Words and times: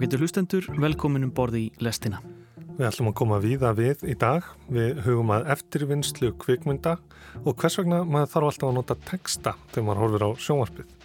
Ágættur 0.00 0.22
hlustendur, 0.24 0.66
velkominum 0.80 1.28
borði 1.36 1.60
í 1.66 1.82
lestina. 1.84 2.22
Við 2.78 2.86
ætlum 2.86 3.10
að 3.10 3.18
koma 3.18 3.40
víða 3.42 3.74
við 3.76 4.06
í 4.08 4.14
dag. 4.16 4.46
Við 4.72 5.02
hugum 5.04 5.34
að 5.36 5.50
eftirvinnslu 5.52 6.30
kvikmynda 6.40 6.94
og 7.42 7.60
hvers 7.60 7.76
vegna 7.82 7.98
maður 8.08 8.32
þarf 8.32 8.48
alltaf 8.48 8.70
að 8.70 8.74
nota 8.78 8.96
texta 9.10 9.54
þegar 9.74 9.86
maður 9.90 10.02
horfir 10.06 10.24
á 10.24 10.30
sjónvarpið. 10.46 10.96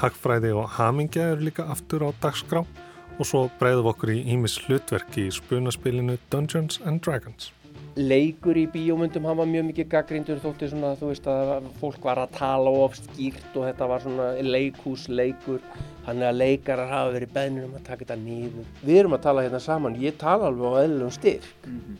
Hagfræði 0.00 0.54
og 0.56 0.72
hamingja 0.78 1.28
eru 1.34 1.50
líka 1.50 1.68
aftur 1.68 2.08
á 2.08 2.16
dagskrá 2.24 2.64
og 2.64 3.28
svo 3.28 3.44
breyðum 3.60 3.92
okkur 3.92 4.16
í 4.16 4.22
ímis 4.32 4.56
hlutverki 4.64 5.28
í 5.28 5.36
spunaspilinu 5.36 6.16
Dungeons 6.32 6.80
and 6.88 7.04
Dragons 7.04 7.52
leikur 7.96 8.58
í 8.58 8.66
bíómyndum 8.70 9.26
hann 9.26 9.38
var 9.40 9.48
mjög 9.50 9.66
mikið 9.70 9.88
gaggrindur 9.94 10.42
þótti 10.42 10.68
svona 10.70 10.92
þú 11.00 11.10
veist 11.10 11.26
að 11.30 11.70
fólk 11.80 12.04
var 12.06 12.20
að 12.22 12.36
tala 12.36 12.74
of 12.84 12.98
skýrt 12.98 13.56
og 13.56 13.66
þetta 13.66 13.88
var 13.90 14.04
svona 14.04 14.28
leikhúsleikur. 14.46 15.64
Þannig 16.06 16.28
að 16.28 16.38
leikarar 16.40 16.90
hafa 16.90 17.14
verið 17.16 17.34
beðnir 17.34 17.66
um 17.68 17.74
að 17.78 17.88
taka 17.88 18.04
þetta 18.04 18.18
nýður 18.22 18.70
við 18.82 19.00
erum 19.02 19.16
að 19.16 19.24
tala 19.26 19.44
hérna 19.46 19.60
saman, 19.62 19.98
ég 20.00 20.16
tala 20.20 20.48
alveg 20.50 20.78
á 20.78 20.82
eðlum 20.84 21.12
styrk. 21.14 21.50
Mm 21.66 21.80
-hmm. 21.80 21.96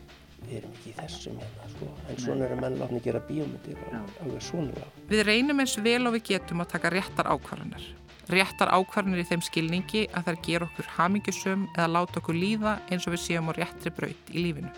við 0.46 0.56
erum 0.58 0.76
ekki 0.76 0.90
í 0.90 0.98
þessum 1.00 1.38
hérna 1.38 1.70
sko 1.70 1.88
en 2.08 2.20
svona 2.20 2.44
eru 2.46 2.60
menn 2.60 2.78
látni 2.80 3.00
að 3.00 3.04
gera 3.04 3.20
bíómyndir 3.28 3.76
alveg 4.24 4.42
svona 4.42 4.86
Við 5.08 5.24
reynum 5.26 5.60
eins 5.60 5.76
vel 5.78 6.06
og 6.06 6.14
við 6.16 6.22
getum 6.32 6.60
að 6.60 6.72
taka 6.74 6.90
réttar 6.90 7.30
ákvarðanar 7.30 7.84
réttar 8.30 8.70
ákvarðanir 8.70 9.24
í 9.24 9.28
þeim 9.30 9.42
skilningi 9.42 10.06
að 10.14 10.28
það 10.28 10.42
ger 10.46 10.66
okkur 10.66 10.92
hamingjusum 10.96 11.66
eða 11.76 11.88
láta 11.96 12.20
okkur 12.20 12.38
líða 12.38 12.78
eins 12.90 13.06
og 13.06 13.16
við 13.16 13.24
séum 13.24 13.50
á 13.50 13.52
réttri 13.58 13.92
braut 13.94 14.32
í 14.32 14.44
lífinu 14.44 14.70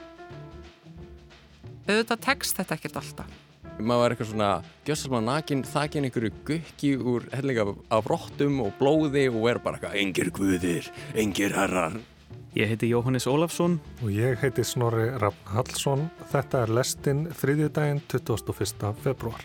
auðvitað 1.89 2.23
tekst 2.27 2.61
þetta 2.61 2.79
ekkert 2.79 3.01
alltaf. 3.01 3.41
Maður 3.83 4.05
er 4.05 4.15
eitthvað 4.15 4.31
svona 4.31 4.51
gjössalmann 4.87 5.29
nakin, 5.31 5.63
þakin 5.67 6.07
einhverju 6.07 6.33
gukki 6.47 6.91
úr 6.99 7.27
hellinga 7.33 7.65
af 7.95 8.09
róttum 8.11 8.61
og 8.63 8.75
blóði 8.79 9.27
og 9.33 9.47
er 9.51 9.61
bara 9.65 9.79
eitthvað 9.79 10.01
engir 10.03 10.31
guðir, 10.35 10.91
engir 11.19 11.57
herrar. 11.57 11.97
Ég 12.53 12.69
heiti 12.69 12.91
Jóhannes 12.91 13.25
Ólafsson 13.25 13.79
og 14.03 14.11
ég 14.13 14.37
heiti 14.43 14.61
Snorri 14.67 15.07
Raffn 15.17 15.55
Hallsson. 15.55 16.05
Þetta 16.29 16.67
er 16.67 16.75
lestinn 16.77 17.25
þriðjudaginn 17.33 18.03
21. 18.13 18.93
februar. 19.01 19.41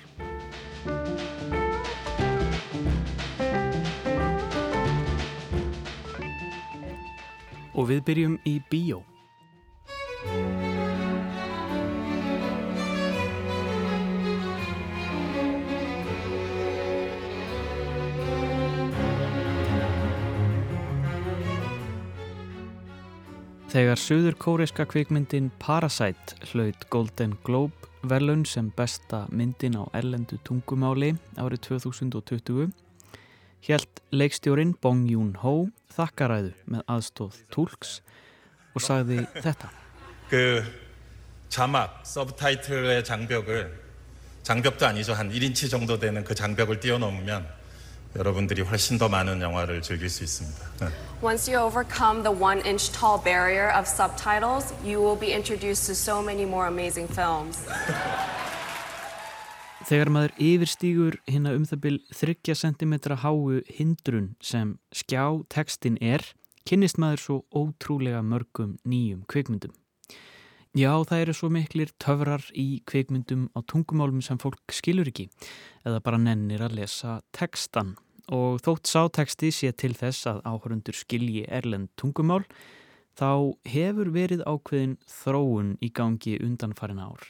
Og 7.77 7.87
við 7.87 8.03
byrjum 8.09 8.39
í 8.43 8.57
bíó. 8.67 9.05
Þegar 23.72 24.00
söður 24.00 24.36
kóreska 24.36 24.84
kvikmyndin 24.84 25.50
Parasite 25.58 26.36
hlaut 26.50 26.86
Golden 26.90 27.36
Globe 27.44 27.90
velun 28.02 28.44
sem 28.44 28.72
besta 28.76 29.26
myndin 29.30 29.78
á 29.78 29.86
erlendu 29.96 30.36
tungumáli 30.44 31.14
árið 31.40 31.62
2020 31.68 32.72
helt 33.68 34.02
leikstjórin 34.10 34.74
Bong 34.82 35.06
Joon-ho 35.10 35.68
þakkaræðu 35.94 36.52
með 36.66 36.84
aðstóð 36.90 37.38
Tulks 37.54 38.00
og 38.74 38.82
sagði 38.82 39.22
þetta 39.38 39.70
그 40.28 40.62
자막, 41.52 42.00
서브타이틀의 42.04 43.04
장벽을 43.04 43.82
장벽도 44.42 44.86
아니죠. 44.86 45.12
한 45.12 45.30
1인치 45.30 45.70
정도 45.70 45.98
되는 45.98 46.24
그 46.24 46.34
장벽을 46.34 46.80
뛰어넘으면 46.80 47.55
여러분들이 48.16 48.62
훨씬 48.62 48.98
더 48.98 49.08
많은 49.08 49.40
영화를 49.40 49.80
즐길 49.80 50.10
수 50.10 50.22
있습니다. 50.22 50.58
네. 50.80 50.88
Once 51.22 51.48
you 51.48 51.58
overcome 51.58 52.22
the 52.22 52.32
one 52.32 52.60
inch 52.66 52.92
tall 52.92 53.18
barrier 53.22 53.70
of 53.72 53.86
subtitles, 53.88 54.74
you 54.84 55.00
will 55.00 55.18
be 55.18 55.32
introduced 55.32 55.86
to 55.86 55.94
so 55.94 56.22
many 56.22 56.44
more 56.44 56.66
amazing 56.66 57.08
films. 57.08 57.64
Þegar 59.88 60.12
maður 60.14 60.32
yfirstígur 60.38 61.16
hérna 61.26 61.56
um 61.56 61.64
það 61.66 61.80
byl 61.82 61.98
30 62.14 62.54
cm 62.54 63.16
háu 63.24 63.62
hindrun 63.66 64.34
sem 64.40 64.76
skjá 64.94 65.42
tekstin 65.48 65.96
er, 66.00 66.22
kynnist 66.68 67.00
maður 67.02 67.20
svo 67.24 67.36
ótrúlega 67.50 68.20
mörgum 68.22 68.76
nýjum 68.84 69.24
kvikmyndum. 69.26 69.72
Já, 70.77 70.91
það 71.09 71.21
eru 71.23 71.33
svo 71.33 71.47
miklir 71.49 71.89
töfrar 71.97 72.43
í 72.53 72.83
kvikmyndum 72.85 73.47
á 73.57 73.65
tungumálum 73.65 74.19
sem 74.21 74.37
fólk 74.37 74.75
skilur 74.75 75.07
ekki 75.09 75.23
eða 75.87 76.03
bara 76.05 76.19
nennir 76.21 76.61
að 76.61 76.75
lesa 76.77 77.15
tekstan 77.33 77.95
og 78.29 78.59
þótt 78.61 78.91
sáteksti 78.91 79.49
sé 79.55 79.71
til 79.73 79.95
þess 79.97 80.27
að 80.29 80.43
áhörundur 80.45 80.99
skilji 80.99 81.47
erlend 81.49 81.89
tungumál 81.97 82.43
þá 83.17 83.57
hefur 83.65 84.13
verið 84.13 84.45
ákveðin 84.45 84.93
þróun 85.09 85.73
í 85.81 85.89
gangi 85.89 86.37
undanfarin 86.45 87.01
ár. 87.01 87.25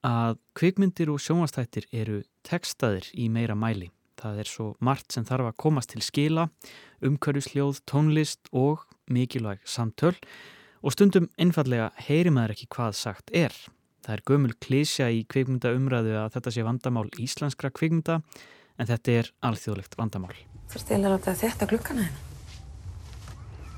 Að 0.00 0.40
kvikmyndir 0.56 1.12
og 1.12 1.20
sjónvastættir 1.20 1.90
eru 1.92 2.22
tekstaðir 2.48 3.12
í 3.12 3.28
meira 3.28 3.52
mæli. 3.52 3.90
Það 4.16 4.40
er 4.40 4.54
svo 4.54 4.72
margt 4.80 5.12
sem 5.12 5.28
þarf 5.28 5.52
að 5.52 5.60
komast 5.60 5.92
til 5.92 6.00
skila, 6.00 6.48
umhverjusljóð, 7.04 7.84
tónlist 7.84 8.48
og 8.56 8.88
mikilvæg 9.12 9.60
samtöl 9.68 10.16
og 10.84 10.92
stundum 10.92 11.30
einfallega 11.40 11.88
heyri 12.06 12.32
maður 12.34 12.54
ekki 12.54 12.68
hvað 12.74 12.96
sagt 12.98 13.32
er. 13.32 13.54
Það 14.04 14.16
er 14.18 14.22
gömul 14.28 14.52
klísja 14.60 15.08
í 15.08 15.22
kvikmynda 15.24 15.72
umræðu 15.72 16.18
að 16.20 16.34
þetta 16.36 16.52
sé 16.52 16.64
vandamál 16.66 17.06
íslenskra 17.16 17.70
kvikmynda 17.72 18.18
en 18.76 18.90
þetta 18.90 19.14
er 19.16 19.30
alþjóðlegt 19.48 19.96
vandamál. 19.96 20.34
Það 20.68 20.76
er 20.76 20.84
stil 20.84 20.98
að 21.00 21.14
láta 21.14 21.34
þetta 21.40 21.68
glukkana. 21.70 22.08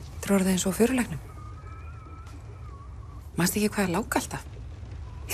Þetta 0.09 0.27
er 0.27 0.37
orðið 0.39 0.53
eins 0.57 0.67
og 0.67 0.75
fyrirlegnum. 0.81 1.23
Mæst 3.37 3.59
ekki 3.61 3.71
hvað 3.77 3.87
er 3.87 3.95
lág 3.95 4.19
alltaf? 4.19 4.49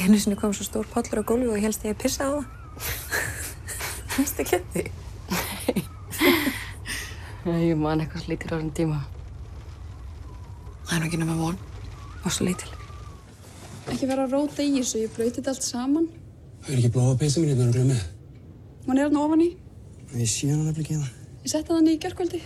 Einu 0.03 0.19
sinni 0.21 0.37
kom 0.41 0.53
svo 0.57 0.67
stór 0.67 0.89
pollur 0.93 1.23
á 1.23 1.29
gólfi 1.29 1.49
og 1.49 1.57
ég 1.57 1.69
helst 1.69 1.87
ég 1.89 1.97
að 1.97 2.03
pissa 2.05 2.29
á 2.29 2.33
það. 2.37 2.45
Mæst 4.19 4.45
ekki 4.45 4.61
þetta? 4.61 4.85
Nei. 5.33 5.85
Ég 7.73 7.75
man 7.75 7.99
eitthvað 7.99 8.23
slítir 8.23 8.53
á 8.53 8.55
þessum 8.55 8.75
tíma. 8.77 9.01
Það 10.93 10.99
er 10.99 11.01
nú 11.01 11.09
ekki 11.09 11.19
nema 11.23 11.35
von. 11.41 11.55
Svo 12.29 12.45
lítil. 12.45 12.69
Ekki 13.89 14.07
vera 14.11 14.27
að 14.27 14.35
róta 14.37 14.61
í 14.61 14.75
þessu, 14.75 14.99
ég 15.01 15.15
blöyti 15.15 15.39
þetta 15.39 15.55
allt 15.55 15.65
saman. 15.65 16.09
Það 16.67 16.75
er 16.75 16.81
ekki 16.83 16.91
blóða 16.93 17.15
peysa 17.23 17.41
mín 17.41 17.49
hérna 17.49 17.65
að 17.71 17.79
glemja. 17.79 18.01
Hún 18.85 18.99
er 18.99 19.07
hérna 19.07 19.23
ofan 19.25 19.41
í. 19.41 19.47
Ég 20.13 20.29
sé 20.29 20.51
hann 20.51 20.67
nefnilega 20.67 20.85
ekki 20.85 20.99
það. 20.99 21.15
Ég 21.47 21.53
setti 21.55 21.79
niður 21.79 21.95
í 21.95 22.03
gerðkvöldi. 22.03 22.41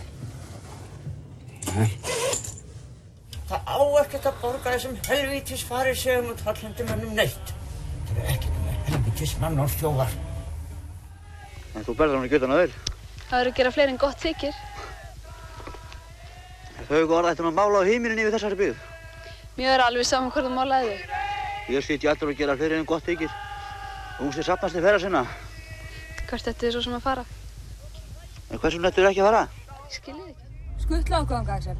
Það 3.49 3.67
á 3.67 3.79
ekkert 4.05 4.29
að 4.31 4.39
borga 4.45 4.75
þessum 4.77 4.95
helvítis 5.09 5.65
farið 5.67 5.99
segum 6.05 6.31
og 6.31 6.39
tvallandi 6.45 6.87
mannum 6.87 7.19
neitt. 7.19 7.53
Það 8.13 8.23
er 8.23 8.31
ekki 8.37 8.53
með 8.61 8.79
helvítis 8.93 9.35
mann 9.43 9.59
og 9.59 9.75
stjóðar. 9.75 10.15
En 11.75 11.83
þú 11.83 11.99
berður 11.99 12.21
hann 12.21 12.31
í 12.31 12.33
göttana 12.37 12.63
vel. 12.63 12.71
Það 13.27 13.39
eru 13.43 13.51
að 13.51 13.59
gera 13.59 13.75
fleiri 13.75 13.97
en 13.97 14.03
gott 14.07 14.23
þykir. 14.23 14.63
Þau 16.87 17.03
góða 17.09 17.33
ættum 17.33 17.49
að 17.49 17.57
mála 17.57 17.81
á 17.83 17.87
heiminin 17.87 18.21
yfir 18.23 18.33
þessari 18.37 18.57
byggð. 18.61 18.83
Mér 19.57 19.73
er 19.73 19.83
alveg 19.87 20.07
saman 20.07 20.31
hvort 20.31 20.47
þú 20.47 20.53
málaði 20.55 20.93
þig. 20.93 21.01
Ég 21.73 21.83
sýtti 21.83 22.07
allur 22.07 22.31
að 22.31 22.39
gera 22.39 22.55
fleiri 22.55 22.77
en 22.79 22.87
gott. 22.87 23.09
Hún 24.17 24.31
sé 24.33 24.41
sapnast 24.41 24.77
í 24.77 24.81
ferra 24.81 24.99
sinna. 25.01 25.25
Hvert 26.29 26.47
ættu 26.49 26.65
þið 26.65 26.73
svo 26.73 26.81
sem 26.87 26.95
að 26.97 27.03
fara? 27.05 27.25
En 28.49 28.61
hversu 28.61 28.79
nættu 28.81 29.03
þið 29.03 29.09
ekki 29.11 29.21
að 29.21 29.27
fara? 29.27 29.41
Ég 29.67 29.97
skilji 29.97 30.21
þið 30.21 30.31
ekki. 30.31 30.47
Skuttla 30.85 31.19
ákvæðanga, 31.21 31.57
Axel. 31.57 31.77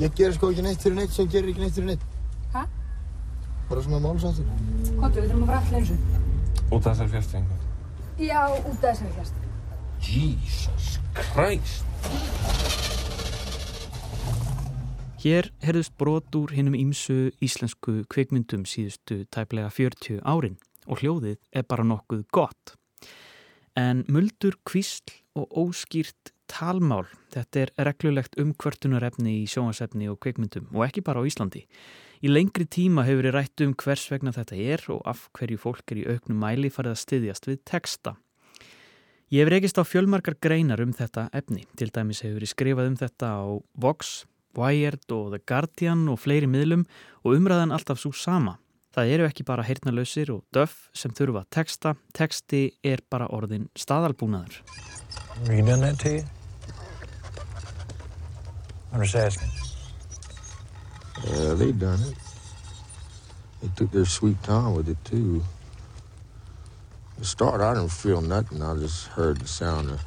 Ég 0.00 0.16
ger 0.18 0.34
sko 0.34 0.50
ekki 0.50 0.64
neitt 0.66 0.82
fyrir 0.82 0.96
neitt 0.98 1.14
sem 1.14 1.28
gerir 1.30 1.52
ekki 1.52 1.62
neitt 1.62 1.76
fyrir 1.76 1.90
neitt. 1.92 2.06
Hæ? 2.54 2.64
Bara 3.68 3.84
svona 3.84 4.00
málsáttur. 4.02 4.48
Kontu, 4.98 5.20
við 5.20 5.28
þurfum 5.28 5.44
að 5.44 5.52
fara 5.52 5.60
allir 5.60 5.78
eins 5.78 5.92
og. 5.94 5.98
Út 6.72 6.88
af 6.90 6.98
þessari 7.02 7.38
einhvern? 7.38 7.60
Já, 8.18 8.40
út 8.56 8.72
af 8.72 8.88
þessari 8.88 9.12
fjärstu. 9.20 9.38
Jesus 10.08 10.98
Christ! 11.14 12.83
Hér 15.24 15.46
herðust 15.64 15.94
brot 15.96 16.34
úr 16.36 16.50
hinnum 16.52 16.74
ímsu 16.76 17.30
íslensku 17.40 18.02
kveikmyndum 18.12 18.66
síðustu 18.68 19.22
tæplega 19.32 19.70
40 19.72 20.18
árin 20.20 20.58
og 20.84 20.98
hljóðið 21.00 21.38
er 21.48 21.64
bara 21.64 21.86
nokkuð 21.88 22.26
gott. 22.28 22.74
En 23.72 24.02
muldur 24.12 24.58
kvísl 24.68 25.14
og 25.32 25.48
óskýrt 25.62 26.34
talmál, 26.44 27.06
þetta 27.32 27.62
er 27.62 27.72
reglulegt 27.88 28.36
umkvörtunarefni 28.36 29.38
í 29.38 29.46
sjónasefni 29.48 30.10
og 30.12 30.18
kveikmyndum 30.20 30.68
og 30.76 30.84
ekki 30.90 31.00
bara 31.08 31.24
á 31.24 31.28
Íslandi. 31.32 31.64
Í 32.20 32.28
lengri 32.28 32.68
tíma 32.68 33.06
hefur 33.08 33.30
við 33.30 33.36
rætt 33.38 33.64
um 33.64 33.72
hvers 33.80 34.04
vegna 34.12 34.36
þetta 34.36 34.60
er 34.60 34.84
og 34.92 35.00
af 35.08 35.30
hverju 35.40 35.56
fólk 35.64 35.96
er 35.96 36.02
í 36.02 36.06
auknum 36.18 36.44
mæli 36.44 36.68
farið 36.68 36.98
að 36.98 37.02
styðjast 37.06 37.48
við 37.48 37.64
texta. 37.64 38.16
Ég 39.32 39.40
hef 39.40 39.54
rekist 39.56 39.80
á 39.80 39.88
fjölmarkar 39.88 40.36
greinar 40.36 40.84
um 40.84 40.92
þetta 40.92 41.30
efni, 41.32 41.64
til 41.80 41.88
dæmis 41.88 42.20
hefur 42.28 42.44
ég 42.44 42.52
skrifað 42.52 42.92
um 42.92 43.00
þetta 43.00 43.32
á 43.40 43.56
Vox, 43.80 44.26
Wired 44.58 45.10
og 45.14 45.32
The 45.34 45.40
Guardian 45.46 46.06
og 46.12 46.20
fleiri 46.22 46.48
miðlum 46.50 46.84
og 47.24 47.38
umræðan 47.38 47.74
alltaf 47.74 48.00
svo 48.02 48.12
sama. 48.12 48.58
Það 48.94 49.10
eru 49.10 49.26
ekki 49.26 49.42
bara 49.46 49.64
heyrnalösir 49.66 50.30
og 50.30 50.44
döf 50.54 50.88
sem 50.94 51.10
þurfa 51.10 51.42
að 51.42 51.50
texta, 51.56 51.94
texti 52.14 52.62
er 52.86 53.02
bara 53.10 53.26
orðin 53.34 53.66
staðalbúnaður. 53.74 54.60
Have 55.46 55.56
you 55.56 55.66
done 55.66 55.80
that 55.80 55.98
to 56.00 56.10
you? 56.10 56.24
I'm 58.92 59.02
just 59.02 59.16
asking. 59.16 59.50
Yeah, 61.26 61.54
they 61.54 61.72
done 61.72 62.00
it. 62.02 62.14
They 63.60 63.68
took 63.74 63.90
their 63.90 64.04
sweet 64.04 64.40
time 64.44 64.74
with 64.74 64.88
it 64.88 64.98
too. 65.04 65.42
The 67.18 67.24
start, 67.24 67.60
I 67.60 67.74
didn't 67.74 67.90
feel 67.90 68.20
nothing. 68.20 68.62
I 68.62 68.74
just 68.76 69.06
heard 69.08 69.40
the 69.40 69.48
sound 69.48 69.90
of 69.90 70.00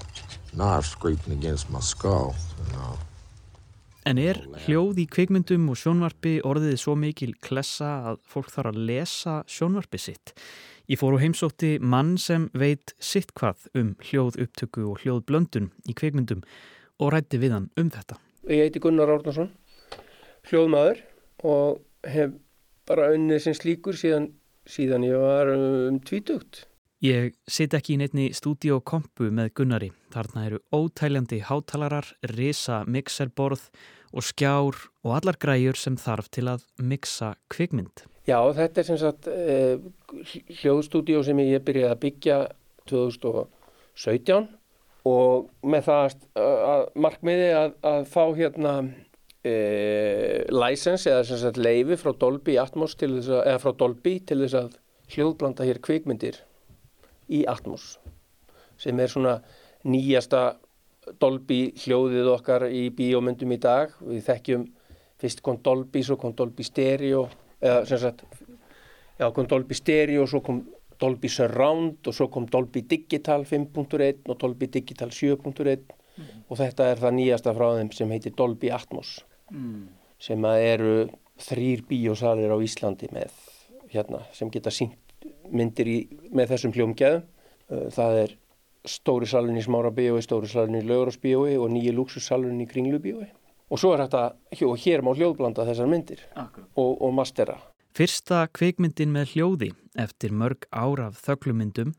knives 0.54 0.90
scraping 0.90 1.34
against 1.34 1.70
my 1.70 1.80
skull. 1.82 2.36
You 2.58 2.74
know. 2.74 2.98
En 4.08 4.16
er 4.16 4.38
hljóð 4.64 5.02
í 5.02 5.04
kvikmyndum 5.12 5.66
og 5.68 5.76
sjónvarpi 5.82 6.38
orðið 6.48 6.78
svo 6.80 6.94
mikil 6.96 7.34
klessa 7.44 7.90
að 8.08 8.20
fólk 8.32 8.54
þarf 8.54 8.70
að 8.70 8.78
lesa 8.88 9.34
sjónvarpi 9.52 10.00
sitt? 10.00 10.32
Ég 10.88 11.02
fór 11.02 11.18
á 11.20 11.24
heimsótti 11.26 11.74
mann 11.84 12.14
sem 12.16 12.46
veit 12.56 12.94
sitt 13.04 13.34
hvað 13.36 13.66
um 13.76 13.90
hljóð 14.08 14.38
upptöku 14.46 14.86
og 14.94 15.02
hljóð 15.04 15.26
blöndun 15.28 15.68
í 15.92 15.96
kvikmyndum 16.00 16.46
og 17.04 17.12
rætti 17.18 17.42
við 17.42 17.58
hann 17.58 17.68
um 17.76 17.90
þetta. 17.92 18.16
Ég 18.48 18.64
heiti 18.64 18.80
Gunnar 18.86 19.12
Árnarsson, 19.12 19.52
hljóðmaður 20.48 21.04
og 21.44 21.84
hef 22.08 22.40
bara 22.88 23.12
unnið 23.18 23.44
sem 23.44 23.60
slíkur 23.60 24.00
síðan, 24.00 24.32
síðan 24.64 25.04
ég 25.10 25.20
var 25.20 25.52
um 25.52 26.00
tvítugt. 26.00 26.64
Ég 27.04 27.36
sit 27.46 27.76
ekki 27.76 27.98
í 27.98 28.00
neittni 28.00 28.32
stúdíokompu 28.34 29.28
með 29.36 29.52
Gunnari. 29.60 29.92
Þarna 30.16 30.48
eru 30.48 30.64
ótæljandi 30.74 31.44
hátalarar, 31.46 32.08
risa 32.32 32.86
mixerborð 32.88 33.68
og 33.68 33.96
skjár 34.24 34.78
og 35.04 35.16
allar 35.18 35.38
græjur 35.40 35.78
sem 35.80 35.98
þarf 36.00 36.30
til 36.34 36.48
að 36.52 36.64
mixa 36.80 37.36
kvikmynd. 37.54 38.06
Já, 38.28 38.40
þetta 38.56 38.82
er 38.82 38.88
sem 38.88 39.00
sagt 39.00 39.28
eh, 39.32 39.80
hljóðstúdíó 40.62 41.24
sem 41.24 41.40
ég 41.46 41.64
byrjaði 41.64 41.94
að 41.94 42.02
byggja 42.04 42.40
2017 42.92 44.48
og 45.08 45.48
með 45.64 45.86
það 45.88 46.18
að 46.44 46.82
markmiði 47.00 47.52
að, 47.56 47.78
að 47.88 48.02
fá 48.12 48.24
hérna 48.36 48.74
eh, 49.48 50.44
license 50.52 51.08
eða 51.08 51.24
sem 51.30 51.40
sagt 51.44 51.62
leifi 51.62 52.00
frá 52.00 52.12
Dolby 52.20 52.58
Atmos 52.60 52.98
til 53.00 53.14
þess 53.16 53.32
að, 53.32 53.42
eða 53.54 53.64
frá 53.64 53.78
Dolby 53.80 54.18
til 54.28 54.42
þess 54.44 54.60
að 54.60 54.78
hljóðblanda 55.16 55.68
hér 55.68 55.80
kvikmyndir 55.84 56.42
í 57.32 57.46
Atmos 57.48 57.96
sem 58.82 59.00
er 59.00 59.12
svona 59.12 59.38
nýjasta 59.88 60.58
Dolby 61.22 61.62
hljóðið 61.84 62.32
okkar 62.34 62.68
í 62.70 62.88
bíómyndum 62.96 63.54
í 63.56 63.60
dag. 63.64 63.94
Við 64.04 64.26
þekkjum 64.28 64.66
fyrst 65.22 65.44
kom 65.46 65.60
Dolby, 65.64 66.04
svo 66.06 66.18
kom 66.22 66.36
Dolby 66.38 66.66
Stereo 66.66 67.28
eða 67.62 67.86
sem 67.90 68.02
sagt 68.02 68.26
já, 69.18 69.30
kom 69.34 69.48
Dolby 69.50 69.78
Stereo, 69.78 70.28
svo 70.30 70.42
kom 70.46 70.62
Dolby 71.00 71.30
Surround 71.30 72.10
og 72.10 72.16
svo 72.16 72.28
kom 72.34 72.48
Dolby 72.50 72.84
Digital 72.90 73.46
5.1 73.46 74.28
og 74.30 74.40
Dolby 74.42 74.70
Digital 74.74 75.14
7.1 75.14 75.86
mm. 76.18 76.44
og 76.50 76.58
þetta 76.58 76.92
er 76.92 77.02
það 77.02 77.18
nýjasta 77.20 77.54
frá 77.58 77.68
þeim 77.78 77.92
sem 77.94 78.14
heitir 78.14 78.36
Dolby 78.38 78.72
Atmos 78.74 79.20
mm. 79.54 79.84
sem 80.22 80.50
að 80.50 80.66
eru 80.72 80.96
þrýr 81.48 81.86
bíósalir 81.90 82.54
á 82.54 82.58
Íslandi 82.66 83.10
með 83.14 83.34
hérna 83.94 84.24
sem 84.34 84.50
geta 84.54 84.74
sínt 84.74 84.98
myndir 85.54 85.90
í, 85.90 85.98
með 86.34 86.54
þessum 86.54 86.74
hljómgæðum 86.76 87.90
það 87.94 88.22
er 88.24 88.36
stóri 88.86 89.28
salun 89.30 89.58
í 89.58 89.64
Smára 89.66 89.92
bíói, 89.92 90.22
stóri 90.22 90.50
salun 90.52 90.80
í 90.80 90.86
Löguros 90.86 91.18
bíói 91.22 91.58
og 91.58 91.72
nýju 91.74 91.96
luxussalun 91.98 92.62
í 92.62 92.68
Kringlu 92.70 93.00
bíói 93.04 93.30
og 93.68 93.82
svo 93.82 93.94
er 93.96 94.06
þetta, 94.06 94.24
og 94.68 94.78
hér 94.80 95.04
má 95.04 95.12
hljóðblanda 95.16 95.66
þessar 95.68 95.90
myndir 95.92 96.22
og, 96.38 96.94
og 97.04 97.12
mastera. 97.16 97.58
Fyrsta 97.98 98.46
kveikmyndin 98.54 99.12
með 99.12 99.34
hljóði 99.34 99.72
eftir 100.00 100.36
mörg 100.36 100.68
áraf 100.72 101.20
þöglumyndum 101.26 101.96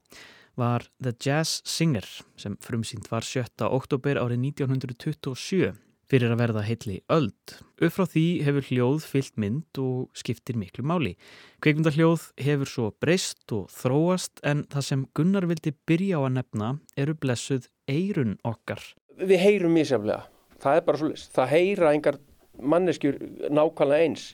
var 0.58 0.86
The 1.02 1.12
Jazz 1.18 1.60
Singer 1.66 2.06
sem 2.38 2.56
frumsýnt 2.62 3.10
var 3.10 3.26
7. 3.26 3.66
oktober 3.66 4.18
árið 4.20 4.46
1927 4.52 5.74
fyrir 6.08 6.32
að 6.32 6.40
verða 6.42 6.64
heitli 6.66 6.96
öld. 7.12 7.56
Upp 7.80 7.94
frá 7.94 8.06
því 8.08 8.26
hefur 8.46 8.68
hljóð 8.70 9.04
fyllt 9.08 9.36
mynd 9.36 9.82
og 9.82 10.08
skiptir 10.16 10.56
miklu 10.60 10.86
máli. 10.86 11.16
Kveikmyndahljóð 11.64 12.30
hefur 12.46 12.72
svo 12.72 12.88
breyst 13.00 13.52
og 13.54 13.68
þróast 13.74 14.42
en 14.46 14.64
það 14.72 14.88
sem 14.88 15.04
Gunnar 15.16 15.48
vildi 15.50 15.74
byrja 15.88 16.18
á 16.18 16.20
að 16.24 16.34
nefna 16.40 16.72
eru 16.96 17.18
blessuð 17.18 17.68
eirun 17.90 18.38
okkar. 18.46 18.82
Við 19.18 19.40
heyrum 19.42 19.74
mísjaflega 19.76 20.26
það 20.62 20.78
er 20.78 20.86
bara 20.86 21.00
svolítið, 21.02 21.28
það 21.34 21.52
heyra 21.52 21.92
engar 21.94 22.18
manneskjur 22.58 23.20
nákvæmlega 23.54 24.06
eins 24.06 24.24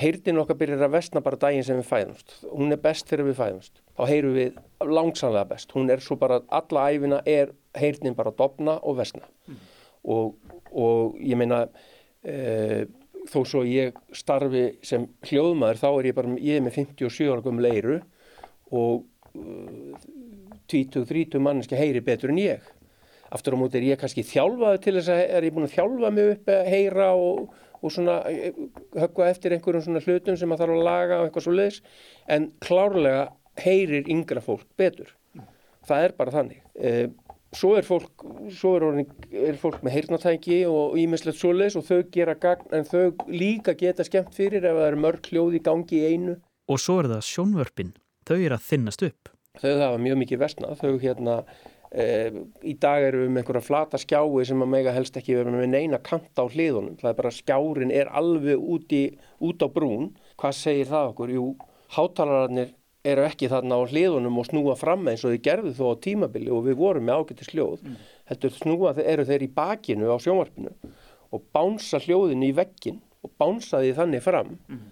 heyrtin 0.00 0.40
okkar 0.40 0.58
byrjar 0.60 0.86
að 0.86 0.94
vestna 0.94 1.22
bara 1.24 1.38
daginn 1.40 1.66
sem 1.66 1.80
við 1.80 1.88
fæðumst, 1.90 2.36
hún 2.46 2.72
er 2.72 2.80
best 2.80 3.10
þegar 3.10 3.28
við 3.28 3.40
fæðumst 3.40 3.82
þá 3.98 4.02
heyrum 4.08 4.36
við 4.38 4.60
langsamlega 4.86 5.50
best 5.50 5.74
hún 5.76 5.92
er 5.92 6.04
svo 6.04 6.16
bara, 6.20 6.40
alla 6.48 6.86
æfina 6.88 7.20
er 7.28 7.52
heyrtin 7.76 8.16
bara 8.16 8.32
dopna 8.36 8.78
og 8.80 9.00
vestna 9.00 9.26
mm. 9.26 9.58
og, 10.14 10.38
og 10.72 11.18
ég 11.20 11.38
meina 11.40 11.64
e, 12.22 12.86
þó 13.30 13.40
svo 13.44 13.62
ég 13.68 13.96
starfi 14.16 14.66
sem 14.86 15.06
hljóðmaður 15.28 15.82
þá 15.82 15.88
er 15.90 16.10
ég 16.10 16.16
bara, 16.16 16.34
ég 16.38 16.58
er 16.58 16.66
með 16.66 16.78
57 16.80 17.30
ára 17.30 17.44
gömul 17.44 17.70
eiru 17.70 18.00
og 18.70 19.04
e, 19.34 20.20
20-30 20.70 21.42
manneski 21.42 21.78
heyri 21.78 22.02
betur 22.04 22.32
en 22.32 22.38
ég. 22.40 22.68
Aftur 23.30 23.54
á 23.54 23.58
móti 23.60 23.78
er 23.78 23.86
ég 23.92 24.00
kannski 24.00 24.24
þjálfaði 24.26 24.82
til 24.84 24.94
þess 24.98 25.12
að 25.14 25.20
er 25.36 25.46
ég 25.46 25.54
búin 25.54 25.66
að 25.68 25.74
þjálfa 25.76 26.10
mig 26.14 26.30
upp 26.34 26.50
að 26.50 26.70
heyra 26.72 27.08
og, 27.14 27.42
og 27.78 27.94
svona 27.94 28.16
eh, 28.30 28.58
höggva 28.98 29.28
eftir 29.30 29.54
einhverjum 29.54 29.84
svona 29.86 30.02
hlutum 30.02 30.38
sem 30.38 30.54
að 30.54 30.64
þarf 30.64 30.76
að 30.76 30.88
laga 30.88 31.20
og 31.20 31.28
eitthvað 31.28 31.46
svo 31.46 31.54
leiðis 31.54 31.80
en 32.36 32.48
klárlega 32.62 33.24
heyrir 33.60 34.10
yngra 34.10 34.42
fólk 34.42 34.66
betur. 34.78 35.14
Það 35.86 36.06
er 36.06 36.16
bara 36.18 36.34
þannig. 36.34 36.64
E, 36.74 36.94
svo 37.56 37.72
er 37.78 37.86
fólk 37.86 38.24
svo 38.54 38.74
er, 38.78 38.86
orðin, 38.86 39.08
er 39.32 39.58
fólk 39.60 39.80
með 39.86 39.96
heyrnatæki 39.96 40.60
og 40.70 40.98
ímislegt 41.00 41.40
svo 41.40 41.52
leiðis 41.54 41.78
og 41.80 41.88
þau 41.88 41.98
gera 42.14 42.36
gagn 42.38 42.76
en 42.76 42.86
þau 42.86 43.26
líka 43.32 43.74
geta 43.78 44.06
skemmt 44.06 44.36
fyrir 44.36 44.64
ef 44.64 44.78
það 44.78 44.86
er 44.86 45.00
mörg 45.06 45.32
hljóð 45.32 45.58
í 45.58 45.64
gangi 45.66 45.98
í 46.00 46.14
einu. 46.14 46.38
Og 46.70 46.78
svo 46.78 47.00
er 47.02 47.10
það 47.10 47.26
sjónvörpin. 47.26 47.92
Þau 48.28 48.38
er 48.38 48.54
að 48.54 48.66
þinnast 48.68 49.04
upp. 49.08 49.34
Þau 49.60 49.74
hafa 49.74 50.00
mjög 50.00 50.22
mikið 50.22 50.42
vestna 50.44 50.74
þau 50.78 50.96
hérna 51.02 51.42
Uh, 51.90 52.44
í 52.62 52.76
dag 52.78 53.02
eru 53.02 53.24
við 53.24 53.30
með 53.34 53.40
einhverja 53.40 53.66
flata 53.66 53.98
skjái 53.98 54.44
sem 54.46 54.60
að 54.62 54.68
mega 54.70 54.92
helst 54.94 55.16
ekki 55.18 55.34
vera 55.34 55.50
með 55.50 55.72
neina 55.72 55.98
kanta 56.06 56.44
á 56.46 56.46
hliðunum, 56.46 56.94
það 57.00 57.08
er 57.10 57.16
bara 57.18 57.32
skjárin 57.34 57.90
er 57.90 58.12
alveg 58.14 58.62
út, 58.62 58.94
í, 58.94 59.18
út 59.42 59.64
á 59.66 59.68
brún. 59.74 60.12
Hvað 60.38 60.54
segir 60.54 60.86
það 60.86 61.08
okkur? 61.08 61.32
Jú, 61.34 61.46
hátalararnir 61.96 62.70
eru 63.04 63.24
ekki 63.24 63.48
þarna 63.48 63.78
á 63.80 63.82
hliðunum 63.88 64.38
og 64.40 64.48
snúa 64.50 64.76
fram 64.76 65.08
eins 65.08 65.24
og 65.24 65.34
þið 65.34 65.44
gerðu 65.46 65.74
þó 65.78 65.84
á 65.92 66.02
tímabili 66.04 66.50
og 66.52 66.66
við 66.66 66.80
vorum 66.80 67.06
með 67.08 67.22
ágættis 67.22 67.52
hljóð 67.54 67.84
mm. 67.84 67.94
heldur 68.32 68.56
snúa 68.56 68.94
eru 69.00 69.26
þeir 69.28 69.46
í 69.46 69.52
bakinu 69.56 70.10
á 70.12 70.16
sjónvarpinu 70.20 70.74
og 71.30 71.46
bánsa 71.54 72.02
hljóðin 72.02 72.44
í 72.44 72.52
veggin 72.56 73.00
og 73.24 73.32
bánsa 73.40 73.80
því 73.80 73.94
þannig 73.96 74.24
fram 74.26 74.52
mm. 74.56 74.84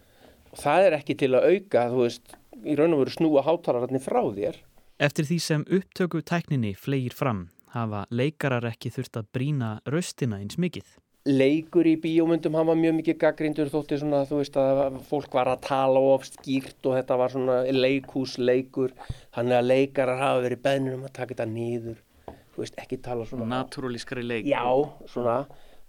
og 0.55 0.63
það 0.63 0.87
er 0.87 0.99
ekki 1.01 1.19
til 1.21 1.35
að 1.35 1.51
auka 1.53 1.85
þú 1.93 2.03
veist, 2.07 2.35
í 2.65 2.79
raun 2.79 2.97
og 2.97 3.05
veru 3.05 3.17
snúa 3.19 3.45
hátalararnir 3.45 4.05
frá 4.05 4.23
þér 4.25 4.65
Eftir 4.99 5.29
því 5.29 5.37
sem 5.39 5.63
upptöku 5.71 6.25
tækninni 6.27 6.73
flegir 6.75 7.15
fram 7.15 7.45
hafa 7.71 8.07
leikarar 8.11 8.65
ekki 8.67 8.91
þurft 8.91 9.21
að 9.21 9.29
brína 9.37 9.69
röstina 9.87 10.41
eins 10.43 10.59
mikið. 10.59 10.87
Leikur 11.29 11.87
í 11.91 11.95
bíómyndum 12.01 12.57
hafa 12.57 12.75
mjög 12.79 12.99
mikið 12.99 13.19
gaggrindur 13.21 13.71
þótti 13.73 14.01
svona 14.01 14.25
þú 14.29 14.41
veist 14.41 14.59
að 14.61 14.99
fólk 15.11 15.35
var 15.37 15.51
að 15.53 15.65
tala 15.67 16.03
of 16.15 16.27
skýrt 16.29 16.89
og 16.89 16.97
þetta 16.97 17.19
var 17.21 17.35
svona 17.35 17.59
leikúsleikur 17.75 18.95
þannig 19.37 19.59
að 19.59 19.69
leikarar 19.69 20.23
hafa 20.23 20.45
verið 20.47 20.63
beðnir 20.65 20.99
um 20.99 21.09
að 21.09 21.17
taka 21.19 21.35
þetta 21.35 21.49
nýður 21.53 21.99
þú 22.29 22.65
veist 22.65 22.81
ekki 22.81 23.01
tala 23.05 23.27
svona 23.29 23.51
Naturalískari 23.51 24.25
leik 24.25 24.49
Já, 24.49 24.65
svona, 25.13 25.43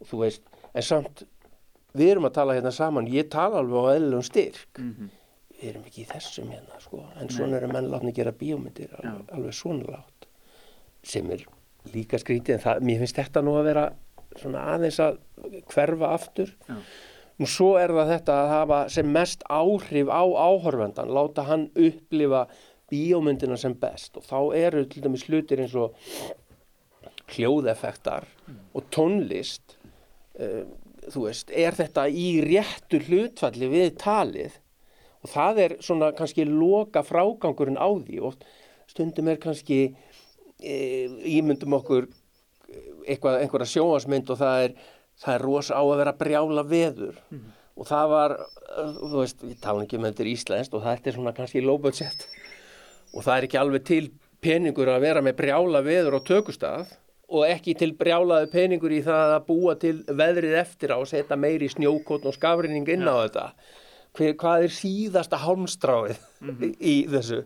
þú 0.10 0.26
veist 0.26 0.44
en 0.74 0.86
samt, 0.86 1.24
við 1.96 2.14
erum 2.16 2.28
að 2.30 2.36
tala 2.36 2.58
hérna 2.58 2.76
saman. 2.76 3.08
Ég 3.10 3.32
tala 3.32 3.64
alveg 3.64 3.88
á 3.90 3.96
eðlum 3.96 4.26
styrk. 4.26 4.68
Mm 4.78 4.92
-hmm 4.92 5.16
við 5.60 5.70
erum 5.74 5.88
ekki 5.90 6.04
í 6.06 6.10
þessum 6.10 6.52
hérna 6.54 6.80
sko. 6.80 7.04
En 7.20 7.32
svona 7.34 7.60
eru 7.60 7.70
menn 7.72 7.90
látni 7.92 8.14
að 8.14 8.20
gera 8.22 8.36
bíómyndir 8.40 8.94
alveg, 9.00 9.32
alveg 9.36 9.56
svona 9.58 9.96
látt 9.96 10.28
sem 11.04 11.32
er 11.32 11.46
líka 11.94 12.20
skrítið 12.20 12.58
en 12.58 12.64
það, 12.64 12.86
mér 12.88 13.02
finnst 13.04 13.20
þetta 13.20 13.44
nú 13.44 13.56
að 13.60 13.70
vera 13.70 13.86
svona 14.38 14.66
aðeins 14.76 15.00
að 15.04 15.20
hverfa 15.72 16.12
aftur 16.16 16.52
Já. 16.68 16.76
nú 17.40 17.48
svo 17.50 17.72
er 17.82 17.94
það 17.96 18.12
þetta 18.14 18.36
að 18.36 18.52
hafa 18.54 18.82
sem 18.94 19.14
mest 19.16 19.46
áhrif 19.50 20.12
á 20.12 20.24
áhörvendan 20.24 21.14
láta 21.16 21.48
hann 21.50 21.70
upplifa 21.74 22.46
bíómyndina 22.90 23.58
sem 23.60 23.76
best 23.78 24.18
og 24.20 24.26
þá 24.26 24.40
eru 24.60 24.86
til 24.90 25.06
dæmis 25.06 25.26
hlutir 25.30 25.64
eins 25.64 25.76
og 25.78 25.98
hljóðeffektar 27.30 28.26
mm. 28.26 28.62
og 28.74 28.88
tónlist 28.94 29.78
uh, 30.42 30.66
þú 31.10 31.26
veist, 31.28 31.52
er 31.54 31.78
þetta 31.78 32.08
í 32.10 32.40
réttu 32.46 33.00
hlutfalli 33.06 33.70
við 33.72 33.94
talið 34.02 34.58
og 35.24 35.32
það 35.34 35.62
er 35.66 35.76
svona 35.84 36.12
kannski 36.16 36.46
loka 36.48 37.04
frágangurinn 37.06 37.80
á 37.80 37.90
því 37.90 38.22
og 38.30 38.40
stundum 38.90 39.30
er 39.32 39.40
kannski 39.42 39.80
e, 40.64 40.76
ímyndum 41.38 41.76
okkur 41.80 42.08
eitthvað, 43.06 43.40
einhverja 43.44 43.72
sjóasmynd 43.74 44.30
og 44.34 44.40
það 44.42 44.64
er, 44.68 44.76
það 45.24 45.36
er 45.36 45.46
rosa 45.48 45.80
á 45.80 45.84
að 45.84 45.98
vera 46.04 46.16
brjála 46.20 46.64
veður. 46.70 47.20
Mm. 47.34 47.48
og 47.80 47.88
það 47.88 48.10
var, 48.12 48.34
þú 49.00 49.10
veist, 49.22 49.44
ég 49.48 49.60
tala 49.64 49.84
ekki 49.86 49.96
um 49.96 50.04
þetta 50.10 50.24
er 50.26 50.32
íslenskt 50.34 50.74
og 50.76 50.82
þetta 50.84 51.10
er 51.10 51.16
svona 51.16 51.32
kannski 51.38 51.62
budget 51.64 52.26
og 53.14 53.24
það 53.24 53.38
er 53.38 53.46
ekki 53.48 53.60
alveg 53.60 53.86
til 53.88 54.06
peningur 54.44 54.90
að 54.92 55.06
vera 55.06 55.22
með 55.24 55.38
brjála 55.40 55.82
veður 55.86 56.18
á 56.20 56.28
tökustaf 56.28 56.92
og 57.30 57.46
ekki 57.46 57.76
til 57.78 57.94
brjálaðu 57.98 58.50
peningur 58.52 58.92
í 58.92 59.02
það 59.06 59.36
að 59.36 59.46
búa 59.48 59.76
til 59.80 59.94
veðrið 60.08 60.56
eftir 60.60 60.92
á 60.92 60.98
og 60.98 61.08
setja 61.08 61.38
meiri 61.38 61.70
snjókotn 61.70 62.28
og 62.30 62.36
skafrinning 62.36 62.90
inn 62.90 63.06
á 63.06 63.16
þetta. 63.22 63.46
Hver, 64.18 64.34
hvað 64.42 64.64
er 64.66 64.74
síðasta 64.74 65.38
hálmstráið 65.38 66.18
í 66.82 66.96
þessu? 67.12 67.44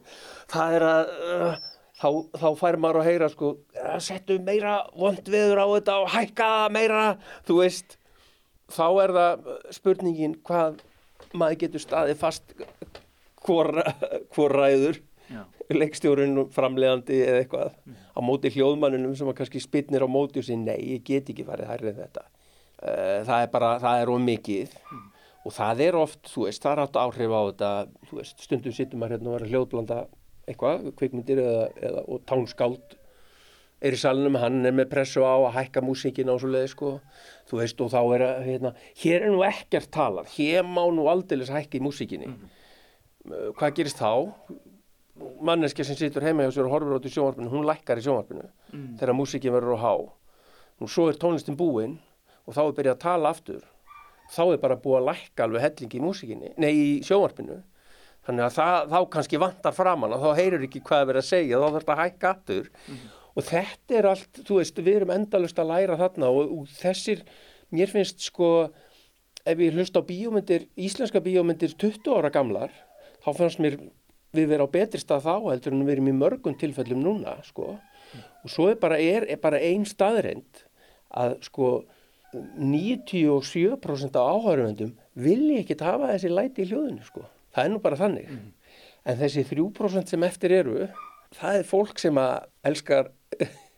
Það 0.54 0.78
er 0.78 0.86
að 0.88 1.12
uh, 1.28 1.58
þá, 2.00 2.08
þá 2.40 2.48
fær 2.62 2.78
maður 2.80 3.02
að 3.02 3.10
heyra 3.10 3.30
sko 3.34 3.50
"Eh, 3.73 3.73
settu 4.04 4.40
meira 4.44 4.80
vond 4.96 5.22
veður 5.28 5.64
á 5.64 5.68
þetta 5.76 6.00
og 6.04 6.12
hækka 6.14 6.50
meira, 6.74 7.04
þú 7.48 7.60
veist. 7.62 7.98
Þá 8.74 8.86
er 9.04 9.14
það 9.18 9.48
spurningin 9.76 10.38
hvað 10.48 10.82
maður 11.34 11.60
getur 11.66 11.84
staðið 11.84 12.22
fast 12.22 12.54
hvor, 13.44 13.70
ræður 14.54 15.02
leikstjórun 15.74 16.48
framleiðandi 16.54 17.20
eða 17.26 17.42
eitthvað. 17.44 17.76
Á 18.14 18.20
móti 18.24 18.52
hljóðmannunum 18.54 19.16
sem 19.18 19.30
að 19.30 19.38
kannski 19.40 19.62
spytnir 19.64 20.06
á 20.06 20.10
móti 20.12 20.42
og 20.42 20.48
segir 20.48 20.62
nei, 20.62 20.80
ég 20.96 21.06
get 21.08 21.32
ekki 21.32 21.46
farið 21.48 21.72
hærrið 21.72 22.02
þetta. 22.04 22.26
Eh, 22.84 23.20
það 23.28 23.46
er 23.46 23.52
bara, 23.54 23.72
það 23.84 24.02
er 24.02 24.12
of 24.14 24.24
mikið. 24.24 24.76
Og 25.44 25.56
það 25.56 25.86
er 25.88 26.00
oft, 26.00 26.22
þú 26.32 26.46
veist, 26.48 26.64
það 26.64 26.74
er 26.74 26.82
átt 26.86 27.00
áhrif 27.04 27.34
á 27.36 27.42
þetta, 27.50 27.72
þú 28.10 28.20
veist, 28.20 28.44
stundum 28.46 28.76
sittum 28.76 29.02
maður 29.04 29.18
hérna 29.18 29.32
og 29.32 29.38
er 29.38 29.46
að 29.48 29.56
hljóðblanda 29.56 29.98
eitthvað, 30.52 30.86
kvikmyndir 31.00 31.42
eða, 31.44 31.66
eða 31.90 32.04
og 32.12 32.22
tánskáld 32.30 32.96
er 33.84 33.96
í 33.96 34.00
salnum, 34.00 34.38
hann 34.40 34.62
er 34.66 34.72
með 34.76 34.90
pressu 34.94 35.22
á 35.28 35.36
að 35.44 35.54
hækka 35.58 35.82
músíkina 35.84 36.32
og 36.34 36.40
svo 36.42 36.50
leiði 36.54 36.70
sko. 36.72 36.92
Þú 37.50 37.60
veist 37.60 37.82
og 37.84 37.90
þá 37.92 38.00
er 38.16 38.24
að, 38.30 38.38
hérna, 38.48 38.72
hér 39.04 39.26
er 39.28 39.34
nú 39.34 39.42
ekkert 39.48 39.90
talað, 39.92 40.30
hér 40.38 40.64
má 40.64 40.84
nú 40.96 41.08
aldeilis 41.12 41.52
hækka 41.52 41.80
í 41.80 41.84
músíkinni. 41.84 42.30
Eh, 43.28 43.50
hvað 43.60 43.76
gerist 43.82 44.00
þá? 44.00 44.14
Manneskja 45.46 45.86
sem 45.86 45.96
situr 46.00 46.24
heima 46.26 46.48
hjá 46.48 46.56
sér 46.56 46.66
og 46.68 46.74
horfir 46.74 46.96
á 46.98 47.00
til 47.04 47.12
sjónvarpinu, 47.14 47.52
hún 47.54 47.68
lækkar 47.70 48.00
í 48.02 48.06
sjónvarpinu 48.08 48.48
Mm. 48.74 48.96
þegar 48.98 49.14
músíkin 49.14 49.54
verður 49.54 49.78
á 49.78 49.80
há. 49.86 49.94
Nú 50.82 50.88
svo 50.90 51.10
er 51.10 51.14
tónlistin 51.22 51.56
búin 51.56 52.00
og 52.48 52.56
þá 52.56 52.62
er 52.66 52.72
byrjað 52.80 52.96
að 52.96 53.04
tala 53.04 53.30
aftur. 53.30 53.62
Þá 54.34 54.42
er 54.54 54.58
bara 54.58 54.76
búið 54.82 54.98
að 54.98 55.08
lækka 55.12 55.44
alveg 55.46 55.62
hellingi 55.62 56.00
í 56.00 56.02
músíkinni, 56.02 56.54
nei 56.58 56.72
í 56.74 57.02
sjónvarpinu. 57.06 57.60
Þannig 58.26 58.46
að 58.48 58.54
það, 58.58 58.88
þá 58.90 59.10
kannski 59.14 59.38
vantar 59.44 59.76
framann 59.78 60.14
og 60.16 60.22
þá 60.24 60.36
heyrir 60.40 60.64
ekki 60.66 60.82
hvað 60.82 61.02
er 61.04 61.08
verið 61.12 61.22
að 61.22 61.30
segja 61.30 61.60
þá 61.60 61.66
þarf 61.68 61.84
þetta 61.84 61.94
að 61.94 62.04
hækka 62.04 62.30
aftur 62.34 62.70
og 63.34 63.48
þetta 63.48 63.98
er 64.00 64.10
allt, 64.12 64.42
þú 64.46 64.60
veist, 64.60 64.80
við 64.80 65.02
erum 65.02 65.14
endalust 65.16 65.60
að 65.60 65.72
læra 65.74 66.00
þarna 66.00 66.30
og, 66.30 66.54
og 66.58 66.74
þessir 66.80 67.24
mér 67.74 67.92
finnst 67.92 68.28
sko 68.28 68.50
ef 69.44 69.60
ég 69.60 69.76
hlust 69.76 69.98
á 69.98 70.02
bíómyndir, 70.06 70.70
íslenska 70.80 71.20
bíómyndir 71.24 71.74
20 71.80 72.14
ára 72.16 72.32
gamlar, 72.34 72.72
þá 73.26 73.30
fannst 73.40 73.64
mér 73.64 73.80
við 74.34 74.54
vera 74.54 74.66
á 74.66 74.74
betri 74.74 75.02
stað 75.02 75.28
þá 75.28 75.34
heldur 75.50 75.76
en 75.76 75.84
við 75.86 75.98
erum 75.98 76.10
í 76.10 76.16
mörgum 76.18 76.56
tilfellum 76.58 77.04
núna 77.04 77.36
sko 77.46 77.76
og 78.44 78.52
svo 78.52 78.70
er 78.72 78.80
bara, 78.82 78.98
er, 79.00 79.26
er 79.30 79.40
bara 79.42 79.62
ein 79.62 79.86
staðreind 79.88 80.64
að 81.14 81.38
sko 81.46 81.74
97% 82.34 84.18
af 84.18 84.38
áhörfundum 84.38 84.94
vilji 85.14 85.60
ekki 85.62 85.78
hafa 85.82 86.12
þessi 86.14 86.32
læti 86.34 86.64
í 86.64 86.70
hljóðinu 86.72 87.06
sko. 87.06 87.26
Það 87.54 87.66
er 87.66 87.74
nú 87.74 87.82
bara 87.84 88.00
þannig. 88.00 88.32
En 89.06 89.20
þessi 89.20 89.44
3% 89.46 90.10
sem 90.10 90.26
eftir 90.26 90.56
eru, 90.58 90.88
það 91.38 91.60
er 91.60 91.68
fólk 91.70 92.02
sem 92.02 92.18
að 92.18 92.48
elskar 92.66 93.12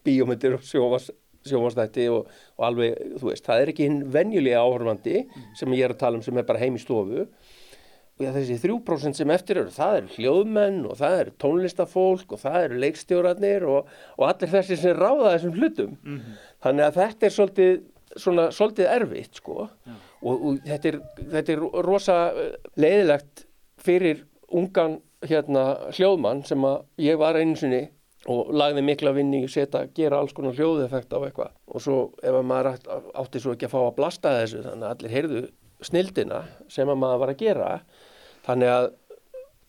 bíómyndir 0.05 0.57
og 0.57 0.65
sjómas, 0.65 1.09
sjómasnætti 1.45 2.07
og, 2.13 2.31
og 2.57 2.65
alveg, 2.69 2.97
þú 3.19 3.29
veist, 3.29 3.45
það 3.45 3.61
er 3.61 3.71
ekki 3.73 3.89
hinn 3.89 4.01
venjulega 4.13 4.63
áhörfandi 4.65 5.25
sem 5.57 5.77
ég 5.77 5.85
er 5.87 5.95
að 5.95 6.01
tala 6.01 6.19
um 6.19 6.25
sem 6.25 6.37
er 6.37 6.47
bara 6.47 6.61
heim 6.61 6.77
í 6.77 6.81
stofu. 6.81 7.27
Og 8.15 8.23
ja, 8.23 8.31
þessi 8.31 8.55
3% 8.63 9.17
sem 9.17 9.31
eftir 9.35 9.59
eru, 9.59 9.71
það 9.75 9.97
eru 9.97 10.13
hljóðmenn 10.13 10.77
og 10.87 10.95
það 11.01 11.17
eru 11.19 11.33
tónlistafólk 11.43 12.31
og 12.31 12.39
það 12.39 12.61
eru 12.63 12.77
leikstjóratnir 12.85 13.65
og, 13.67 13.89
og 14.15 14.27
allir 14.29 14.53
þessi 14.53 14.77
sem 14.79 14.95
ráða 14.95 15.33
þessum 15.33 15.57
hlutum. 15.59 15.97
Þannig 16.63 16.85
að 16.85 17.01
þetta 17.01 17.27
er 17.27 17.35
svolítið, 17.35 17.73
svona, 18.15 18.45
svolítið 18.55 18.91
erfitt 18.93 19.41
sko 19.41 19.57
og, 19.65 20.31
og 20.31 20.61
þetta, 20.63 20.93
er, 20.93 21.01
þetta 21.33 21.53
er 21.57 21.65
rosa 21.83 22.15
leiðilegt 22.79 23.45
fyrir 23.83 24.23
ungan 24.55 25.01
hérna 25.25 25.91
hljóðmann 25.91 26.45
sem 26.47 26.63
að 26.63 26.83
ég 27.01 27.19
var 27.19 27.35
einu 27.35 27.57
sinni 27.59 27.83
og 28.31 28.49
lagði 28.57 28.81
mikla 28.85 29.11
vinni 29.13 29.43
í 29.45 29.49
setja 29.51 29.83
gera 29.93 30.17
alls 30.19 30.33
konar 30.33 30.55
hljóðeffekt 30.57 31.13
á 31.13 31.19
eitthvað. 31.21 31.51
Og 31.69 31.81
svo 31.83 31.97
ef 32.23 32.33
að 32.33 32.47
maður 32.49 32.71
átt- 32.73 32.89
átti 33.21 33.41
svo 33.43 33.53
ekki 33.53 33.67
að 33.67 33.73
fá 33.75 33.79
að 33.83 33.95
blasta 33.99 34.33
þessu 34.39 34.63
þannig 34.65 34.87
að 34.87 34.93
allir 34.95 35.13
heyrðu 35.15 35.41
snildina 35.85 36.39
sem 36.71 36.89
að 36.89 37.01
maður 37.03 37.21
var 37.21 37.33
að 37.35 37.41
gera. 37.43 37.71
Þannig 38.47 38.71
að 38.73 38.87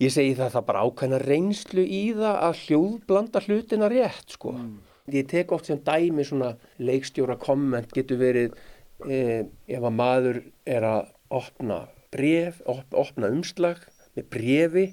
ég 0.07 0.13
segi 0.13 0.37
það 0.39 0.55
það 0.57 0.67
bara 0.71 0.85
ákveðna 0.87 1.21
reynslu 1.25 1.85
í 1.85 2.03
það 2.17 2.39
að 2.47 2.63
hljóðblanda 2.67 3.43
hlutina 3.47 3.91
rétt 3.93 4.37
sko. 4.37 4.55
Ég 5.13 5.29
tek 5.31 5.53
oft 5.55 5.69
sem 5.69 5.79
dæmi 5.87 6.25
svona 6.27 6.55
leikstjóra 6.83 7.37
komment 7.39 7.93
getur 7.95 8.19
verið 8.19 8.57
eh, 9.09 9.45
ef 9.69 9.83
að 9.85 9.95
maður 9.95 10.41
er 10.67 10.83
að 10.89 11.13
opna 11.37 11.83
bref, 12.15 12.63
op, 12.67 12.83
opna 12.97 13.29
umslag 13.31 13.85
með 14.17 14.29
brefi 14.33 14.87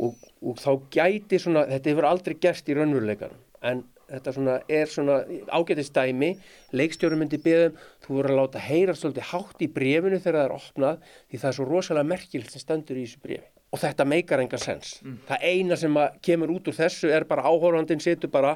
og, 0.00 0.14
og 0.46 0.62
þá 0.62 0.70
gæti 0.94 1.40
svona, 1.42 1.66
þetta 1.72 1.92
hefur 1.92 2.08
aldrei 2.08 2.36
gerst 2.40 2.70
í 2.70 2.76
raunveruleikanum, 2.78 3.42
en 3.66 3.82
þetta 4.06 4.32
svona 4.36 4.54
er 4.70 4.90
svona 4.90 5.16
ágætist 5.50 5.94
dæmi, 5.96 6.30
leikstjóri 6.78 7.18
myndi 7.18 7.40
beðum, 7.42 7.78
þú 8.04 8.18
voru 8.18 8.32
að 8.32 8.40
láta 8.40 8.62
heyra 8.62 8.94
svolítið 8.94 9.30
hátt 9.32 9.64
í 9.66 9.70
brefinu 9.74 10.20
þegar 10.20 10.38
það 10.38 10.46
er 10.46 10.56
opnað 10.56 11.12
því 11.26 11.40
það 11.42 11.48
er 11.50 11.56
svo 11.58 11.68
rosalega 11.70 12.10
merkilegt 12.12 12.54
sem 12.54 12.62
stendur 12.62 13.00
í 13.00 13.06
þessu 13.06 13.22
brefi. 13.24 13.48
Og 13.74 13.82
þetta 13.82 14.06
meikar 14.06 14.42
enga 14.44 14.60
sens. 14.62 15.00
Það 15.26 15.46
eina 15.50 15.76
sem 15.80 15.98
kemur 16.22 16.52
út 16.54 16.70
úr 16.70 16.76
þessu 16.76 17.10
er 17.10 17.26
bara 17.26 17.48
áhórandin 17.50 18.02
setur 18.02 18.30
bara 18.30 18.54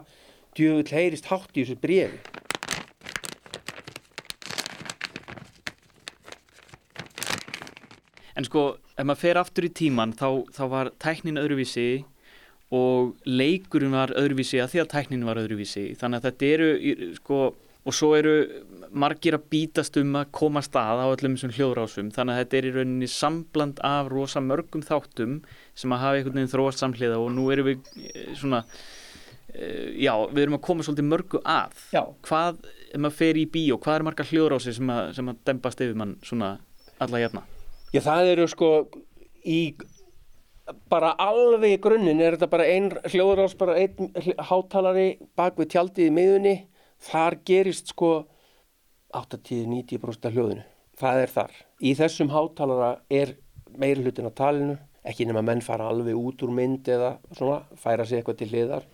djöfull 0.54 0.94
heyrist 0.94 1.26
hátt 1.32 1.50
í 1.58 1.64
þessu 1.64 1.80
brefi. 1.82 2.20
En 8.38 8.46
sko, 8.46 8.78
ef 9.00 9.08
maður 9.08 9.22
fer 9.22 9.40
aftur 9.40 9.66
í 9.66 9.72
tíman 9.72 10.12
þá, 10.16 10.28
þá 10.52 10.64
var 10.68 10.92
tæknin 11.00 11.40
öðruvísi 11.40 11.88
og 12.76 13.16
leikurinn 13.26 13.96
var 13.96 14.12
öðruvísi 14.18 14.60
að 14.62 14.74
því 14.74 14.82
að 14.84 14.92
tæknin 14.92 15.26
var 15.26 15.40
öðruvísi 15.40 15.88
þannig 15.98 16.20
að 16.20 16.28
þetta 16.28 16.50
eru 16.54 17.08
sko, 17.16 17.40
og 17.80 17.96
svo 17.96 18.12
eru 18.18 18.34
margir 18.92 19.34
að 19.38 19.48
bítast 19.50 19.96
um 19.98 20.14
að 20.20 20.30
koma 20.36 20.62
stað 20.64 21.02
á 21.02 21.06
öllum 21.08 21.36
þessum 21.38 21.54
hljóðrásum 21.56 22.14
þannig 22.14 22.36
að 22.36 22.42
þetta 22.42 22.58
er 22.58 22.68
í 22.68 22.72
rauninni 22.76 23.10
sambland 23.10 23.82
af 23.86 24.10
rosa 24.12 24.42
mörgum 24.44 24.84
þáttum 24.86 25.38
sem 25.74 25.94
að 25.96 26.02
hafa 26.04 26.20
einhvern 26.20 26.40
veginn 26.40 26.54
þróast 26.54 26.84
samhliða 26.84 27.20
og 27.22 27.30
nú 27.34 27.50
erum 27.54 27.70
við 27.70 27.92
eh, 28.04 28.32
svona 28.38 28.64
eh, 29.54 29.96
já, 29.96 30.12
við 30.30 30.44
erum 30.44 30.58
að 30.60 30.66
koma 30.68 30.86
svolítið 30.86 31.10
mörgu 31.10 31.40
að 31.42 31.86
Já. 31.94 32.04
hvað, 32.28 32.60
ef 32.90 33.00
maður 33.00 33.18
fer 33.22 33.40
í 33.40 33.48
bíó, 33.50 33.80
hvað 33.80 33.98
er 33.98 34.10
margar 34.10 34.30
hljóðrási 34.30 34.76
sem 34.76 34.92
að, 34.92 35.14
sem 35.18 35.32
að 35.32 35.40
dembast 35.50 35.82
yfir 35.86 35.98
mann 35.98 36.18
svona 36.26 36.58
alla 37.00 37.24
jafna? 37.24 37.48
Já, 37.90 38.00
það 38.04 38.32
eru 38.34 38.48
sko 38.50 38.70
í 39.42 39.60
bara 40.90 41.14
alveg 41.18 41.74
í 41.74 41.80
grunninn 41.82 42.20
er 42.22 42.36
þetta 42.36 42.50
bara 42.52 42.66
ein 42.70 42.90
hljóðrás, 43.10 43.56
bara 43.58 43.78
einn 43.80 44.12
hátalari 44.50 45.08
bak 45.38 45.58
við 45.58 45.72
tjaldið 45.74 46.10
í 46.10 46.14
miðunni 46.14 46.54
þar 47.10 47.40
gerist 47.48 47.90
sko 47.90 48.12
80-90% 49.16 50.28
af 50.28 50.36
hljóðinu. 50.36 50.62
Það 51.00 51.24
er 51.24 51.32
þar. 51.32 51.56
Í 51.82 51.94
þessum 51.98 52.30
hátalara 52.30 52.92
er 53.10 53.34
meiri 53.80 54.04
hlutin 54.04 54.28
á 54.30 54.32
talinu 54.36 54.76
ekki 55.06 55.26
nema 55.26 55.42
menn 55.44 55.62
fara 55.64 55.88
alveg 55.90 56.18
út 56.18 56.42
úr 56.44 56.52
mynd 56.54 56.88
eða 56.92 57.14
svona, 57.32 57.62
færa 57.80 58.06
sig 58.06 58.20
eitthvað 58.20 58.38
til 58.42 58.50
hliðar. 58.52 58.86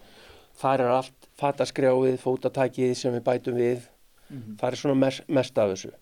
Þar 0.57 0.85
er 0.85 0.93
allt 0.95 1.29
fataskrjáið, 1.37 2.17
fótatakið 2.23 2.95
sem 2.97 3.15
við 3.17 3.25
bætum 3.27 3.59
við. 3.61 3.89
Það 4.57 4.69
er 4.71 4.79
svona 4.81 4.99
mest, 5.03 5.27
mest 5.29 5.59
af 5.59 5.73
þessu. 5.75 5.93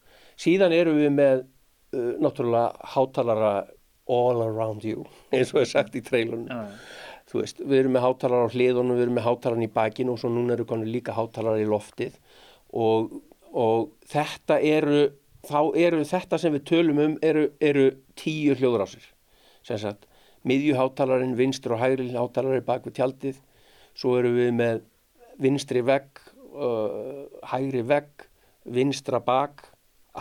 Síðan 0.41 0.75
erum 0.77 1.01
við 1.01 1.11
með 1.15 1.43
uh, 1.95 2.13
náttúrulega 2.23 2.91
hátalara 2.95 3.55
all 4.05 4.43
around 4.45 4.85
you 4.85 5.07
eins 5.33 5.55
og 5.55 5.63
er 5.63 5.71
sagt 5.71 5.97
í 5.97 6.03
treilunum 6.05 6.51
þú 7.35 7.43
veist, 7.43 7.61
við 7.67 7.81
erum 7.81 7.97
með 7.97 8.05
hátalara 8.05 8.47
á 8.47 8.55
hliðunum 8.55 8.95
við 8.95 9.07
erum 9.09 9.17
með 9.19 9.27
hátalara 9.27 9.67
í 9.67 9.75
bakinu 9.75 10.15
og 10.15 10.21
svo 10.23 10.31
núna 10.31 10.55
eru 10.55 10.67
konur 10.71 10.91
líka 10.91 11.17
hátalara 11.17 11.59
í 11.59 11.67
loftið. 11.67 12.17
Og, 12.79 13.17
og 13.51 13.89
þetta 14.11 14.61
eru 14.63 15.01
þá 15.45 15.59
eru 15.83 16.05
þetta 16.09 16.39
sem 16.41 16.55
við 16.55 16.67
tölum 16.71 17.01
um 17.03 17.17
eru, 17.27 17.49
eru 17.59 17.89
tíu 18.21 18.55
hljóðrásir. 18.61 19.09
Sem 19.67 19.81
sagt, 19.83 20.07
miðjuhátalarinn 20.47 21.35
vinstri 21.39 21.75
og 21.75 21.83
hægri 21.83 22.11
hátalari 22.15 22.63
bak 22.65 22.87
við 22.87 23.01
tjaldið. 23.01 23.43
Svo 23.99 24.15
erum 24.21 24.39
við 24.39 24.55
með 24.55 24.83
vinstri 25.43 25.83
vegg 25.85 26.23
uh, 26.55 27.25
hægri 27.51 27.83
vegg 27.89 28.29
vinstra 28.65 29.19
bak, 29.25 29.73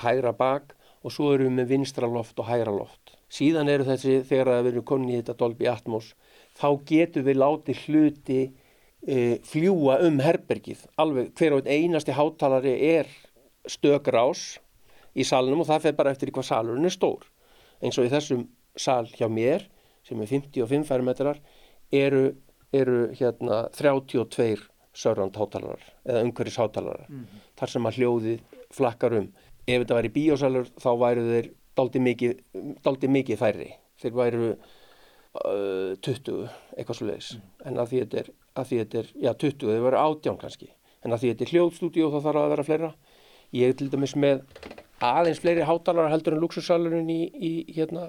hægra 0.02 0.34
bak 0.34 0.74
og 1.04 1.12
svo 1.12 1.34
erum 1.34 1.52
við 1.52 1.58
með 1.60 1.72
vinstra 1.74 2.10
loft 2.10 2.40
og 2.40 2.48
hægra 2.48 2.74
loft. 2.74 3.14
Síðan 3.34 3.72
eru 3.72 3.86
þessi, 3.88 4.22
þegar 4.28 4.64
við 4.64 4.74
erum 4.74 4.88
komin 4.88 5.12
í 5.12 5.20
þetta 5.20 5.36
Dolby 5.40 5.68
Atmos, 5.70 6.14
þá 6.60 6.68
getum 6.88 7.26
við 7.28 7.40
látið 7.42 7.82
hluti 7.88 8.42
e, 8.46 9.18
fljúa 9.48 10.00
um 10.08 10.20
herbergið. 10.24 10.86
Alveg 11.02 11.34
hver 11.38 11.58
og 11.58 11.68
einn 11.68 11.90
einasti 11.92 12.16
hátalari 12.16 12.76
er 12.94 13.10
stökrás 13.70 14.60
í 15.14 15.26
salnum 15.28 15.64
og 15.64 15.70
það 15.70 15.88
fer 15.88 15.98
bara 15.98 16.14
eftir 16.14 16.34
hvað 16.34 16.50
salurinn 16.52 16.90
er 16.90 16.96
stór. 16.96 17.26
Eins 17.84 18.00
og 18.00 18.08
í 18.08 18.14
þessum 18.14 18.48
sal 18.80 19.06
hjá 19.12 19.28
mér, 19.30 19.68
sem 20.08 20.20
er 20.22 20.30
55 20.30 20.88
fermetrar, 20.88 21.42
eru, 21.94 22.30
eru 22.74 23.10
hérna 23.18 23.66
32 23.76 24.70
surround 24.94 25.38
hátalarar 25.38 25.82
eða 26.06 26.22
umhverfis 26.26 26.60
hátalarar 26.62 27.08
þar 27.58 27.72
sem 27.72 27.88
að 27.90 28.00
hljóðið 28.00 28.60
flakkar 28.74 29.16
um 29.18 29.30
ef 29.68 29.84
þetta 29.84 29.98
væri 29.98 30.14
bíósalur 30.14 30.70
þá 30.82 30.90
væru 31.00 31.26
þeir 31.30 31.50
daldi 31.78 32.02
mikið, 32.04 32.40
daldi 32.86 33.10
mikið 33.12 33.40
færri. 33.40 33.70
Þeir 34.02 34.16
væru 34.18 34.50
uh, 34.54 35.94
20 36.04 36.48
eitthvað 36.78 36.98
svo 37.00 37.10
leiðis 37.10 37.34
en 37.64 37.80
að 37.80 37.92
því 37.92 38.02
þetta 38.04 38.22
er, 38.22 38.32
þetta 38.60 39.02
er 39.02 39.12
já 39.26 39.32
20, 39.46 39.68
þeir 39.72 39.86
væru 39.88 40.02
18 40.02 40.40
kannski. 40.42 40.70
En 41.04 41.16
að 41.16 41.24
því 41.24 41.34
þetta 41.34 41.46
er 41.46 41.54
hljóðstúdíu 41.54 42.12
þá 42.12 42.20
þarf 42.28 42.42
að 42.44 42.54
vera 42.54 42.68
fleira. 42.68 42.92
Ég 43.54 43.72
er 43.72 43.78
til 43.78 43.90
dæmis 43.92 44.16
með 44.18 44.44
aðeins 45.04 45.42
fleiri 45.44 45.66
hátalara 45.68 46.12
heldur 46.14 46.38
en 46.38 46.44
luxussalurinn 46.44 47.10
í, 47.12 47.22
í 47.28 47.52
hérna 47.76 48.08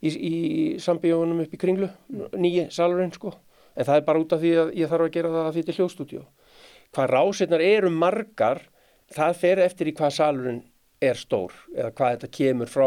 í, 0.00 0.08
í 0.10 0.36
sambíónum 0.82 1.44
upp 1.44 1.52
í 1.52 1.60
kringlu 1.60 1.90
nýji 2.34 2.70
salurinn 2.74 3.12
sko. 3.14 3.34
En 3.76 3.84
það 3.84 4.00
er 4.00 4.06
bara 4.06 4.22
út 4.22 4.32
af 4.32 4.40
því 4.40 4.52
að 4.62 4.72
ég 4.80 4.90
þarf 4.90 5.06
að 5.06 5.14
gera 5.18 5.32
það 5.34 5.44
að 5.44 5.52
því 5.52 5.62
þetta 5.62 5.72
er 5.74 5.80
hljóðstúdíu 5.80 6.24
hvað 6.96 7.12
rásirnar 7.12 7.64
eru 7.64 7.90
margar 7.92 8.62
það 9.14 9.38
fer 9.42 9.62
eftir 9.66 9.90
í 9.90 9.94
hvað 9.96 10.16
salurinn 10.16 10.62
er 11.04 11.18
stór 11.20 11.54
eða 11.76 11.92
hvað 11.92 12.12
þetta 12.16 12.32
kemur 12.38 12.72
frá 12.72 12.86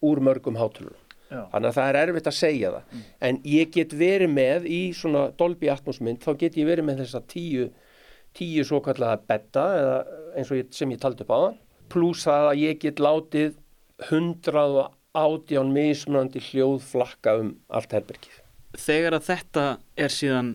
úr 0.00 0.22
mörgum 0.24 0.58
hátulur 0.60 0.98
þannig 1.30 1.68
að 1.68 1.76
það 1.76 1.88
er 1.88 1.98
erfitt 2.00 2.26
að 2.26 2.34
segja 2.34 2.70
það. 2.74 2.86
Mm. 2.90 3.02
en 3.28 3.36
ég 3.46 3.72
get 3.74 3.92
verið 3.94 4.32
með 4.34 4.66
í 4.66 4.80
svona 4.96 5.28
Dolby 5.38 5.70
Atmos 5.70 6.00
mynd 6.02 6.24
þá 6.24 6.32
get 6.40 6.58
ég 6.58 6.66
verið 6.66 6.88
með 6.88 7.04
þessa 7.04 7.22
tíu 7.30 7.68
tíu 8.34 8.64
svo 8.66 8.80
kallaða 8.82 9.20
betta 9.26 9.66
eða 9.78 9.98
eins 10.38 10.50
og 10.50 10.58
ég, 10.58 10.70
sem 10.74 10.90
ég 10.90 11.02
taldi 11.02 11.26
upp 11.26 11.34
á 11.34 11.38
það 11.38 11.58
pluss 11.90 12.26
það 12.26 12.48
að 12.48 12.62
ég 12.62 12.80
get 12.82 13.02
látið 13.02 13.54
hundrað 14.10 14.76
og 14.84 14.96
átján 15.18 15.72
mismunandi 15.74 16.42
hljóð 16.50 16.84
flakka 16.86 17.34
um 17.40 17.54
allt 17.74 17.94
herbergið. 17.96 18.36
Þegar 18.78 19.16
að 19.18 19.26
þetta 19.26 19.64
er 19.98 20.14
síðan 20.14 20.52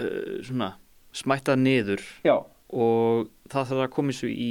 uh, 0.00 0.38
svona 0.46 0.70
smættað 1.16 1.60
niður 1.60 2.06
Já. 2.24 2.38
og 2.72 3.28
það 3.50 3.68
þarf 3.70 3.82
að 3.84 3.92
koma 3.96 4.12
þessu 4.14 4.30
í 4.30 4.50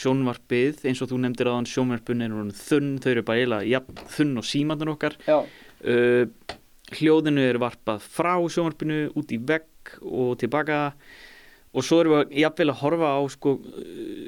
sjónvarpið 0.00 0.84
eins 0.90 1.02
og 1.04 1.10
þú 1.10 1.18
nefndir 1.24 1.50
aðan 1.50 1.68
sjónvarpun 1.70 2.24
er 2.24 2.34
orðin 2.36 2.54
þunn, 2.60 2.90
þau 3.02 3.10
eru 3.14 3.24
bara 3.26 3.40
eiginlega 3.42 3.70
jafn, 3.72 3.98
þunn 4.16 4.38
og 4.42 4.46
símandan 4.48 4.92
okkar. 4.94 5.16
Uh, 5.80 6.24
hljóðinu 6.98 7.42
er 7.46 7.58
varpað 7.62 8.02
frá 8.02 8.34
sjónvarpinu 8.50 9.00
út 9.18 9.34
í 9.34 9.38
vegg 9.46 9.94
og 10.02 10.36
tilbaka. 10.42 10.80
Og 11.70 11.84
svo 11.86 12.00
erum 12.02 12.16
við 12.24 12.40
jafnvel 12.42 12.72
að 12.72 12.80
horfa 12.80 13.10
á 13.14 13.20
sko, 13.30 13.52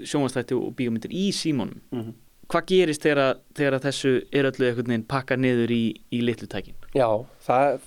sjónvarstætti 0.06 0.54
og 0.54 0.74
bíómyndir 0.78 1.10
í 1.10 1.30
símónum 1.34 1.80
Mhm. 1.90 2.12
hvað 2.52 2.66
gerist 2.68 3.02
þegar, 3.02 3.38
þegar 3.54 3.80
þessu 3.80 4.12
er 4.32 4.44
öllu 4.50 4.66
einhvern 4.68 4.86
veginn 4.92 5.06
pakkað 5.08 5.40
niður 5.42 5.70
í, 5.74 5.82
í 6.12 6.20
litlu 6.22 6.46
tækin? 6.46 6.74
Já, 6.94 7.08
það, 7.46 7.80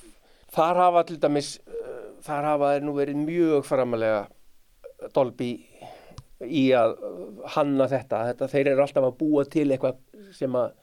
þar 0.52 0.76
hafa 0.76 1.04
til 1.08 1.18
dæmis, 1.18 1.60
uh, 1.68 2.12
þar 2.26 2.44
hafa 2.50 2.72
þeir 2.74 2.84
nú 2.88 2.94
verið 2.98 3.16
mjög 3.26 3.64
framalega 3.66 4.28
Dolby 5.14 5.50
í 6.44 6.66
að 6.76 6.98
hanna 7.56 7.88
þetta. 7.92 8.26
þetta. 8.32 8.50
Þeir 8.52 8.72
eru 8.74 8.86
alltaf 8.86 9.08
að 9.08 9.16
búa 9.22 9.46
til 9.48 9.70
eitthvað 9.70 10.02
sem 10.36 10.58
að 10.60 10.74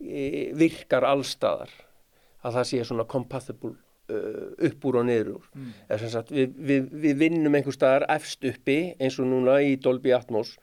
e, 0.00 0.50
virkar 0.58 1.06
allstaðar. 1.08 1.72
Að 2.42 2.58
það 2.58 2.68
sé 2.68 2.84
svona 2.84 3.08
compatible 3.08 3.76
upp 4.12 4.86
úr 4.88 4.98
og 5.00 5.06
niður 5.08 5.36
úr. 5.36 5.50
Mm. 5.56 5.74
Sagt, 6.10 6.32
við, 6.34 6.54
við, 6.58 6.88
við 7.04 7.20
vinnum 7.20 7.54
einhver 7.56 7.76
staðar 7.76 8.06
efst 8.12 8.44
uppi 8.48 8.78
eins 9.00 9.18
og 9.22 9.30
núna 9.30 9.60
í 9.64 9.76
Dolby 9.80 10.12
Atmos. 10.16 10.56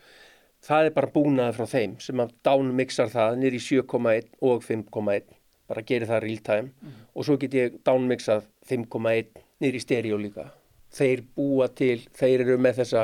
Það 0.66 0.90
er 0.90 0.96
bara 0.98 1.12
búnaði 1.14 1.56
frá 1.56 1.72
þeim 1.72 1.96
sem 2.04 2.20
að 2.20 2.34
downmixar 2.44 3.12
það 3.14 3.38
nýri 3.40 3.62
7,1 3.64 4.34
og 4.44 4.66
5,1 4.66 5.36
bara 5.70 5.86
gerir 5.86 6.10
það 6.10 6.24
real 6.26 6.42
time 6.44 6.96
og 7.14 7.26
svo 7.26 7.38
get 7.40 7.56
ég 7.56 7.78
downmixað 7.86 8.48
5,1 8.68 9.30
niður 9.62 9.78
í 9.78 9.84
stereo 9.84 10.18
líka 10.20 10.50
þeir 10.94 11.22
búa 11.38 11.70
til, 11.72 12.02
þeir 12.18 12.44
eru 12.46 12.58
með 12.62 12.82
þessa 12.82 13.04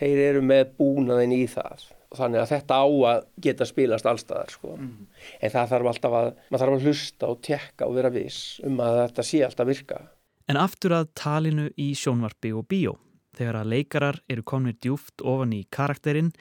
þeir 0.00 0.22
eru 0.30 0.42
með 0.42 0.74
búnaðin 0.78 1.36
í 1.36 1.44
það 1.50 1.88
þannig 2.14 2.40
að 2.44 2.50
þetta 2.52 2.76
á 2.78 2.86
að 2.86 3.22
geta 3.42 3.66
spilast 3.66 4.06
allstaðar 4.06 4.52
sko. 4.54 4.76
en 4.78 5.50
það 5.50 5.70
þarf 5.72 5.88
alltaf 5.90 6.12
að 6.18 6.28
maður 6.48 6.62
þarf 6.62 6.76
að 6.76 6.84
hlusta 6.88 7.30
og 7.30 7.40
tekka 7.42 7.88
og 7.88 7.96
vera 7.96 8.12
viss 8.14 8.60
um 8.66 8.78
að 8.82 9.00
þetta 9.00 9.26
sé 9.26 9.40
alltaf 9.42 9.70
virka 9.70 10.02
En 10.44 10.60
aftur 10.60 10.92
að 10.92 11.08
talinu 11.16 11.70
í 11.80 11.94
sjónvarpi 11.96 12.52
og 12.52 12.66
bíó. 12.68 12.98
Þegar 13.34 13.62
að 13.62 13.70
leikarar 13.72 14.18
eru 14.30 14.44
komnir 14.46 14.76
djúft 14.76 15.24
ofan 15.24 15.54
í 15.56 15.64
karakterinn 15.72 16.34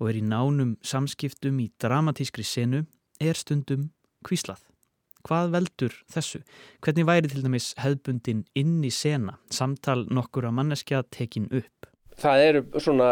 og 0.00 0.08
er 0.08 0.20
í 0.20 0.24
nánum 0.24 0.76
samskiptum 0.86 1.58
í 1.60 1.68
dramatískri 1.82 2.46
senu 2.46 2.84
er 3.20 3.36
stundum 3.36 3.90
kvíslað. 4.24 4.62
Hvað 5.26 5.50
veldur 5.52 5.96
þessu? 6.08 6.40
Hvernig 6.80 7.08
væri 7.10 7.28
til 7.28 7.42
dæmis 7.44 7.74
hefðbundin 7.82 8.46
inn 8.56 8.78
í 8.86 8.92
sena, 8.94 9.36
samtal 9.52 10.06
nokkur 10.08 10.46
að 10.48 10.56
manneskja 10.56 11.02
tekin 11.12 11.50
upp? 11.52 11.79
Það 12.18 12.44
eru 12.46 12.64
svona 12.82 13.10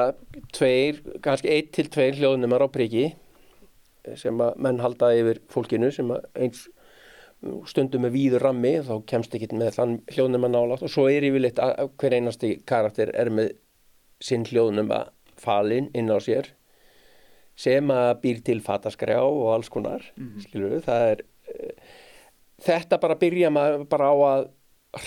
tveir, 0.54 1.02
kannski 1.24 1.52
eitt 1.52 1.70
til 1.76 1.86
tveir 1.92 2.18
hljóðnumar 2.18 2.64
á 2.64 2.68
priki 2.72 3.12
sem 4.16 4.40
að 4.40 4.58
menn 4.64 4.80
halda 4.80 5.12
yfir 5.16 5.40
fólkinu 5.52 5.90
sem 5.92 6.10
að 6.14 6.26
eins 6.38 6.66
stundum 7.70 8.02
með 8.02 8.14
víður 8.16 8.44
rammi 8.48 8.72
þá 8.82 8.94
kemst 9.06 9.34
ekki 9.36 9.52
með 9.54 9.76
þann 9.76 9.96
hljóðnuma 10.10 10.50
nálátt 10.50 10.82
og 10.82 10.90
svo 10.90 11.06
er 11.10 11.26
yfirleitt 11.28 11.60
að 11.62 11.92
hver 12.00 12.16
einasti 12.16 12.56
karakter 12.66 13.12
er 13.14 13.30
með 13.30 13.52
sinn 14.24 14.46
hljóðnuma 14.48 15.04
falinn 15.38 15.90
inn 15.94 16.10
á 16.10 16.18
sér 16.22 16.50
sem 17.58 17.90
að 17.94 18.10
býr 18.24 18.42
til 18.46 18.58
fataskrjá 18.62 19.20
og 19.22 19.52
alls 19.54 19.70
konar 19.70 20.02
skilur 20.42 20.74
við, 20.74 20.84
það 20.86 21.04
er 21.12 21.22
eh, 21.54 21.94
þetta 22.66 22.98
bara 23.02 23.18
byrja 23.18 23.52
maður 23.54 23.86
bara 23.90 24.10
á 24.10 24.16
að 24.32 24.44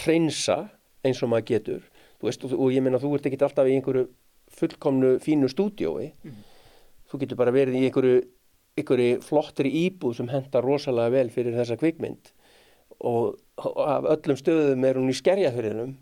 hreinsa 0.01 0.58
eins 1.04 1.21
og 1.23 1.34
maður 1.34 1.49
getur 1.51 1.90
þú 2.22 2.30
veist, 2.30 2.46
og, 2.46 2.56
og 2.56 2.72
ég 2.72 2.86
meina 2.86 3.02
þú 3.02 3.16
ert 3.18 3.28
ekki 3.28 3.42
alltaf 3.42 3.68
í 3.68 3.76
einhverju 3.76 4.08
fullkomnu 4.62 5.16
fínu 5.24 5.50
stúdiói 5.52 6.12
þú 7.12 7.20
getur 7.20 7.40
bara 7.40 7.54
verið 7.54 7.78
í 7.78 7.88
einhverju, 7.90 8.20
einhverju 8.80 9.18
flottri 9.26 9.72
íbúð 9.86 10.20
sem 10.20 10.30
hendar 10.32 10.64
rosalega 10.66 11.12
vel 11.18 11.32
fyrir 11.34 11.58
þessa 11.58 11.78
kvikmynd. 11.80 12.32
Og, 13.02 13.34
og 13.60 13.82
af 13.84 14.08
öllum 14.16 14.40
stöðum 14.40 14.86
er 14.88 15.00
hún 15.00 15.12
í 15.12 15.18
skerjafyrinum 15.18 15.98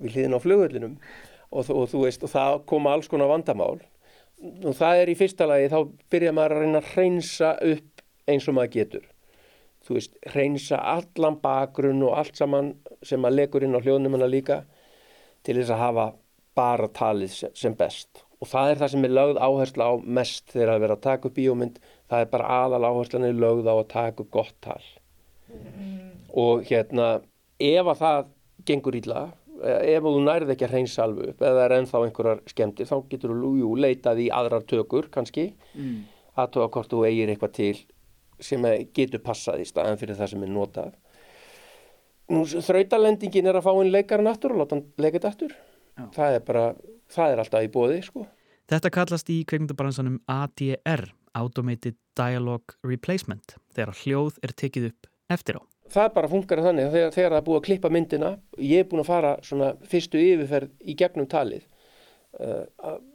við 0.00 0.14
hliðin 0.14 0.36
á 0.36 0.40
flugullinum 0.40 0.94
og, 1.50 1.68
og 1.68 1.84
þú 1.92 2.06
veist, 2.06 2.24
og 2.24 2.32
það 2.32 2.62
koma 2.70 2.94
alls 2.94 3.10
konar 3.12 3.30
vandamál. 3.32 3.82
Og 4.64 4.72
það 4.76 5.02
er 5.02 5.12
í 5.12 5.18
fyrsta 5.18 5.48
lagi 5.48 5.68
þá 5.72 5.78
byrja 6.12 6.32
maður 6.36 6.56
að 6.56 6.64
reyna 6.64 6.80
að 6.82 6.90
hreinsa 6.94 7.52
upp 7.72 8.04
eins 8.30 8.48
og 8.48 8.56
maður 8.56 8.74
getur. 8.76 9.04
Þú 9.86 9.98
veist, 9.98 10.16
hreinsa 10.32 10.80
allan 10.96 11.38
bakgrunn 11.42 12.04
og 12.06 12.16
allt 12.20 12.38
saman 12.38 12.72
sem 13.06 13.20
maður 13.22 13.42
legur 13.42 13.66
inn 13.66 13.76
á 13.76 13.80
hljóðnumana 13.84 14.28
líka 14.30 14.62
til 15.46 15.56
þess 15.60 15.72
að 15.74 15.82
hafa 15.82 16.06
bara 16.56 16.88
talið 16.96 17.34
sem, 17.36 17.74
best. 17.76 18.24
Og 18.40 18.50
það 18.50 18.70
er 18.70 18.80
það 18.82 18.92
sem 18.92 19.06
er 19.06 19.14
lögð 19.16 19.40
áhersla 19.40 19.88
á 19.88 19.94
mest 20.18 20.52
þegar 20.52 20.74
að 20.74 20.84
vera 20.84 20.96
að 20.96 21.04
taka 21.06 21.28
upp 21.28 21.36
bíómynd. 21.36 21.80
Það 22.10 22.24
er 22.24 22.30
bara 22.32 22.52
aðal 22.64 22.88
áherslan 22.90 23.26
er 23.28 23.40
lögð 23.40 23.70
á 23.70 23.74
að 23.76 23.88
taka 23.92 24.24
upp 24.24 24.30
gott 24.34 24.54
tal. 24.64 24.84
Og 26.36 26.66
hérna 26.68 27.08
ef 27.62 27.92
að 27.92 28.00
það 28.02 28.30
gengur 28.66 28.98
ítla 28.98 29.26
ef 29.64 30.04
þú 30.04 30.18
nærið 30.20 30.52
ekki 30.52 30.66
að 30.66 30.72
hreinsa 30.74 31.04
alveg 31.06 31.30
upp 31.32 31.42
eða 31.42 31.54
það 31.56 31.64
er 31.64 31.74
ennþá 31.76 32.00
einhverjar 32.04 32.40
skemmtir 32.50 32.88
þá 32.90 32.96
getur 33.10 33.32
þú 33.40 33.70
leitað 33.80 34.20
í 34.20 34.26
aðrar 34.34 34.66
tökur 34.68 35.08
kannski. 35.12 35.46
Mm. 35.72 36.02
aðtóa 36.36 36.68
hvort 36.68 36.92
þú 36.92 37.04
eigir 37.08 37.32
eitthvað 37.32 37.54
til 37.56 37.76
sem 38.44 38.66
getur 38.92 39.22
passað 39.24 39.62
í 39.62 39.68
staðan 39.68 39.96
fyrir 40.00 40.18
það 40.18 40.32
sem 40.34 40.42
er 40.44 40.52
notað 40.52 40.90
þrautalendingin 42.28 43.46
er 43.46 43.58
að 43.60 43.66
fá 43.68 43.72
inn 43.80 43.92
leikarinn 43.94 44.30
aftur 44.30 44.54
og 44.54 44.62
láta 44.62 44.76
hann 44.76 44.86
leika 44.98 45.20
þetta 45.20 45.32
aftur 45.34 45.56
það 46.16 46.38
er 46.38 46.42
bara, 46.46 46.64
það 47.12 47.32
er 47.32 47.42
alltaf 47.42 47.66
í 47.66 47.70
bóði 47.72 48.00
sko. 48.04 48.26
Þetta 48.66 48.90
kallast 48.94 49.30
í 49.30 49.38
kveikmyndabransanum 49.48 50.18
ADR, 50.30 51.06
Automated 51.38 51.96
Dialogue 52.18 52.76
Replacement, 52.86 53.56
þegar 53.76 53.94
hljóð 54.02 54.40
er 54.42 54.54
tekið 54.58 54.90
upp 54.90 55.10
eftir 55.32 55.60
á. 55.60 55.62
það 55.90 56.12
bara 56.14 56.30
funkar 56.30 56.62
þannig 56.64 56.88
þegar, 56.90 57.12
þegar 57.14 57.30
það 57.30 57.38
er 57.38 57.46
búið 57.46 57.58
að 57.60 57.66
klippa 57.66 57.90
myndina 57.94 58.30
ég 58.58 58.80
er 58.82 58.88
búin 58.90 59.02
að 59.04 59.10
fara 59.10 59.32
svona 59.46 59.68
fyrstu 59.86 60.18
yfirferð 60.18 60.70
í 60.82 60.94
gegnum 60.98 61.28
talið 61.30 61.66
uh, 62.42 62.64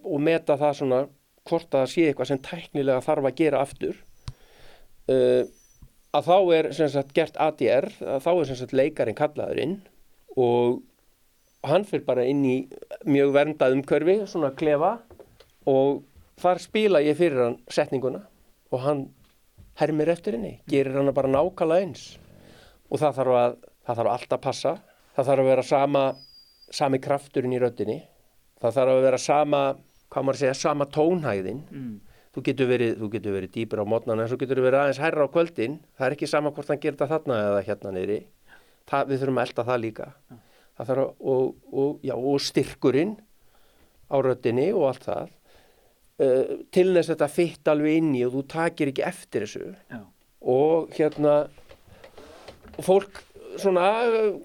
og 0.08 0.22
meta 0.24 0.56
það 0.60 0.78
svona 0.80 1.02
hvort 1.48 1.68
að 1.68 1.82
það 1.82 1.92
sé 1.92 2.06
eitthvað 2.08 2.30
sem 2.30 2.42
tæknilega 2.48 3.04
þarf 3.04 3.28
að 3.28 3.38
gera 3.42 3.64
aftur 3.66 3.98
uh, 5.12 5.44
að 6.12 6.28
þá 6.28 6.38
er 6.58 6.72
sagt 6.78 7.14
gert 7.16 7.40
ADR 7.40 7.90
þá 7.98 8.32
er 8.34 8.52
sagt 8.52 8.76
leikarinn 8.76 9.18
kallaður 9.18 9.62
inn 9.64 9.78
og 10.36 10.82
hann 11.68 11.86
fyrir 11.88 12.06
bara 12.08 12.26
inn 12.28 12.44
í 12.48 12.58
mjög 13.06 13.34
verndað 13.36 13.78
umhverfi 13.78 14.18
svona 14.28 14.52
klefa 14.58 14.98
og 15.70 16.02
þar 16.42 16.62
spila 16.64 17.04
ég 17.06 17.20
fyrir 17.20 17.46
hann 17.46 17.58
setninguna 17.70 18.26
og 18.72 18.86
hann 18.86 19.04
hermir 19.80 20.12
eftir 20.14 20.38
henni, 20.38 20.60
gerir 20.70 20.98
hann 20.98 21.14
bara 21.16 21.32
nákvæmlega 21.32 21.86
eins. 21.86 22.06
Og 22.92 23.00
það 23.02 23.18
þarf, 23.20 23.38
að, 23.40 23.58
það 23.88 24.00
þarf 24.02 24.14
allt 24.14 24.36
að 24.36 24.44
passa. 24.44 24.74
Það 25.16 25.30
þarf 25.30 25.44
að 25.44 25.52
vera 25.52 25.66
sama 25.68 26.04
sami 26.72 27.00
krafturinn 27.04 27.56
í 27.56 27.62
röddinni. 27.62 27.98
Það 28.62 28.78
þarf 28.78 28.96
að 28.96 29.06
vera 29.08 29.22
sama 29.22 29.62
hvað 30.12 30.26
maður 30.28 30.38
að 30.38 30.42
segja, 30.44 30.58
sama 30.60 30.88
tónhæðin. 30.92 31.62
Mm. 31.72 31.94
Þú 32.32 32.44
getur 32.46 32.70
verið, 32.70 32.94
þú 33.00 33.10
getur 33.16 33.36
verið 33.36 33.54
dýpur 33.56 33.82
á 33.84 33.86
mótnan 33.88 34.22
en 34.24 34.30
svo 34.32 34.40
getur 34.40 34.62
verið 34.64 34.84
aðeins 34.84 35.02
hærra 35.04 35.28
á 35.28 35.34
kvöldin. 35.34 35.80
Það 35.98 36.08
er 36.08 36.16
ekki 36.16 36.30
sama 36.32 36.54
hvort 36.56 36.72
hann 36.72 36.80
gerir 36.82 36.98
þetta 36.98 37.12
þarna 37.12 37.42
eða 37.48 37.66
hérna 37.68 37.92
það, 38.92 39.12
við 39.12 39.22
þurfum 39.22 39.42
að 39.42 39.48
elda 39.48 39.68
það 39.68 39.84
líka. 39.86 40.08
Það 40.78 40.92
að, 40.94 41.04
og, 41.34 41.44
og, 41.72 41.92
já, 42.06 42.16
og 42.16 42.42
styrkurinn 42.42 43.14
á 44.12 44.16
röddinni 44.26 44.68
og 44.76 44.88
allt 44.90 45.08
það. 45.08 45.34
Uh, 46.22 46.54
til 46.74 46.88
þess 46.94 47.10
að 47.10 47.16
þetta 47.16 47.30
fitt 47.34 47.72
alveg 47.72 47.98
inn 47.98 48.12
í 48.14 48.24
og 48.28 48.36
þú 48.36 48.46
takir 48.52 48.92
ekki 48.92 49.06
eftir 49.08 49.46
þessu. 49.48 49.72
Já. 49.90 50.02
og 50.42 50.92
hérna 50.98 51.36
fólk 52.82 53.22
svona 53.62 53.88
uh, 54.06 54.36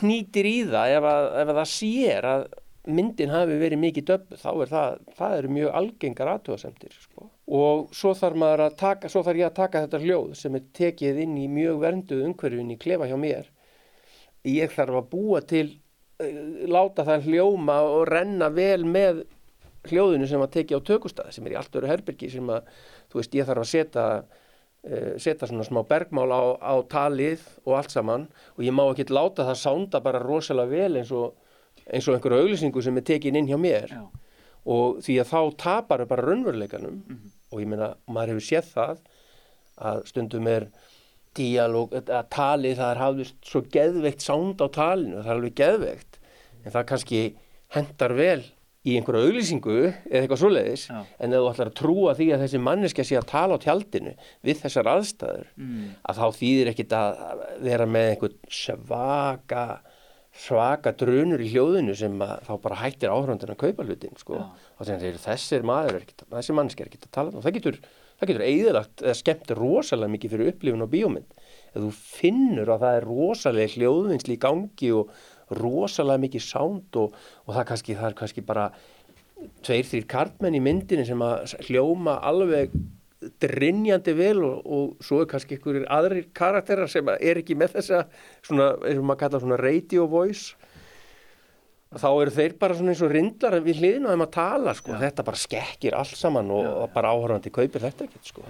hnýtir 0.00 0.46
í 0.46 0.56
það 0.70 0.96
ef 0.96 1.06
að, 1.10 1.28
ef 1.42 1.52
að 1.52 1.60
það 1.60 1.70
sér 1.74 2.28
að 2.30 2.44
myndin 2.88 3.32
hafi 3.32 3.58
verið 3.60 3.80
mikið 3.82 4.06
döbbu 4.08 4.38
þá 4.40 4.50
er 4.50 4.70
það, 4.70 5.00
það 5.18 5.34
eru 5.38 5.52
mjög 5.56 5.74
algengar 5.80 6.30
aðtúasemtir 6.32 6.94
sko. 6.96 7.26
og 7.60 7.90
svo 7.96 8.14
þarf 8.16 8.40
maður 8.40 8.62
að 8.64 8.76
taka, 8.80 9.10
svo 9.12 9.22
þarf 9.26 9.40
ég 9.42 9.50
að 9.50 9.58
taka 9.58 9.82
þetta 9.84 10.00
hljóð 10.04 10.30
sem 10.40 10.56
er 10.56 10.64
tekið 10.78 11.20
inn 11.26 11.36
í 11.36 11.48
mjög 11.52 11.82
vernduð 11.82 12.24
umhverfin 12.30 12.72
í 12.72 12.78
klefa 12.80 13.10
hjá 13.10 13.16
mér 13.20 13.50
ég 14.48 14.72
þarf 14.72 15.02
að 15.02 15.10
búa 15.12 15.42
til 15.44 15.66
uh, 15.68 16.40
láta 16.72 17.04
það 17.08 17.28
hljóma 17.28 17.80
og 17.84 18.06
renna 18.08 18.48
vel 18.54 18.86
með 18.88 19.26
hljóðinu 19.90 20.28
sem 20.28 20.40
að 20.44 20.54
tekið 20.56 20.80
á 20.80 20.88
tökustæði 20.88 21.36
sem 21.36 21.46
er 21.48 21.56
í 21.56 21.60
allt 21.60 21.76
öru 21.76 21.88
herbyrgi 21.88 22.32
sem 22.32 22.48
að, 22.52 22.72
þú 23.12 23.20
veist, 23.20 23.36
ég 23.36 23.48
þarf 23.48 23.64
að 23.66 23.70
setja 23.74 24.06
uh, 24.24 25.12
setja 25.20 25.52
svona 25.52 25.68
smá 25.68 25.82
bergmál 25.84 26.32
á, 26.32 26.42
á 26.64 26.74
talið 26.88 27.44
og 27.66 27.76
allt 27.76 27.92
saman 27.92 28.26
og 28.56 28.64
ég 28.64 28.72
má 28.72 28.86
ekki 28.88 29.10
láta 29.12 29.44
það 29.52 29.62
sánda 29.66 30.00
bara 30.04 30.24
rosalega 30.24 30.72
vel 30.72 31.00
eins 31.02 31.12
og 31.12 31.36
eins 31.92 32.08
og 32.08 32.14
einhverju 32.16 32.44
auglýsingu 32.44 32.82
sem 32.82 32.96
er 33.00 33.06
tekin 33.10 33.36
inn 33.40 33.48
hjá 33.50 33.58
mér 33.60 33.90
Já. 33.94 34.02
og 34.66 35.00
því 35.04 35.16
að 35.22 35.30
þá 35.32 35.40
tapar 35.64 36.04
bara 36.10 36.26
raunveruleikanum 36.28 37.00
og 37.50 37.60
ég 37.60 37.66
meina, 37.70 37.94
maður 38.06 38.34
hefur 38.36 38.46
séð 38.50 38.70
það 38.74 39.00
að 39.80 40.04
stundum 40.10 40.46
er 40.52 40.68
díalóg, 41.38 41.92
að 42.10 42.24
talið 42.34 42.78
það 42.80 42.90
er 42.94 43.00
hafðist 43.04 43.36
svo 43.46 43.60
geðveikt 43.72 44.24
sánd 44.24 44.60
á 44.62 44.66
talinu 44.74 45.20
það 45.22 45.28
er 45.30 45.36
alveg 45.38 45.54
geðveikt 45.60 46.18
en 46.64 46.72
það 46.74 46.88
kannski 46.90 47.20
hendar 47.76 48.14
vel 48.18 48.40
í 48.80 48.94
einhverju 48.96 49.28
auglýsingu 49.28 49.74
eða 49.78 50.20
eitthvað 50.24 50.40
svoleiðis 50.40 50.84
Já. 50.90 50.98
en 51.20 51.34
ef 51.36 51.42
þú 51.44 51.48
ætlar 51.52 51.70
að 51.70 51.78
trúa 51.80 52.14
því 52.16 52.26
að 52.34 52.42
þessi 52.46 52.60
manneskja 52.64 53.04
sé 53.10 53.18
að 53.20 53.26
tala 53.30 53.58
á 53.60 53.62
tjaldinu 53.64 54.14
við 54.48 54.62
þessar 54.64 54.88
aðstæður 54.94 55.46
Mm. 55.60 55.90
að 56.08 56.20
þá 56.20 56.26
þýðir 56.40 56.70
ekkit 56.72 56.94
að 56.96 57.42
vera 57.66 57.86
með 57.86 58.08
einhvern 58.14 58.38
svaka 58.60 59.64
svaka 60.40 60.92
drunur 60.96 61.42
í 61.42 61.48
hljóðinu 61.52 61.94
sem 61.98 62.14
að 62.24 62.44
þá 62.46 62.52
bara 62.64 62.78
hættir 62.80 63.12
áhrundin 63.12 63.52
að 63.52 63.58
kaupa 63.60 63.86
hlutin 63.86 64.16
sko. 64.20 64.38
og 64.40 64.86
þannig 64.86 65.16
að 65.16 65.24
þessir 65.24 65.66
maður 65.68 65.98
er 65.98 66.04
ekkit, 66.04 66.24
þessi 66.30 66.56
manneskja 66.56 66.84
er 66.84 66.90
ekkit 66.90 67.08
að 67.08 67.16
tala 67.16 67.32
um. 67.32 67.40
Og 67.40 67.44
það 67.44 67.56
getur, 67.58 67.80
það 68.20 68.30
getur 68.30 68.46
eðilagt 68.46 69.04
eða 69.04 69.18
skemmt 69.20 69.52
rosalega 69.58 70.14
mikið 70.14 70.34
fyrir 70.34 70.52
upplifun 70.54 70.86
og 70.86 70.92
bíómynd. 70.94 71.34
Ef 71.70 71.82
þú 71.84 71.90
finnur 71.98 72.72
að 72.72 72.86
það 72.86 72.96
er 73.00 73.08
rosalega 73.10 73.74
hljóðvinnsli 73.74 74.36
í 74.38 74.40
gangi 74.46 74.94
og 74.96 75.12
rosalega 75.60 76.24
mikið 76.24 76.46
sánd 76.46 77.00
og, 77.02 77.20
og 77.44 77.52
það, 77.56 77.66
kannski, 77.72 77.98
það 77.98 78.08
er 78.08 78.18
kannski 78.22 78.46
bara 78.46 78.70
tveir, 79.66 79.84
þrýr 79.88 80.08
kartmenn 80.10 80.56
í 80.56 80.62
myndinni 80.64 81.04
sem 81.08 81.22
að 81.24 81.56
hljóma 81.68 82.18
alveg 82.30 82.72
drinjandi 83.42 84.14
vel 84.16 84.40
og, 84.46 84.64
og 84.64 85.04
svo 85.04 85.20
er 85.22 85.28
kannski 85.30 85.58
einhverjir 85.58 85.86
aðrir 85.92 86.30
karakterar 86.36 86.90
sem 86.90 87.08
er 87.18 87.40
ekki 87.42 87.56
með 87.58 87.76
þessa 87.76 88.02
svona, 88.46 88.72
eins 88.88 89.00
og 89.00 89.06
maður 89.06 89.22
kalla 89.24 89.42
svona 89.44 89.60
radio 89.60 90.06
voice. 90.10 90.56
Þá 91.90 92.08
eru 92.10 92.34
þeir 92.34 92.56
bara 92.60 92.76
svona 92.78 92.94
eins 92.94 93.04
og 93.04 93.12
rindlar 93.12 93.58
við 93.64 93.80
hliðin 93.82 94.06
á 94.06 94.12
þeim 94.12 94.26
að 94.26 94.34
tala 94.36 94.74
sko. 94.78 94.98
þetta 95.00 95.26
bara 95.26 95.42
skekkir 95.42 95.96
allt 95.98 96.16
saman 96.16 96.52
og, 96.54 96.68
og 96.84 96.92
bara 96.94 97.10
áhörandi 97.12 97.52
kaupir 97.52 97.82
þetta 97.82 98.06
ekkert 98.06 98.30
sko. 98.30 98.46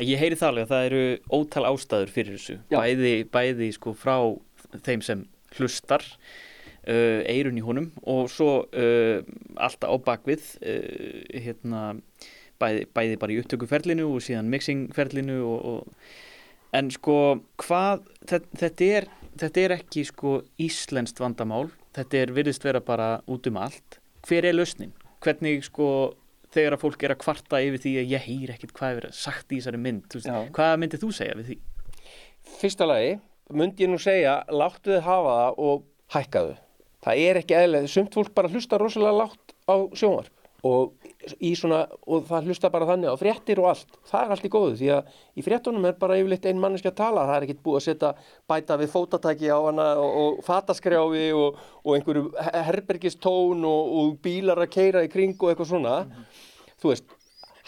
Ég 0.00 0.16
heyri 0.16 0.38
það 0.38 0.48
alveg 0.48 0.64
að 0.64 0.70
það 0.72 0.86
eru 0.88 1.02
ótal 1.36 1.66
ástæður 1.68 2.14
fyrir 2.14 2.38
þessu, 2.38 2.54
bæði, 2.72 3.16
bæði 3.28 3.68
sko 3.76 3.92
frá 3.98 4.14
þeim 4.86 5.02
sem 5.04 5.26
hlustar 5.58 6.04
uh, 6.88 7.20
eirun 7.28 7.58
í 7.58 7.64
honum 7.64 7.90
og 8.08 8.30
svo 8.32 8.50
uh, 8.64 9.20
alltaf 9.60 9.92
á 9.92 9.96
bakvið 10.06 10.46
uh, 10.62 11.40
hérna, 11.44 11.82
bæði, 12.60 12.86
bæði 12.94 13.16
bara 13.20 13.34
í 13.34 13.40
upptökuferlinu 13.42 14.06
og 14.10 14.24
síðan 14.24 14.50
mixingferlinu 14.52 15.38
og, 15.46 15.64
og 15.72 16.76
en 16.76 16.90
sko 16.94 17.16
hvað 17.60 18.04
þetta, 18.28 18.60
þetta, 18.62 18.90
er, 18.98 19.08
þetta 19.42 19.64
er 19.64 19.76
ekki 19.78 20.06
sko 20.08 20.36
íslenskt 20.60 21.22
vandamál. 21.22 21.68
Þetta 21.96 22.20
er 22.20 22.34
virðist 22.36 22.64
vera 22.66 22.82
bara 22.84 23.10
út 23.30 23.48
um 23.50 23.58
allt. 23.60 23.98
Hver 24.28 24.46
er 24.46 24.56
lausnin? 24.56 24.94
Hvernig 25.24 25.64
sko 25.66 25.88
þegar 26.54 26.76
að 26.76 26.84
fólk 26.84 27.04
er 27.06 27.14
að 27.14 27.22
kvarta 27.24 27.60
yfir 27.62 27.82
því 27.82 27.96
að 28.00 28.14
ég 28.14 28.24
heyr 28.26 28.54
ekkert 28.54 28.74
hvað 28.76 28.92
er 28.92 28.98
verið 29.00 29.18
sagt 29.18 29.52
í 29.52 29.58
þessari 29.60 29.80
mynd 29.82 30.16
hvað 30.56 30.72
myndið 30.82 31.04
þú 31.04 31.10
segja 31.14 31.36
við 31.38 31.50
því? 31.50 31.58
Fyrsta 32.58 32.88
lagi 32.90 33.12
myndi 33.54 33.86
ég 33.86 33.92
nú 33.92 34.00
segja 34.02 34.40
láttu 34.50 34.96
þið 34.96 35.06
hafa 35.06 35.36
það 35.40 35.62
og 35.66 35.86
hækkaðu. 36.14 36.56
Það 37.00 37.22
er 37.24 37.38
ekki 37.40 37.56
eðlega, 37.56 37.90
sumt 37.90 38.16
fólk 38.18 38.34
bara 38.36 38.50
hlusta 38.52 38.78
rosalega 38.80 39.22
látt 39.22 39.54
á 39.70 39.74
sjónvarp 39.96 40.39
og, 40.66 41.06
svona, 41.56 41.80
og 42.04 42.26
það 42.28 42.48
hlusta 42.50 42.70
bara 42.72 42.88
þannig 42.90 43.12
á 43.12 43.16
fréttir 43.20 43.60
og 43.62 43.70
allt, 43.70 43.94
það 44.10 44.24
er 44.24 44.34
allt 44.34 44.44
í 44.44 44.52
góðu 44.52 44.74
því 44.80 44.90
að 44.96 45.14
í 45.40 45.44
fréttunum 45.46 45.86
er 45.88 45.96
bara 46.00 46.18
yfirleitt 46.20 46.48
ein 46.50 46.60
manneski 46.60 46.90
að 46.90 46.98
tala. 47.00 47.26
Það 47.28 47.36
er 47.36 47.46
ekkit 47.46 47.62
búið 47.64 47.78
að 47.78 47.86
setja 47.86 48.10
bæta 48.50 48.80
við 48.80 48.92
fótatæki 48.94 49.48
á 49.48 49.58
hana 49.58 49.86
og, 50.00 50.18
og 50.24 50.42
fataskrjáfi 50.46 51.24
og, 51.36 51.62
og 51.84 51.96
einhverju 51.96 52.26
herbergistón 52.68 53.64
og, 53.68 54.12
bílar 54.24 54.60
að 54.60 54.74
keira 54.76 55.06
í 55.06 55.12
kring 55.12 55.36
og 55.40 55.52
eitthvað 55.52 55.72
svona. 55.72 55.96
Þú 56.80 56.92
veist, 56.92 57.16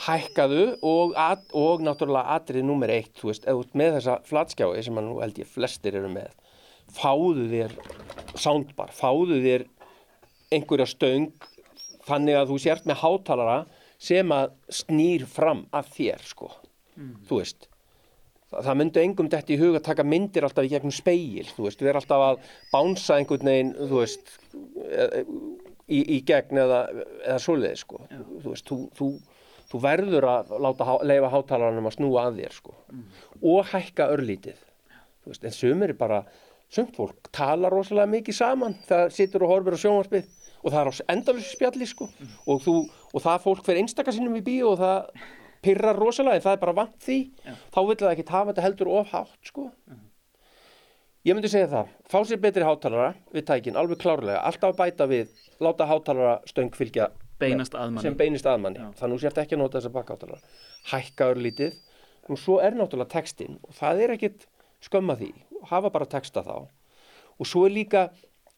hækkaðu 0.02 0.62
og, 0.88 1.16
at, 1.20 1.44
og 1.56 1.82
náttúrulega 1.84 2.36
atrið 2.36 2.66
nummer 2.66 2.92
eitt, 2.92 3.14
þú 3.20 3.30
veist, 3.30 3.48
eða 3.48 3.78
með 3.78 3.98
þessa 3.98 4.18
flatskjái 4.28 4.84
sem 4.84 4.98
að 4.98 5.08
nú 5.08 5.20
held 5.22 5.38
ég 5.42 5.52
flestir 5.52 5.96
eru 6.00 6.10
með 6.12 6.32
fáðu 6.92 7.46
þér 7.52 7.76
soundbar, 8.36 8.92
fáðu 8.92 9.38
þér 9.44 9.66
einhverja 10.52 10.88
stöng 10.90 11.30
þannig 12.06 12.38
að 12.38 12.52
þú 12.52 12.60
sért 12.64 12.88
með 12.88 13.02
hátalara 13.02 13.58
sem 14.02 14.32
að 14.34 14.56
snýr 14.82 15.26
fram 15.30 15.66
af 15.74 15.92
þér 15.94 16.24
sko, 16.26 16.50
þú 17.28 17.38
veist 17.38 17.68
það, 18.52 18.64
það 18.66 18.78
myndi 18.80 19.02
engum 19.02 19.30
dætt 19.32 19.52
í 19.52 19.58
huga 19.60 19.80
að 19.80 19.88
taka 19.88 20.06
myndir 20.06 20.46
alltaf 20.46 20.66
í 20.66 20.72
gegnum 20.72 20.94
speil, 20.94 21.46
þú 21.56 21.66
veist, 21.66 21.82
við 21.82 21.92
erum 21.92 22.02
alltaf 22.02 22.24
að 22.26 22.48
bánsa 22.72 23.18
einhvern 23.18 23.50
veginn, 23.52 23.72
þú 23.78 24.00
veist 24.00 24.34
í, 25.88 26.00
í 26.00 26.18
gegn 26.28 26.62
eða, 26.64 26.82
eða 27.24 27.38
svoleiði 27.42 27.80
sko, 27.82 28.02
þú 28.10 28.44
veist, 28.50 28.68
þú, 28.68 28.78
þú, 28.98 29.08
þú 29.72 29.82
verður 29.86 30.28
að 30.28 30.54
láta 30.66 30.98
leifa 31.08 31.32
hátalaranum 31.32 31.88
að 31.88 31.96
snúa 31.96 32.26
að 32.28 32.42
þér 32.42 32.56
sko. 32.58 32.76
Og 33.54 33.72
hækka 33.72 34.10
örlítið, 34.12 34.60
veist, 35.28 35.46
en 35.48 35.56
sumir 35.56 35.94
er 35.94 35.98
bara, 35.98 36.22
sumt 36.72 36.96
fólk 36.96 37.32
tala 37.36 37.70
rosalega 37.72 38.10
mikið 38.18 38.36
saman, 38.36 38.78
það 38.88 39.10
situr 39.16 39.46
og 39.46 39.54
horfir 39.56 39.76
á 39.76 39.82
sjónvarpið 39.82 40.30
og 40.62 40.70
það 40.70 40.80
er 40.80 40.90
á 40.90 40.92
endalus 41.16 41.52
spjalli 41.56 41.88
sko. 41.90 42.08
Og, 42.46 42.62
þú, 42.64 42.76
og 43.12 43.24
það 43.24 43.44
fólk 43.46 43.64
fyrir 43.66 43.82
einstaka 43.82 44.14
sinnum 44.14 44.38
í 44.38 44.44
bíó 44.46 44.72
og 44.74 44.80
það 44.82 45.26
pyrrar 45.62 45.98
rosalega 45.98 46.38
en 46.38 46.46
það 46.46 46.56
er 46.56 46.62
bara 46.62 46.78
vant 46.80 46.96
því. 47.02 47.18
Þá 47.74 47.80
vil 47.88 47.98
það 48.00 48.12
ekki 48.14 48.26
hafa 48.30 48.50
þetta 48.52 48.66
heldur 48.66 48.92
of 49.00 49.12
hátt 49.12 49.52
sko. 49.52 49.68
Ég 51.22 51.36
myndi 51.38 51.46
segja 51.52 51.68
það, 51.70 51.90
fá 52.10 52.16
sér 52.26 52.40
betri 52.42 52.64
hátalara 52.66 53.12
við 53.30 53.44
tækin, 53.46 53.76
alveg 53.78 54.00
klárlega, 54.02 54.40
alltaf 54.42 54.74
bæta 54.74 55.06
við 55.06 55.30
láta 55.62 55.86
hátalara 55.86 56.40
stöng 56.50 56.74
fylgja 56.74 57.12
Beinast 57.42 57.76
sem 58.02 58.16
beinist 58.18 58.46
að 58.46 58.58
manni. 58.64 58.82
Þannig 58.98 59.04
að 59.06 59.14
þú 59.14 59.22
sért 59.22 59.38
ekki 59.42 59.54
að 59.54 59.60
nota 59.62 59.78
þessa 59.78 59.92
bakhátalara 59.94 60.40
hækka 60.90 61.28
örlítið, 61.30 61.78
og 62.26 62.40
svo 62.42 62.58
er 62.62 62.74
náttúrulega 62.74 63.14
textin 63.14 63.60
og 63.62 63.74
það 63.78 64.02
er 64.02 64.14
ekkit 64.16 64.46
skömma 64.82 65.14
því, 65.18 65.30
hafa 65.70 65.92
bara 65.94 66.10
texta 66.10 66.42
þá. 66.42 66.66
Og 67.38 67.48
svo 67.48 67.64
er 67.68 67.74
líka 67.76 68.08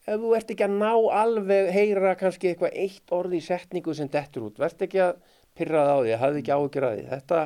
ef 0.05 0.21
þú 0.21 0.33
ert 0.37 0.51
ekki 0.55 0.67
að 0.67 0.77
ná 0.81 0.91
alveg 1.21 1.71
heyra 1.75 2.15
kannski 2.21 2.51
eitthvað 2.51 2.77
eitt 2.85 3.15
orð 3.15 3.39
í 3.39 3.43
setningu 3.45 3.95
sem 3.97 4.11
dettur 4.13 4.49
út, 4.51 4.61
verðt 4.61 4.85
ekki 4.87 5.01
að 5.05 5.15
pyrra 5.55 5.87
það 5.87 5.95
á 5.95 5.99
því, 6.03 6.19
hafði 6.25 6.43
ekki 6.43 6.55
áhyggjur 6.59 6.89
að 6.89 6.99
því 6.99 7.07
þetta, 7.13 7.41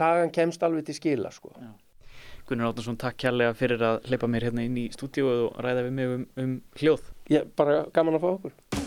sagan 0.00 0.34
kemst 0.34 0.66
alveg 0.66 0.86
til 0.88 0.98
skila 0.98 1.32
sko. 1.34 1.54
Gunnar 2.48 2.72
Átnarsson, 2.72 2.98
takk 2.98 3.20
kærlega 3.22 3.54
fyrir 3.56 3.82
að 3.86 4.00
hleypa 4.10 4.28
mér 4.30 4.48
hérna 4.50 4.66
inn 4.66 4.78
í 4.82 4.88
stúdíu 4.92 5.30
og 5.30 5.60
ræða 5.62 5.86
við 5.86 5.98
mig 5.98 6.14
um, 6.18 6.28
um 6.42 6.56
hljóð. 6.82 7.10
Ég, 7.30 7.52
bara 7.56 7.84
gaman 7.94 8.18
að 8.18 8.26
fá 8.26 8.32
okkur. 8.34 8.81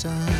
Sound 0.00 0.32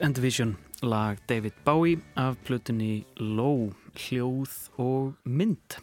and 0.00 0.18
Vision, 0.18 0.56
lag 0.82 1.18
David 1.28 1.52
Bowie 1.64 1.98
af 2.16 2.36
plutunni 2.44 3.04
Low, 3.16 3.72
hljóð 3.96 4.68
og 4.76 5.14
mynd. 5.24 5.80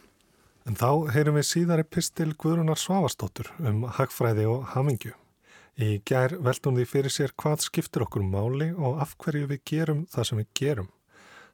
En 0.70 0.78
þá 0.78 1.10
heyrum 1.16 1.40
við 1.40 1.50
síðar 1.50 1.82
epistil 1.82 2.36
Guðrunar 2.38 2.78
Svavastóttur 2.78 3.50
um 3.58 3.90
hagfræði 3.90 4.46
og 4.46 4.70
hamingju. 4.76 5.18
Í 5.82 5.98
gær 6.06 6.38
veldum 6.38 6.78
því 6.78 6.86
fyrir 6.86 7.14
sér 7.14 7.34
hvað 7.34 7.66
skiptir 7.66 8.06
okkur 8.06 8.22
máli 8.22 8.70
og 8.78 9.02
af 9.02 9.18
hverju 9.18 9.50
við 9.50 9.66
gerum 9.66 10.06
það 10.14 10.30
sem 10.30 10.38
við 10.44 10.50
gerum. 10.62 10.90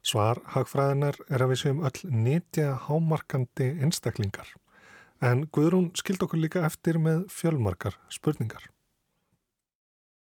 Svar 0.04 0.42
hagfræðinar 0.52 1.16
er 1.32 1.42
að 1.42 1.54
við 1.54 1.60
séum 1.62 1.80
öll 1.88 2.10
nýtja 2.12 2.74
hámarkandi 2.86 3.70
einstaklingar. 3.80 4.50
En 5.24 5.46
Guðrún 5.48 5.88
skild 5.96 6.20
okkur 6.26 6.42
líka 6.42 6.64
eftir 6.66 6.98
með 7.00 7.24
fjölmarkar 7.32 7.96
spurningar. 8.12 8.66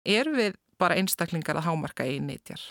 Er 0.01 0.31
við 0.33 0.57
bara 0.81 0.97
einstaklingar 0.97 1.59
að 1.59 1.67
hámarka 1.67 2.07
í 2.09 2.17
nýtjar? 2.23 2.63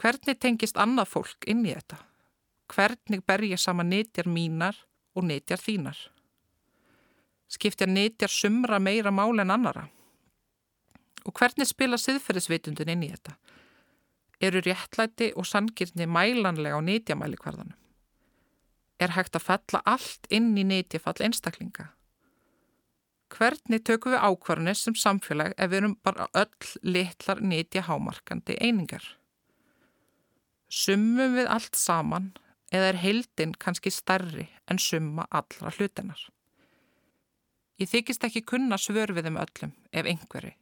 Hvernig 0.00 0.40
tengist 0.40 0.80
annað 0.80 1.10
fólk 1.12 1.44
inn 1.50 1.66
í 1.66 1.74
þetta? 1.74 2.00
Hvernig 2.72 3.26
berja 3.28 3.58
sama 3.60 3.84
nýtjar 3.84 4.30
mínar 4.32 4.78
og 5.12 5.26
nýtjar 5.28 5.60
þínar? 5.60 5.98
Skiptja 7.52 7.84
nýtjar 7.86 8.32
sumra 8.32 8.78
meira 8.80 9.12
mál 9.12 9.36
en 9.44 9.52
annara? 9.52 9.90
Og 11.28 11.36
hvernig 11.36 11.68
spila 11.68 12.00
siðferðisvitundin 12.00 12.94
inn 12.94 13.04
í 13.04 13.10
þetta? 13.12 13.36
Eru 14.42 14.58
réttlæti 14.64 15.30
og 15.38 15.46
sangirni 15.46 16.08
mælanlega 16.10 16.78
á 16.78 16.82
nýtjamæli 16.82 17.38
hverðanum? 17.38 17.78
Er 18.98 19.14
hægt 19.14 19.36
að 19.38 19.46
fella 19.46 19.82
allt 19.86 20.26
inn 20.30 20.52
í 20.58 20.64
nýtjafall 20.66 21.22
einstaklinga? 21.26 21.92
Hvernig 23.32 23.84
tökum 23.86 24.12
við 24.12 24.24
ákvarðanir 24.26 24.76
sem 24.76 24.96
samfélag 24.98 25.54
ef 25.56 25.70
við 25.70 25.78
erum 25.80 25.96
bara 26.04 26.28
öll 26.36 26.72
litlar 26.82 27.40
nýtja 27.40 27.86
hámarkandi 27.86 28.58
einingar? 28.60 29.04
Summum 30.68 31.38
við 31.38 31.48
allt 31.52 31.78
saman 31.78 32.32
eða 32.72 32.92
er 32.92 33.00
heildin 33.00 33.54
kannski 33.60 33.92
starri 33.94 34.48
en 34.68 34.80
summa 34.82 35.26
allra 35.30 35.72
hlutinnar? 35.72 36.20
Ég 37.80 37.88
þykist 37.88 38.26
ekki 38.28 38.44
kunna 38.46 38.78
svör 38.78 39.14
við 39.16 39.30
þeim 39.30 39.40
öllum 39.42 39.72
ef 39.92 40.08
einhverju, 40.12 40.52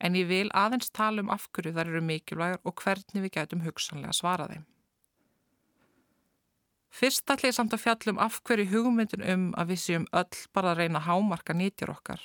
en 0.00 0.16
ég 0.18 0.28
vil 0.28 0.48
aðeins 0.56 0.90
tala 0.94 1.22
um 1.22 1.32
af 1.32 1.48
hverju 1.54 1.74
þar 1.76 1.90
eru 1.90 2.04
mikilvægur 2.04 2.62
og 2.64 2.82
hvernig 2.82 3.24
við 3.24 3.34
getum 3.38 3.64
hugsanlega 3.64 4.14
svara 4.16 4.48
þeim. 4.50 4.64
Fyrst 6.94 7.30
ætla 7.30 7.50
ég 7.50 7.56
samt 7.56 7.74
að 7.74 7.82
fjallum 7.82 8.20
af 8.22 8.38
hverju 8.46 8.68
hugmyndin 8.70 9.24
um 9.26 9.46
að 9.58 9.72
við 9.72 9.80
séum 9.82 10.04
öll 10.14 10.42
bara 10.54 10.72
að 10.72 10.82
reyna 10.82 11.00
að 11.00 11.08
hámarka 11.08 11.56
nýtjar 11.56 11.90
okkar, 11.90 12.20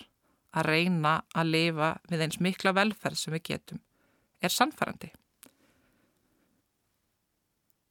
að 0.53 0.69
reyna 0.69 1.13
að 1.33 1.53
lifa 1.55 1.95
við 2.11 2.25
eins 2.25 2.41
mikla 2.43 2.75
velferð 2.77 3.17
sem 3.17 3.33
við 3.33 3.47
getum, 3.49 3.81
er 4.41 4.53
sannfærandi. 4.53 5.09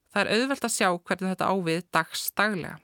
Það 0.09 0.23
er 0.23 0.31
auðvelt 0.37 0.69
að 0.69 0.75
sjá 0.75 0.89
hvernig 0.93 1.33
þetta 1.35 1.49
ávið 1.53 1.83
dags 1.93 2.23
daglega. 2.39 2.79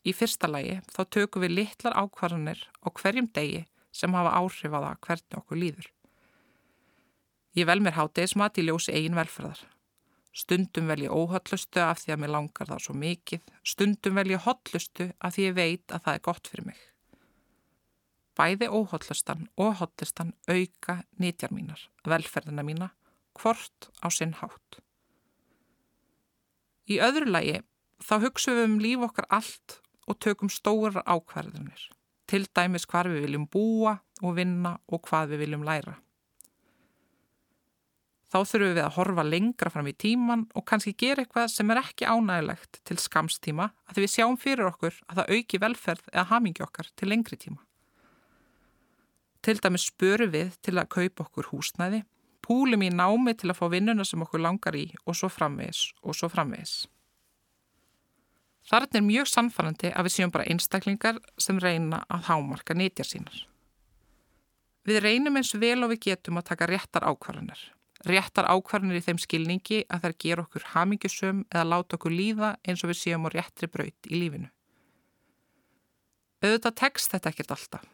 Í 0.00 0.12
fyrsta 0.16 0.48
lagi 0.48 0.80
þá 0.88 1.00
tökum 1.12 1.44
við 1.44 1.56
litlar 1.58 1.96
ákvarðanir 1.96 2.60
á 2.80 2.88
hverjum 2.88 3.28
degi 3.36 3.66
sem 3.92 4.14
hafa 4.14 4.36
áhrif 4.38 4.72
á 4.74 4.80
það 4.80 5.00
hvernig 5.06 5.38
okkur 5.40 5.60
líður. 5.60 5.90
Ég 7.58 7.66
vel 7.66 7.80
mér 7.82 7.96
hátegismat 7.98 8.58
í 8.60 8.66
ljósi 8.68 8.94
eigin 8.94 9.18
velferðar. 9.18 9.62
Stundum 10.30 10.86
vel 10.86 11.02
ég 11.02 11.10
óhöllustu 11.10 11.82
af 11.82 12.04
því 12.04 12.14
að 12.14 12.20
mér 12.22 12.32
langar 12.36 12.68
það 12.70 12.84
svo 12.84 12.94
mikið. 12.94 13.42
Stundum 13.66 14.20
vel 14.20 14.28
ég 14.30 14.44
hotlustu 14.44 15.08
af 15.18 15.34
því 15.34 15.48
ég 15.48 15.56
veit 15.56 15.94
að 15.94 16.04
það 16.04 16.18
er 16.18 16.24
gott 16.28 16.50
fyrir 16.52 16.68
mig. 16.70 16.84
Bæði 18.38 18.70
óhöllustan 18.70 19.48
og 19.58 19.74
hotlustan 19.80 20.30
auka 20.46 21.00
nýtjar 21.18 21.50
mínar, 21.52 21.82
velferðina 22.06 22.62
mína, 22.64 22.92
hvort 23.34 23.90
á 23.98 24.06
sinn 24.14 24.36
hátt. 24.38 24.78
Í 26.86 27.02
öðru 27.02 27.26
lagi 27.34 27.58
þá 28.02 28.14
hugsaum 28.22 28.56
við 28.56 28.68
um 28.68 28.78
líf 28.82 29.06
okkar 29.10 29.26
allt 29.34 29.80
og 30.06 30.18
tökum 30.22 30.50
stóra 30.50 31.02
ákvarðanir. 31.04 31.90
Til 32.30 32.46
dæmis 32.54 32.86
hvar 32.86 33.10
við 33.10 33.26
viljum 33.26 33.48
búa 33.50 33.96
og 34.22 34.36
vinna 34.36 34.76
og 34.86 35.02
hvað 35.08 35.34
við 35.34 35.44
viljum 35.44 35.66
læra. 35.66 35.96
Þá 38.30 38.44
þurfum 38.46 38.76
við 38.76 38.84
að 38.84 38.92
horfa 38.94 39.22
lengra 39.26 39.70
fram 39.74 39.88
í 39.90 39.94
tíman 39.98 40.44
og 40.54 40.62
kannski 40.70 40.92
gera 40.94 41.24
eitthvað 41.24 41.48
sem 41.50 41.72
er 41.72 41.80
ekki 41.80 42.06
ánægilegt 42.06 42.78
til 42.86 42.96
skamstíma 43.02 43.66
að 43.88 43.96
því 43.96 44.04
við 44.04 44.12
sjáum 44.12 44.38
fyrir 44.38 44.68
okkur 44.68 45.00
að 45.08 45.18
það 45.18 45.32
auki 45.34 45.60
velferð 45.64 46.12
eða 46.12 46.26
hamingi 46.30 46.62
okkar 46.62 46.92
til 46.94 47.10
lengri 47.10 47.40
tíma. 47.42 47.58
Til 49.42 49.56
dæmis 49.58 49.88
spörum 49.90 50.30
við 50.30 50.54
til 50.62 50.76
að 50.78 50.90
kaupa 50.94 51.26
okkur 51.26 51.50
húsnæði, 51.50 52.04
púlum 52.44 52.86
í 52.86 52.92
námi 52.94 53.34
til 53.34 53.50
að 53.50 53.58
fá 53.58 53.66
vinnuna 53.72 54.06
sem 54.06 54.22
okkur 54.22 54.44
langar 54.46 54.78
í 54.78 54.86
og 55.02 55.18
svo 55.18 55.32
framvegis 55.32 55.88
og 56.04 56.14
svo 56.14 56.30
framvegis. 56.30 56.84
Þarna 58.70 59.00
er 59.00 59.02
mjög 59.02 59.26
samfærandi 59.26 59.90
að 59.90 60.06
við 60.06 60.14
séum 60.14 60.32
bara 60.34 60.46
einstaklingar 60.46 61.18
sem 61.42 61.58
reyna 61.58 62.04
að 62.06 62.28
hámarka 62.28 62.76
nýtjar 62.78 63.08
sínar. 63.08 63.40
Við 64.86 65.02
reynum 65.02 65.36
eins 65.40 65.50
vel 65.58 65.82
og 65.82 65.90
við 65.90 66.04
getum 66.06 66.38
að 66.38 66.52
taka 66.52 66.68
réttar 66.70 67.04
ákvarðanir. 67.04 67.60
Réttar 68.06 68.46
ákvarðanir 68.48 69.00
í 69.00 69.04
þeim 69.04 69.18
skilningi 69.20 69.82
að 69.90 70.06
þær 70.06 70.16
gera 70.24 70.44
okkur 70.46 70.68
hamingjusum 70.72 71.42
eða 71.50 71.66
láta 71.68 71.98
okkur 71.98 72.14
líða 72.14 72.54
eins 72.62 72.84
og 72.84 72.92
við 72.92 73.00
séum 73.02 73.26
á 73.26 73.34
réttri 73.34 73.68
braut 73.68 74.08
í 74.08 74.22
lífinu. 74.22 74.48
Auðvitað 76.40 76.78
tekst 76.80 77.12
þetta 77.12 77.34
ekkert 77.34 77.56
alltaf. 77.56 77.88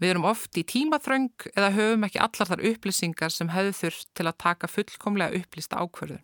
Við 0.00 0.14
erum 0.14 0.28
oft 0.28 0.56
í 0.56 0.62
tímaþröng 0.64 1.48
eða 1.50 1.74
höfum 1.74 2.06
ekki 2.06 2.20
allar 2.24 2.48
þar 2.48 2.62
upplýsingar 2.70 3.34
sem 3.34 3.50
hefðu 3.52 3.72
þurft 3.80 4.08
til 4.16 4.28
að 4.28 4.38
taka 4.44 4.70
fullkomlega 4.70 5.40
upplýsta 5.40 5.80
ákvarðun. 5.80 6.22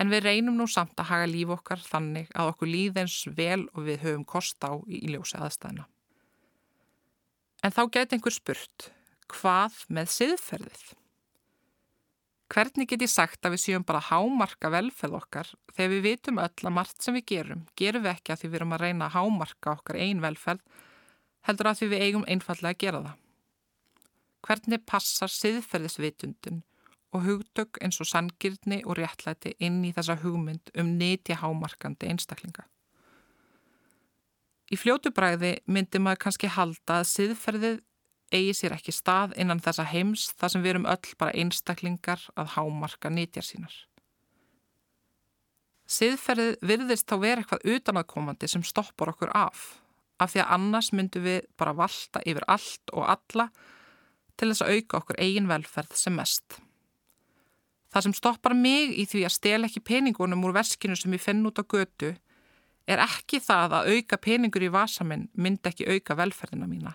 En 0.00 0.08
við 0.08 0.24
reynum 0.24 0.56
nú 0.56 0.64
samt 0.70 0.96
að 0.96 1.10
haga 1.10 1.26
líf 1.28 1.50
okkar 1.52 1.82
þannig 1.84 2.30
að 2.32 2.54
okkur 2.54 2.70
líð 2.70 3.02
eins 3.02 3.18
vel 3.36 3.66
og 3.74 3.84
við 3.84 4.00
höfum 4.06 4.24
kost 4.24 4.64
á 4.64 4.72
í 4.88 5.02
ljósi 5.12 5.36
aðstæðina. 5.36 5.84
En 7.60 7.74
þá 7.76 7.82
geti 7.92 8.16
einhver 8.16 8.32
spurt, 8.32 8.86
hvað 9.28 9.82
með 9.92 10.14
siðferðið? 10.14 10.86
Hvernig 12.50 12.88
get 12.90 13.04
ég 13.04 13.10
sagt 13.12 13.44
að 13.46 13.54
við 13.54 13.62
séum 13.62 13.84
bara 13.86 14.00
hámarka 14.02 14.72
velferð 14.72 15.20
okkar 15.20 15.50
þegar 15.76 15.92
við 15.92 16.00
vitum 16.08 16.40
öll 16.42 16.64
að 16.64 16.74
margt 16.80 17.04
sem 17.04 17.14
við 17.14 17.26
gerum, 17.30 17.66
gerum 17.78 18.02
við 18.06 18.14
ekki 18.16 18.32
að 18.32 18.40
því 18.40 18.48
við 18.48 18.58
erum 18.58 18.74
að 18.74 18.82
reyna 18.86 19.06
að 19.06 19.14
hámarka 19.18 19.74
okkar 19.76 20.00
einn 20.00 20.24
velferð, 20.24 20.64
heldur 21.46 21.70
að 21.70 21.78
því 21.78 21.90
við 21.92 22.02
eigum 22.06 22.26
einfallega 22.26 22.72
að 22.74 22.80
gera 22.82 23.04
það. 23.04 23.20
Hvernig 24.48 24.84
passar 24.88 25.34
siðferðisvitundun 25.36 26.64
og 27.10 27.24
hugtök 27.26 27.80
eins 27.82 28.00
og 28.02 28.08
sangirni 28.08 28.82
og 28.84 28.98
réttlæti 28.98 29.56
inn 29.58 29.82
í 29.84 29.92
þessa 29.96 30.18
hugmynd 30.22 30.72
um 30.78 30.94
neti 30.98 31.34
hámarkandi 31.34 32.10
einstaklinga? 32.10 32.66
Í 34.70 34.78
fljótubræði 34.78 35.56
myndi 35.66 35.98
maður 35.98 36.24
kannski 36.26 36.50
halda 36.54 37.00
að 37.00 37.08
siðferðið 37.10 37.80
eigi 38.30 38.54
sér 38.54 38.76
ekki 38.76 38.94
stað 38.94 39.34
innan 39.42 39.62
þessa 39.62 39.86
heims 39.90 40.28
þar 40.38 40.52
sem 40.52 40.62
við 40.62 40.74
erum 40.74 40.86
öll 40.92 41.14
bara 41.18 41.34
einstaklingar 41.34 42.22
að 42.38 42.52
hámarka 42.54 43.10
nýtjar 43.10 43.46
sínar. 43.46 43.74
Siðferðið 45.90 46.60
virðist 46.62 47.08
þá 47.10 47.16
vera 47.18 47.42
eitthvað 47.42 47.66
utanaðkomandi 47.74 48.50
sem 48.52 48.62
stoppar 48.62 49.10
okkur 49.10 49.32
af, 49.34 49.82
af 50.22 50.30
því 50.30 50.44
að 50.44 50.52
annars 50.54 50.92
myndum 50.94 51.26
við 51.26 51.40
bara 51.58 51.74
valta 51.74 52.22
yfir 52.22 52.46
allt 52.46 52.94
og 52.94 53.08
alla 53.10 53.50
til 54.38 54.52
þess 54.52 54.62
að 54.62 54.76
auka 54.76 55.00
okkur 55.00 55.18
eigin 55.18 55.50
velferð 55.50 55.96
sem 55.98 56.14
mest. 56.14 56.60
Það 57.90 58.06
sem 58.06 58.16
stoppar 58.16 58.54
mig 58.54 58.94
í 58.94 59.04
því 59.10 59.26
að 59.26 59.36
stela 59.36 59.66
ekki 59.66 59.82
peningunum 59.82 60.44
úr 60.46 60.54
verskinu 60.54 60.96
sem 60.96 61.14
ég 61.14 61.22
fenn 61.22 61.46
út 61.46 61.58
á 61.58 61.64
götu 61.66 62.14
er 62.90 63.02
ekki 63.02 63.42
það 63.42 63.78
að 63.80 63.92
auka 63.94 64.18
peningur 64.18 64.66
í 64.66 64.72
vasaminn 64.72 65.28
myndi 65.34 65.72
ekki 65.72 65.88
auka 65.90 66.16
velferðina 66.18 66.70
mína 66.70 66.94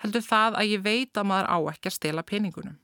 heldur 0.00 0.24
það 0.24 0.56
að 0.60 0.72
ég 0.74 0.84
veit 0.84 1.18
að 1.18 1.28
maður 1.28 1.50
á 1.52 1.58
ekki 1.74 1.90
að 1.90 1.96
stela 1.96 2.24
peningunum. 2.26 2.78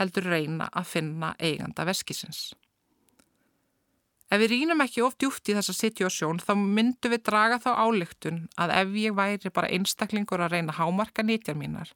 Heldur 0.00 0.28
reyna 0.32 0.70
að 0.72 0.88
finna 0.94 1.34
eiganda 1.38 1.84
veskisins. 1.88 2.50
Ef 4.30 4.38
við 4.38 4.52
rínum 4.54 4.80
ekki 4.84 5.02
of 5.02 5.16
djúft 5.18 5.50
í 5.50 5.56
þessa 5.56 5.74
situasjón 5.74 6.38
þá 6.40 6.52
myndum 6.54 7.12
við 7.12 7.24
draga 7.26 7.58
þá 7.60 7.70
álygtun 7.82 8.44
að 8.62 8.74
ef 8.78 8.92
ég 9.02 9.16
væri 9.18 9.50
bara 9.52 9.70
einstaklingur 9.74 10.44
að 10.44 10.54
reyna 10.54 10.76
hámarka 10.78 11.24
nýtjar 11.26 11.58
mínar, 11.58 11.90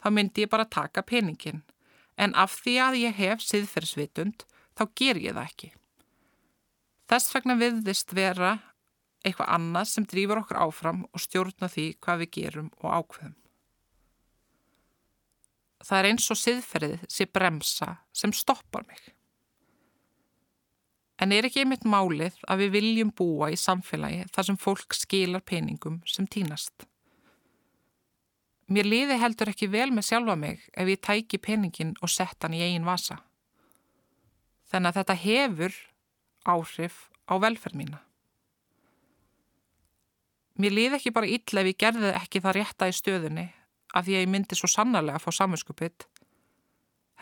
þá 0.00 0.08
myndi 0.16 0.46
ég 0.46 0.50
bara 0.50 0.64
taka 0.64 1.04
peningin. 1.04 1.60
En 2.16 2.32
af 2.34 2.54
því 2.62 2.76
að 2.80 3.00
ég 3.02 3.18
hef 3.18 3.42
siðferðsvitund, 3.44 4.46
þá 4.76 4.82
ger 4.96 5.20
ég 5.20 5.36
það 5.36 5.50
ekki. 5.50 5.72
Þess 7.06 7.34
vegna 7.34 7.56
viððist 7.60 8.14
vera 8.16 8.52
eitthvað 9.26 9.52
annað 9.56 9.90
sem 9.90 10.06
drýfur 10.08 10.40
okkur 10.42 10.62
áfram 10.62 11.02
og 11.10 11.22
stjórna 11.22 11.68
því 11.70 11.86
hvað 12.02 12.22
við 12.22 12.32
gerum 12.38 12.70
og 12.80 12.88
ákveðum. 13.00 13.36
Það 15.86 15.98
er 15.98 16.08
eins 16.10 16.26
og 16.32 16.40
siðferðið 16.40 17.04
sé 17.12 17.26
bremsa 17.30 17.92
sem 18.16 18.32
stoppar 18.34 18.86
mig. 18.88 19.02
En 21.22 21.32
er 21.32 21.46
ekki 21.48 21.62
einmitt 21.62 21.86
málið 21.88 22.36
að 22.48 22.64
við 22.64 22.74
viljum 22.74 23.12
búa 23.16 23.48
í 23.52 23.60
samfélagi 23.60 24.26
þar 24.34 24.48
sem 24.50 24.58
fólk 24.60 24.96
skilar 24.96 25.44
peningum 25.46 26.02
sem 26.08 26.26
týnast? 26.28 26.88
Mér 28.66 28.88
liði 28.88 29.16
heldur 29.22 29.52
ekki 29.52 29.68
vel 29.70 29.92
með 29.94 30.08
sjálfa 30.08 30.34
mig 30.38 30.64
ef 30.74 30.88
ég 30.90 31.02
tæki 31.02 31.38
peningin 31.38 31.92
og 32.02 32.10
sett 32.10 32.42
hann 32.42 32.56
í 32.56 32.64
eigin 32.64 32.88
vasa. 32.88 33.20
Þannig 34.66 34.90
að 34.90 34.98
þetta 34.98 35.16
hefur 35.22 35.76
áhrif 36.50 36.96
á 37.30 37.34
velferð 37.38 37.78
mína. 37.78 38.00
Mér 40.58 40.74
liði 40.74 40.98
ekki 40.98 41.12
bara 41.14 41.30
illa 41.30 41.62
ef 41.62 41.70
ég 41.70 41.78
gerði 41.78 42.10
ekki 42.16 42.42
það 42.42 42.56
rétta 42.58 42.88
í 42.90 42.96
stöðunni 42.96 43.46
af 43.94 44.06
því 44.06 44.16
að 44.16 44.24
ég 44.24 44.32
myndi 44.34 44.58
svo 44.58 44.70
sannarlega 44.72 45.20
að 45.20 45.26
fá 45.28 45.38
saminskupið. 45.38 46.08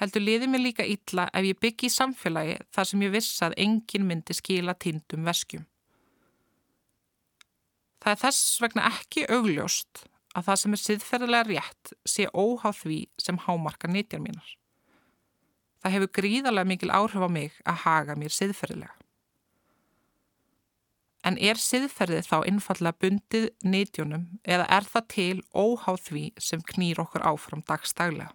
Heldur 0.01 0.25
liði 0.25 0.49
mér 0.49 0.65
líka 0.65 0.87
illa 0.89 1.29
ef 1.29 1.45
ég 1.45 1.61
byggi 1.61 1.91
í 1.91 1.93
samfélagi 1.93 2.57
þar 2.73 2.89
sem 2.89 3.05
ég 3.05 3.13
viss 3.13 3.45
að 3.45 3.59
engin 3.67 4.09
myndi 4.09 4.35
skila 4.35 4.73
tindum 4.81 5.29
veskjum. 5.29 5.69
Það 8.01 8.17
er 8.17 8.21
þess 8.25 8.59
vegna 8.65 8.89
ekki 8.89 9.29
augljóst 9.29 10.07
að 10.35 10.49
það 10.49 10.61
sem 10.61 10.75
er 10.75 10.83
siðferðilega 10.83 11.49
rétt 11.49 11.95
sé 12.09 12.27
óháð 12.35 12.83
því 12.83 12.99
sem 13.23 13.41
hámarka 13.47 13.91
nýtjar 13.91 14.23
mínar. 14.25 14.51
Það 15.85 15.95
hefur 15.97 16.13
gríðarlega 16.19 16.71
mikil 16.71 16.93
áhrif 16.97 17.25
á 17.25 17.31
mig 17.31 17.59
að 17.65 17.81
haga 17.85 18.17
mér 18.19 18.35
siðferðilega. 18.35 18.95
En 21.25 21.39
er 21.41 21.61
siðferðið 21.61 22.27
þá 22.29 22.39
innfallega 22.51 23.01
bundið 23.01 23.47
nýtjónum 23.65 24.25
eða 24.45 24.67
er 24.77 24.89
það 24.89 25.07
til 25.15 25.37
óháð 25.57 26.01
því 26.09 26.25
sem 26.49 26.65
knýr 26.73 27.01
okkur 27.01 27.25
áfram 27.25 27.63
dagstaglega? 27.69 28.35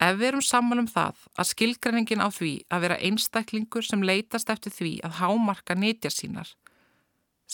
Ef 0.00 0.16
við 0.16 0.30
erum 0.30 0.44
saman 0.44 0.80
um 0.80 0.88
það 0.88 1.26
að 1.36 1.50
skilgreiningin 1.50 2.24
á 2.24 2.28
því 2.32 2.52
að 2.72 2.86
vera 2.86 3.00
einstaklingur 3.04 3.84
sem 3.84 4.00
leitast 4.00 4.48
eftir 4.48 4.72
því 4.72 4.92
að 5.04 5.18
hámarka 5.18 5.76
nýtjar 5.76 6.14
sínar 6.14 6.54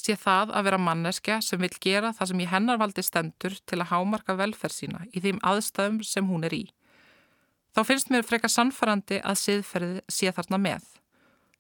sé 0.05 0.17
það 0.21 0.53
að 0.57 0.67
vera 0.69 0.81
manneskja 0.81 1.39
sem 1.45 1.61
vil 1.63 1.73
gera 1.83 2.13
það 2.17 2.31
sem 2.31 2.43
í 2.43 2.49
hennarvaldi 2.51 3.05
stendur 3.05 3.57
til 3.65 3.79
að 3.81 3.91
hámarka 3.93 4.37
velferð 4.39 4.77
sína 4.77 5.05
í 5.13 5.23
þeim 5.25 5.41
aðstæðum 5.47 6.03
sem 6.07 6.29
hún 6.29 6.47
er 6.49 6.57
í. 6.57 6.65
Þá 7.77 7.81
finnst 7.85 8.13
mér 8.13 8.25
frekar 8.25 8.53
sannfærandi 8.53 9.19
að 9.21 9.41
siðferði 9.43 10.05
sé 10.09 10.33
þarna 10.33 10.61
með, 10.63 10.85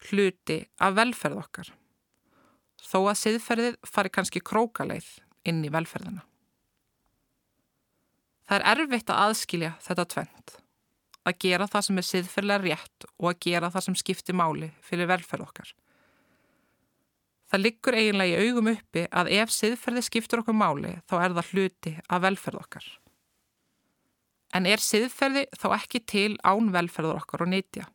hluti 0.08 0.62
af 0.80 0.94
velferð 0.96 1.42
okkar. 1.42 1.72
Þó 2.86 2.98
að 3.02 3.18
siðferðið 3.22 3.76
fari 3.88 4.12
kannski 4.14 4.40
krókaleið 4.40 5.10
inn 5.48 5.64
í 5.66 5.72
velferðina. 5.72 6.22
Það 8.46 8.62
er 8.62 8.68
erfitt 8.72 9.10
að 9.10 9.22
aðskilja 9.24 9.72
þetta 9.82 10.06
tvent, 10.12 10.54
að 11.26 11.40
gera 11.42 11.66
það 11.70 11.86
sem 11.88 11.98
er 12.00 12.08
siðferðilega 12.10 12.64
rétt 12.64 13.08
og 13.16 13.30
að 13.32 13.40
gera 13.48 13.72
það 13.74 13.86
sem 13.88 13.98
skiptir 13.98 14.38
máli 14.38 14.70
fyrir 14.86 15.10
velferð 15.10 15.48
okkar. 15.48 15.72
Það 17.46 17.62
liggur 17.62 17.94
eiginlega 17.94 18.38
í 18.38 18.46
augum 18.48 18.70
uppi 18.72 19.04
að 19.14 19.30
ef 19.38 19.52
siðferði 19.54 20.02
skiptur 20.02 20.42
okkur 20.42 20.56
máli 20.58 20.96
þá 21.06 21.14
er 21.20 21.34
það 21.36 21.50
hluti 21.52 21.92
af 22.10 22.22
velferð 22.24 22.62
okkar. 22.62 22.86
En 24.54 24.66
er 24.66 24.82
siðferði 24.82 25.44
þá 25.54 25.66
ekki 25.76 26.00
til 26.10 26.32
án 26.42 26.72
velferður 26.74 27.20
okkar 27.20 27.44
og 27.46 27.52
nýtja? 27.52 27.86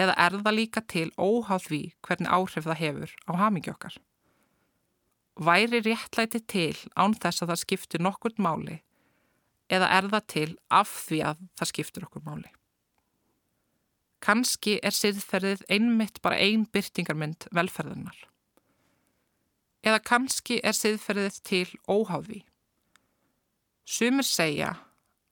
Eða 0.00 0.14
er 0.26 0.38
það 0.44 0.56
líka 0.56 0.82
til 0.86 1.08
óháð 1.18 1.66
því 1.66 1.80
hvernig 2.06 2.30
áhrif 2.30 2.68
það 2.68 2.80
hefur 2.84 3.16
á 3.26 3.32
hamingi 3.42 3.74
okkar? 3.74 3.98
Væri 5.40 5.82
réttlæti 5.82 6.42
til 6.46 6.76
án 6.94 7.16
þess 7.18 7.42
að 7.42 7.52
það 7.52 7.62
skiptur 7.64 8.06
nokkurt 8.06 8.38
máli 8.38 8.78
eða 9.70 9.90
er 9.98 10.08
það 10.12 10.24
til 10.34 10.48
af 10.70 10.90
því 11.08 11.22
að 11.32 11.44
það 11.58 11.72
skiptur 11.72 12.06
okkur 12.06 12.26
máli? 12.26 12.50
Kanski 14.20 14.76
er 14.84 14.92
siðferðið 14.92 15.64
einmitt 15.72 16.20
bara 16.24 16.36
ein 16.36 16.66
byrtingarmynd 16.68 17.48
velferðunar. 17.56 18.18
Eða 19.80 20.02
kannski 20.04 20.58
er 20.60 20.76
siðferðið 20.76 21.38
til 21.48 21.66
óháði. 21.88 22.42
Sumir 23.88 24.28
segja 24.28 24.74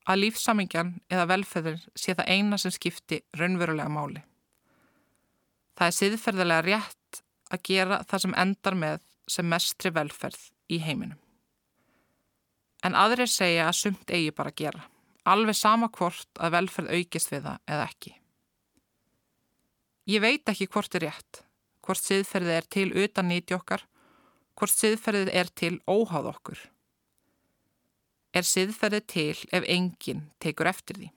að 0.09 0.23
lífsamingjan 0.23 0.95
eða 1.13 1.29
velferðin 1.35 1.83
sé 1.93 2.15
það 2.17 2.33
eina 2.33 2.59
sem 2.59 2.73
skipti 2.73 3.21
raunverulega 3.37 3.93
máli. 3.93 4.23
Það 5.77 5.91
er 5.91 5.97
siðferðilega 5.99 6.65
rétt 6.67 7.21
að 7.53 7.65
gera 7.69 8.01
það 8.09 8.25
sem 8.25 8.37
endar 8.45 8.79
með 8.79 9.03
sem 9.29 9.49
mestri 9.53 9.93
velferð 9.93 10.49
í 10.73 10.81
heiminum. 10.81 11.21
En 12.87 12.97
aðrir 12.97 13.29
segja 13.29 13.69
að 13.69 13.77
sumt 13.83 14.11
eigi 14.15 14.33
bara 14.33 14.53
að 14.53 14.61
gera, 14.63 14.83
alveg 15.29 15.57
sama 15.59 15.91
hvort 15.93 16.41
að 16.41 16.55
velferð 16.57 16.95
aukist 16.95 17.33
við 17.35 17.45
það 17.45 17.63
eða 17.69 17.87
ekki. 17.91 18.15
Ég 20.09 20.23
veit 20.25 20.49
ekki 20.49 20.65
hvort 20.73 20.95
er 20.97 21.05
rétt, 21.05 21.43
hvort 21.85 22.01
siðferðið 22.01 22.55
er 22.55 22.67
til 22.73 22.89
utan 22.97 23.29
nýti 23.29 23.53
okkar, 23.53 23.83
hvort 24.57 24.73
siðferðið 24.73 25.31
er 25.37 25.51
til 25.53 25.75
óháð 25.85 26.31
okkur. 26.31 26.63
Er 28.33 28.49
siðferðið 28.49 29.05
til 29.13 29.37
ef 29.53 29.69
enginn 29.69 30.25
tekur 30.41 30.71
eftir 30.73 30.97
því? 30.97 31.11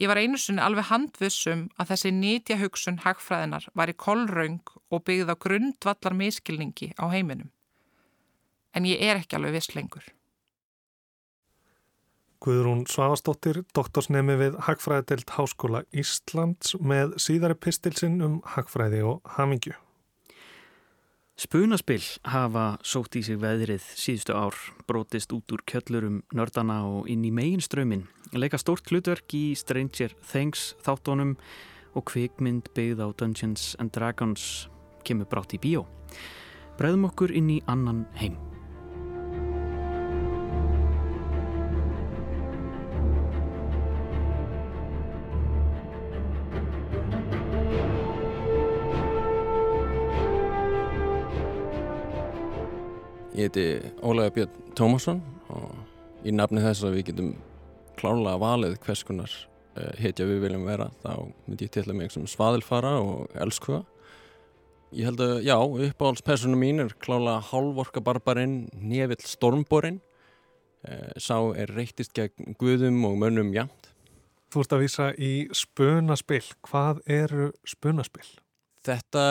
Ég 0.00 0.08
var 0.08 0.20
einu 0.20 0.36
sunni 0.40 0.60
alveg 0.64 0.88
handvissum 0.88 1.66
að 1.80 1.94
þessi 1.94 2.12
nýtja 2.16 2.60
hugsun 2.60 3.00
hagfræðinar 3.06 3.66
var 3.76 3.92
í 3.92 3.96
kollraung 3.96 4.76
og 4.92 5.04
byggð 5.08 5.32
á 5.32 5.36
grundvallar 5.40 6.16
miskilningi 6.16 6.92
á 7.00 7.08
heiminum. 7.12 7.48
En 8.76 8.84
ég 8.88 9.00
er 9.00 9.20
ekki 9.20 9.36
alveg 9.36 9.56
viss 9.56 9.74
lengur. 9.76 10.04
Guðrún 12.40 12.86
Svavastóttir, 12.88 13.58
doktorsnemi 13.76 14.32
við 14.40 14.54
Hagfræðidelt 14.64 15.28
Háskóla 15.36 15.82
Íslands 15.92 16.72
með 16.80 17.18
síðari 17.20 17.56
pistilsinn 17.60 18.16
um 18.24 18.38
hagfræði 18.54 19.02
og 19.04 19.20
hamingju. 19.36 19.74
Spunaspill 21.40 22.02
hafa 22.32 22.64
sótt 22.80 23.20
í 23.20 23.22
sig 23.24 23.36
veðrið 23.40 23.84
síðustu 23.92 24.36
ár, 24.36 24.56
brotist 24.88 25.32
út 25.36 25.52
úr 25.52 25.60
kjöllurum 25.68 26.22
nördana 26.32 26.80
og 26.88 27.12
inn 27.12 27.28
í 27.28 27.32
meginströmin, 27.32 28.06
leika 28.32 28.60
stórt 28.60 28.88
hlutverk 28.88 29.36
í 29.36 29.52
Stranger 29.56 30.16
Things 30.32 30.74
þáttónum 30.84 31.36
og 31.92 32.08
kvikmynd 32.08 32.72
byggð 32.76 33.04
á 33.04 33.08
Dungeons 33.20 33.74
and 33.80 33.92
Dragons 33.92 34.70
kemur 35.04 35.28
brátt 35.28 35.56
í 35.56 35.60
bíó. 35.60 35.84
Bræðum 36.80 37.10
okkur 37.12 37.36
inn 37.36 37.52
í 37.52 37.60
annan 37.68 38.06
heim. 38.16 38.40
Ég 53.40 53.46
heiti 53.48 53.92
Ólega 54.04 54.34
Björn 54.36 54.72
Tómasson 54.76 55.20
og 55.48 56.26
í 56.28 56.32
nafni 56.34 56.60
þess 56.60 56.84
að 56.84 56.96
við 56.98 57.06
getum 57.06 57.28
klárlega 57.96 58.36
valið 58.42 58.74
hvers 58.84 59.02
konar 59.08 59.32
uh, 59.32 59.94
hetja 59.96 60.26
við 60.28 60.42
viljum 60.42 60.66
vera 60.68 60.90
þá 61.00 61.14
myndi 61.46 61.64
ég 61.64 61.72
tilla 61.72 61.96
mig 61.96 62.12
sem 62.12 62.26
svaðilfara 62.28 62.90
og 63.00 63.38
elskuða. 63.40 63.80
Ég 64.92 65.08
held 65.08 65.24
að, 65.24 65.32
já, 65.46 65.56
uppáhaldspersonu 65.56 66.60
mín 66.60 66.84
er 66.84 66.92
klárlega 67.00 67.40
hálvorkabarbarinn 67.48 68.58
Nevill 68.76 69.24
Stormborinn. 69.24 70.02
Uh, 70.84 71.08
sá 71.16 71.38
er 71.56 71.72
reytist 71.72 72.12
gegn 72.12 72.58
guðum 72.60 73.00
og 73.08 73.16
mönnum 73.24 73.56
jæmt. 73.56 73.94
Þú 74.52 74.66
ert 74.66 74.76
að 74.76 74.84
vísa 74.84 75.10
í 75.16 75.34
spunaspill. 75.56 76.44
Hvað 76.68 77.00
eru 77.08 77.54
spunaspill? 77.64 78.28
Þetta, 78.84 79.26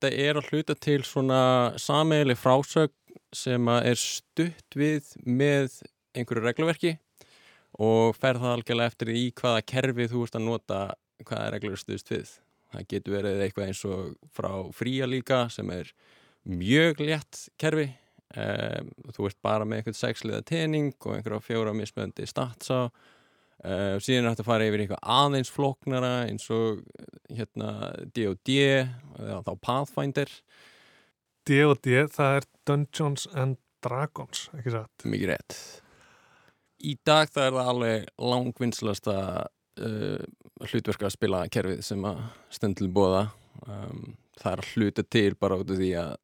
þetta 0.00 0.16
er 0.30 0.40
að 0.40 0.52
hluta 0.54 0.80
til 0.80 1.02
svona 1.04 1.42
sameili 1.76 2.40
frásög 2.40 2.96
sem 3.34 3.70
er 3.74 3.98
stutt 4.00 4.78
við 4.78 5.10
með 5.26 5.80
einhverju 6.14 6.44
regluverki 6.44 6.94
og 7.82 8.14
fer 8.18 8.38
það 8.38 8.56
algjörlega 8.56 8.92
eftir 8.92 9.10
í 9.10 9.24
hvaða 9.34 9.64
kerfi 9.66 10.06
þú 10.10 10.26
ert 10.26 10.38
að 10.38 10.46
nota 10.46 10.80
hvaða 11.24 11.50
reglur 11.54 11.80
stuðst 11.80 12.12
við. 12.12 12.34
Það 12.74 12.86
getur 12.90 13.16
verið 13.16 13.42
eitthvað 13.44 13.70
eins 13.70 13.82
og 13.86 14.30
frá 14.34 14.50
fría 14.74 15.08
líka 15.10 15.44
sem 15.52 15.70
er 15.74 15.90
mjög 16.44 17.02
létt 17.06 17.46
kerfi. 17.60 17.88
Um, 18.34 18.88
þú 19.14 19.28
ert 19.28 19.38
bara 19.46 19.66
með 19.68 19.80
eitthvað 19.82 19.98
sexliða 20.00 20.42
tening 20.48 20.94
og 21.04 21.12
einhverja 21.14 21.44
fjóra 21.44 21.74
mismöndi 21.76 22.26
statsa. 22.26 22.88
Uh, 23.64 23.96
síðan 24.02 24.26
er 24.26 24.34
þetta 24.34 24.44
að 24.44 24.48
fara 24.50 24.66
yfir 24.68 24.82
eitthvað 24.82 25.04
aðeins 25.16 25.52
floknara 25.54 26.12
eins 26.26 26.48
og 26.52 26.82
hérna 27.30 27.92
D&D 28.14 28.56
eða 28.74 29.38
þá 29.46 29.52
Pathfinder. 29.62 30.32
D&D, 31.44 32.06
það 32.12 32.38
er 32.38 32.46
Dungeons 32.68 33.26
and 33.36 33.58
Dragons, 33.84 34.48
ekki 34.56 34.72
satt? 34.72 35.04
Mikið 35.04 35.32
rétt. 35.34 35.56
Í 36.84 36.96
dag 37.04 37.30
það 37.32 37.46
er 37.46 37.56
það 37.56 37.70
alveg 37.72 38.10
langvinnslasta 38.32 39.16
uh, 39.44 40.26
hlutverka 40.64 41.08
að 41.08 41.16
spila 41.16 41.44
kerfið 41.52 41.82
sem 41.84 42.04
að 42.08 42.20
stendil 42.52 42.90
bóða. 42.92 43.26
Um, 43.68 44.14
það 44.40 44.52
er 44.52 44.62
að 44.62 44.70
hluta 44.74 45.04
til 45.16 45.30
bara 45.40 45.58
út 45.60 45.72
af 45.72 45.80
því 45.80 45.90
að 46.00 46.14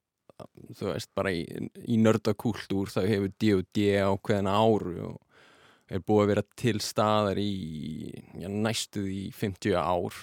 þú 0.79 0.87
veist, 0.89 1.11
bara 1.17 1.33
í, 1.35 1.43
í 1.85 1.99
nördakúltúr 2.01 2.93
það 2.93 3.11
hefur 3.13 3.35
D&D 3.43 3.87
ákveðin 4.01 4.51
áru 4.51 4.95
og 5.11 5.19
er 5.91 6.05
búið 6.07 6.23
að 6.23 6.31
vera 6.33 6.45
til 6.63 6.77
staðar 6.85 7.41
í 7.43 7.53
já, 8.41 8.49
næstuð 8.49 9.09
í 9.11 9.23
50 9.37 9.77
ár 9.77 10.17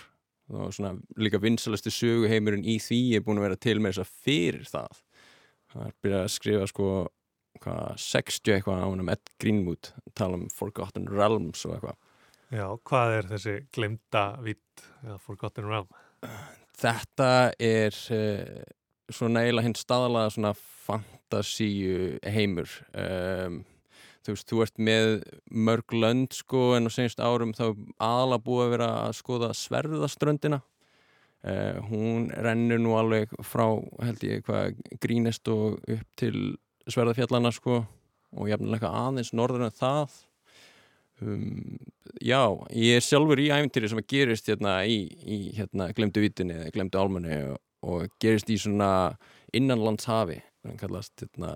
og 0.54 0.74
svona 0.76 0.94
líka 1.20 1.42
vinsalasti 1.44 1.92
söguheimurinn 1.92 2.66
í 2.68 2.78
því 2.80 3.02
er 3.18 3.24
búin 3.26 3.42
að 3.42 3.50
vera 3.50 3.60
til 3.68 3.78
með 3.82 3.98
þess 3.98 4.04
að 4.06 4.26
fyrir 4.28 4.68
það 4.72 5.00
það 5.74 5.86
er 5.86 5.96
byrjað 6.04 6.24
að 6.24 6.34
skrifa 6.36 6.68
sko 6.72 6.90
hvað, 7.64 7.86
60 8.06 8.56
eitthvað 8.56 8.84
á 8.84 8.88
hennum 8.88 9.12
Ed 9.12 9.32
Greenwood 9.42 9.92
tala 10.18 10.40
um 10.40 10.48
Forgotten 10.54 11.10
Realms 11.12 11.66
og 11.68 11.78
eitthvað 11.78 12.04
Já, 12.48 12.68
hvað 12.88 13.14
er 13.18 13.26
þessi 13.34 13.56
glemda 13.76 14.24
vitt 14.40 14.84
eða 15.04 15.18
Forgotten 15.20 15.68
Realm? 15.68 15.90
Þetta 16.78 17.32
er 17.60 17.98
uh, 18.16 18.62
svona 19.12 19.44
eiginlega 19.44 19.68
hinn 19.68 19.76
staðalega 19.76 20.32
svona 20.32 20.54
fantasíu 20.88 22.22
heimur 22.24 22.72
um, 22.94 23.60
þú 24.28 24.36
veist, 24.36 24.48
þú 24.52 24.62
ert 24.66 24.82
með 24.84 25.10
mörg 25.68 25.94
lönd 25.96 26.36
sko 26.36 26.64
en 26.76 26.90
á 26.90 26.92
senst 26.92 27.22
árum 27.24 27.54
þá 27.56 27.70
aðalega 28.04 28.44
búið 28.44 28.64
að 28.66 28.74
vera 28.76 28.90
að 29.06 29.14
skoða 29.22 29.52
sverðaströndina. 29.56 30.62
Uh, 31.48 31.78
hún 31.88 32.28
rennur 32.34 32.82
nú 32.82 32.96
alveg 32.98 33.32
frá 33.46 33.66
held 34.04 34.24
ég 34.26 34.44
hvað 34.48 34.80
grínest 35.00 35.48
og 35.54 35.78
upp 35.80 36.08
til 36.20 36.58
sverðafjallana 36.90 37.54
sko 37.56 37.84
og 38.36 38.50
jafnilega 38.50 38.92
aðeins 39.06 39.32
norður 39.38 39.68
en 39.68 39.78
það. 39.78 40.18
Um, 41.24 41.78
já, 42.20 42.42
ég 42.76 43.00
er 43.00 43.06
sjálfur 43.06 43.40
í 43.42 43.48
æfintýri 43.54 43.90
sem 43.90 44.02
að 44.02 44.10
gerist 44.12 44.52
hérna 44.52 44.82
í, 44.86 45.00
í 45.24 45.40
hérna 45.58 45.90
glemdu 45.96 46.26
vitinni 46.26 46.58
eða 46.58 46.74
glemdu 46.76 47.00
álmunni 47.00 47.40
og, 47.54 47.62
og 47.88 48.12
gerist 48.22 48.52
í 48.54 48.60
svona 48.62 48.92
innanlandshafi 49.56 50.42
hann 50.68 50.78
kallast 50.82 51.16
hérna 51.24 51.54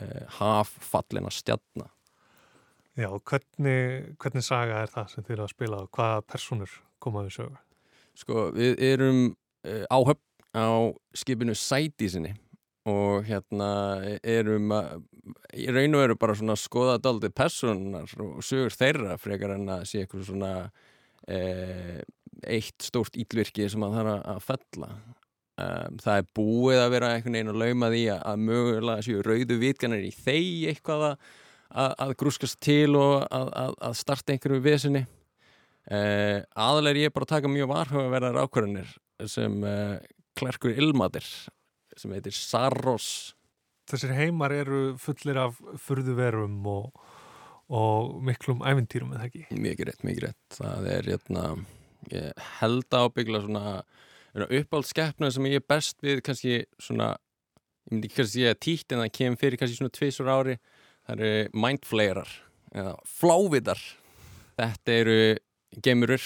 uh, 0.00 0.24
haffallina 0.40 1.30
stjarnar 1.34 1.93
Já, 2.94 3.08
hvernig, 3.10 4.14
hvernig 4.22 4.44
saga 4.46 4.84
er 4.84 4.90
það 4.92 5.08
sem 5.10 5.26
þið 5.26 5.34
eru 5.34 5.44
að 5.44 5.54
spila 5.54 5.82
og 5.82 5.96
hvaða 5.96 6.20
personur 6.30 6.76
komaðu 7.02 7.32
sögu? 7.34 7.56
Sko, 8.14 8.48
við 8.54 8.78
erum 8.86 9.20
uh, 9.66 9.84
áhöfn 9.90 10.22
á 10.54 10.94
skipinu 11.18 11.56
Sætísinni 11.58 12.36
og 12.86 13.24
hérna 13.26 13.70
erum 14.20 14.72
að, 14.76 15.02
í 15.56 15.66
raun 15.72 15.96
og 15.96 16.02
veru 16.04 16.16
bara 16.20 16.36
svona 16.38 16.56
skoða 16.60 16.98
daldi 17.02 17.30
personar 17.34 18.10
og 18.20 18.44
sögur 18.44 18.74
þeirra 18.76 19.16
frekar 19.20 19.56
en 19.56 19.70
að 19.72 19.86
sé 19.88 20.02
eitthvað 20.04 20.26
svona 20.28 20.50
eh, 21.26 22.02
eitt 22.44 22.84
stórt 22.84 23.16
ílvirki 23.16 23.66
sem 23.72 23.86
að 23.86 23.96
það 23.96 24.10
er 24.12 24.26
að 24.34 24.42
fella 24.44 24.90
um, 24.92 25.96
það 26.04 26.18
er 26.18 26.28
búið 26.36 26.82
að 26.82 26.92
vera 26.92 27.12
einhvern 27.14 27.38
veginn 27.38 27.54
að 27.54 27.62
lauma 27.62 27.90
því 27.94 28.04
að, 28.12 28.20
að 28.30 28.44
mögulega 28.50 29.06
séu 29.08 29.24
rauðu 29.24 29.58
vitganir 29.64 30.04
í 30.04 30.12
þeir 30.12 30.74
eitthvað 30.74 31.08
að, 31.74 31.94
að 32.06 32.14
grúskast 32.22 32.60
til 32.62 32.94
og 32.98 33.24
að 33.30 33.96
starta 33.98 34.34
einhverju 34.34 34.62
vesinni. 34.64 35.04
Eh, 35.84 36.40
aðalega 36.56 36.94
er 36.94 37.00
ég 37.02 37.14
bara 37.14 37.26
að 37.26 37.34
taka 37.34 37.50
mjög 37.52 37.70
varhugaverðar 37.74 38.38
ákvörðanir 38.40 38.92
sem 39.28 39.56
eh, 39.68 39.98
klerkur 40.38 40.72
ilmadir 40.72 41.26
sem 41.98 42.14
heitir 42.14 42.34
Saros. 42.36 43.08
Þessir 43.90 44.14
heimar 44.16 44.54
eru 44.56 44.94
fullir 45.00 45.38
af 45.42 45.58
furðuverum 45.84 46.64
og, 46.72 47.02
og 47.68 48.14
miklum 48.24 48.64
ævintýrum, 48.64 49.12
eða 49.12 49.28
ekki? 49.28 49.44
Mikið 49.52 49.90
rétt, 49.90 50.06
mikið 50.08 50.28
rétt. 50.30 50.56
Það 50.56 50.88
er 50.94 51.10
hérna, 51.12 51.44
ég 52.14 52.48
held 52.62 52.96
ábyggla 52.96 53.42
svona 53.44 53.74
uppáldskeppna 54.34 55.28
sem 55.30 55.50
ég 55.50 55.60
er 55.60 55.68
best 55.68 56.00
við 56.02 56.24
kannski 56.24 56.62
svona, 56.80 57.12
ég 57.84 57.92
myndi 57.92 58.08
ekki 58.08 58.22
kannski 58.22 58.48
að 58.48 58.62
tíkt 58.64 58.94
en 58.94 59.04
það 59.04 59.12
kemur 59.20 59.42
fyrir 59.44 59.60
kannski 59.60 59.78
svona 59.82 59.94
tvísur 59.94 60.32
ári 60.32 60.56
það 61.04 61.14
eru 61.18 61.60
mindflayerar 61.64 62.32
eða 62.74 62.94
flávitar 63.06 63.82
þetta 64.58 64.96
eru 65.02 65.18
gemurur, 65.84 66.24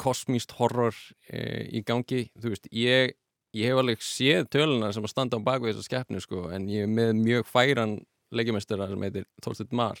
kosmíst 0.00 0.54
horror 0.56 0.96
e, 1.28 1.68
í 1.76 1.82
gangi, 1.84 2.30
þú 2.40 2.54
veist, 2.54 2.68
ég 2.72 3.12
ég 3.56 3.70
hef 3.70 3.80
alveg 3.80 4.04
séð 4.04 4.48
töluna 4.52 4.90
sem 4.92 5.04
að 5.04 5.12
standa 5.12 5.40
á 5.40 5.46
bakvið 5.46 5.74
þessa 5.74 5.88
skeppnu 5.88 6.20
sko 6.22 6.48
en 6.54 6.68
ég 6.70 6.84
er 6.84 6.92
með 6.92 7.14
mjög 7.20 7.48
færan 7.48 7.96
leikjumestara 8.34 8.88
sem 8.90 9.06
heitir 9.06 9.24
Þorstedt 9.44 9.72
Mar 9.76 10.00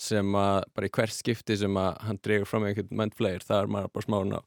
sem 0.00 0.34
að 0.34 0.64
bara 0.74 0.88
í 0.88 0.92
hvert 0.96 1.14
skipti 1.14 1.56
sem 1.60 1.78
að 1.78 1.92
hann 2.08 2.20
dregur 2.24 2.50
fram 2.50 2.66
einhvern 2.66 2.98
mentflegir 3.02 3.46
það 3.46 3.64
er 3.64 3.72
maður 3.76 3.94
bara 3.94 4.08
smána 4.08 4.42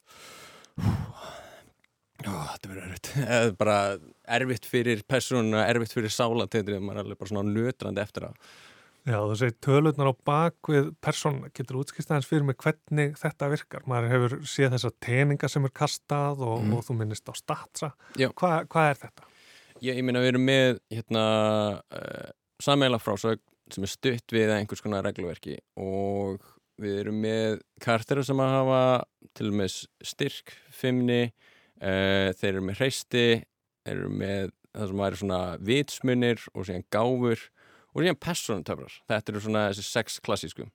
þetta 2.26 2.70
verður 2.72 2.86
erfitt. 2.90 3.12
Eða 3.38 3.56
bara 3.60 3.78
erfitt 4.38 4.70
fyrir 4.70 5.04
persónu 5.08 5.60
erfitt 5.62 5.96
fyrir 5.96 6.14
sála 6.14 6.48
til 6.52 6.66
því 6.66 6.80
að 6.80 6.88
maður 6.88 7.00
er 7.00 7.04
alveg 7.06 7.22
bara 7.22 7.32
svona 7.32 7.56
nötrandi 7.56 8.04
eftir 8.04 8.28
að 8.30 8.56
Já, 9.06 9.20
þú 9.22 9.36
segir 9.38 9.54
tölurnar 9.62 10.08
á 10.10 10.14
bakvið 10.26 10.88
persón 11.04 11.44
getur 11.54 11.78
útskýrst 11.84 12.10
aðeins 12.10 12.26
fyrir 12.26 12.46
mig 12.48 12.58
hvernig 12.58 13.12
þetta 13.22 13.50
virkar. 13.52 13.84
Maður 13.86 14.14
hefur 14.16 14.34
séð 14.50 14.72
þessa 14.74 14.90
teninga 15.06 15.50
sem 15.52 15.68
er 15.68 15.74
kastað 15.78 16.42
og, 16.42 16.64
mm. 16.64 16.74
og 16.74 16.88
þú 16.88 16.96
minnist 16.98 17.30
á 17.30 17.34
statsa. 17.38 17.92
Hva, 18.18 18.64
hvað 18.66 18.90
er 18.90 19.00
þetta? 19.04 19.28
Ég, 19.84 19.92
ég 19.92 20.02
minna 20.08 20.24
að 20.24 20.26
við 20.26 20.32
erum 20.32 20.48
með 20.50 20.82
hérna, 20.96 21.26
uh, 22.00 22.34
sammeila 22.66 23.02
frásög 23.04 23.44
sem 23.76 23.86
er 23.86 23.94
stutt 23.94 24.34
við 24.34 24.56
einhvers 24.56 24.82
konar 24.82 25.06
regluverki 25.06 25.60
og 25.78 26.42
við 26.82 27.04
erum 27.04 27.22
með 27.22 27.62
kartera 27.86 28.26
sem 28.26 28.42
að 28.42 28.54
hafa 28.56 28.84
til 29.38 29.52
og 29.52 29.60
með 29.62 29.80
styrk, 30.02 30.56
fimmni, 30.74 31.28
uh, 31.78 32.34
þeir 32.34 32.56
eru 32.56 32.66
með 32.72 32.82
hreisti, 32.82 33.28
þeir 33.86 34.00
eru 34.00 34.14
með 34.18 34.56
það 34.76 34.90
sem 34.90 35.06
væri 35.06 35.22
svona 35.22 35.44
vitsmunir 35.70 36.50
og 36.56 36.66
síðan 36.66 36.90
gáfur 36.90 37.46
og 37.96 38.04
síðan 38.04 38.20
personutöfrar 38.20 38.98
þetta 39.10 39.32
eru 39.32 39.44
svona 39.46 39.68
þessi 39.72 39.88
sex 39.88 40.20
klassísku. 40.24 40.68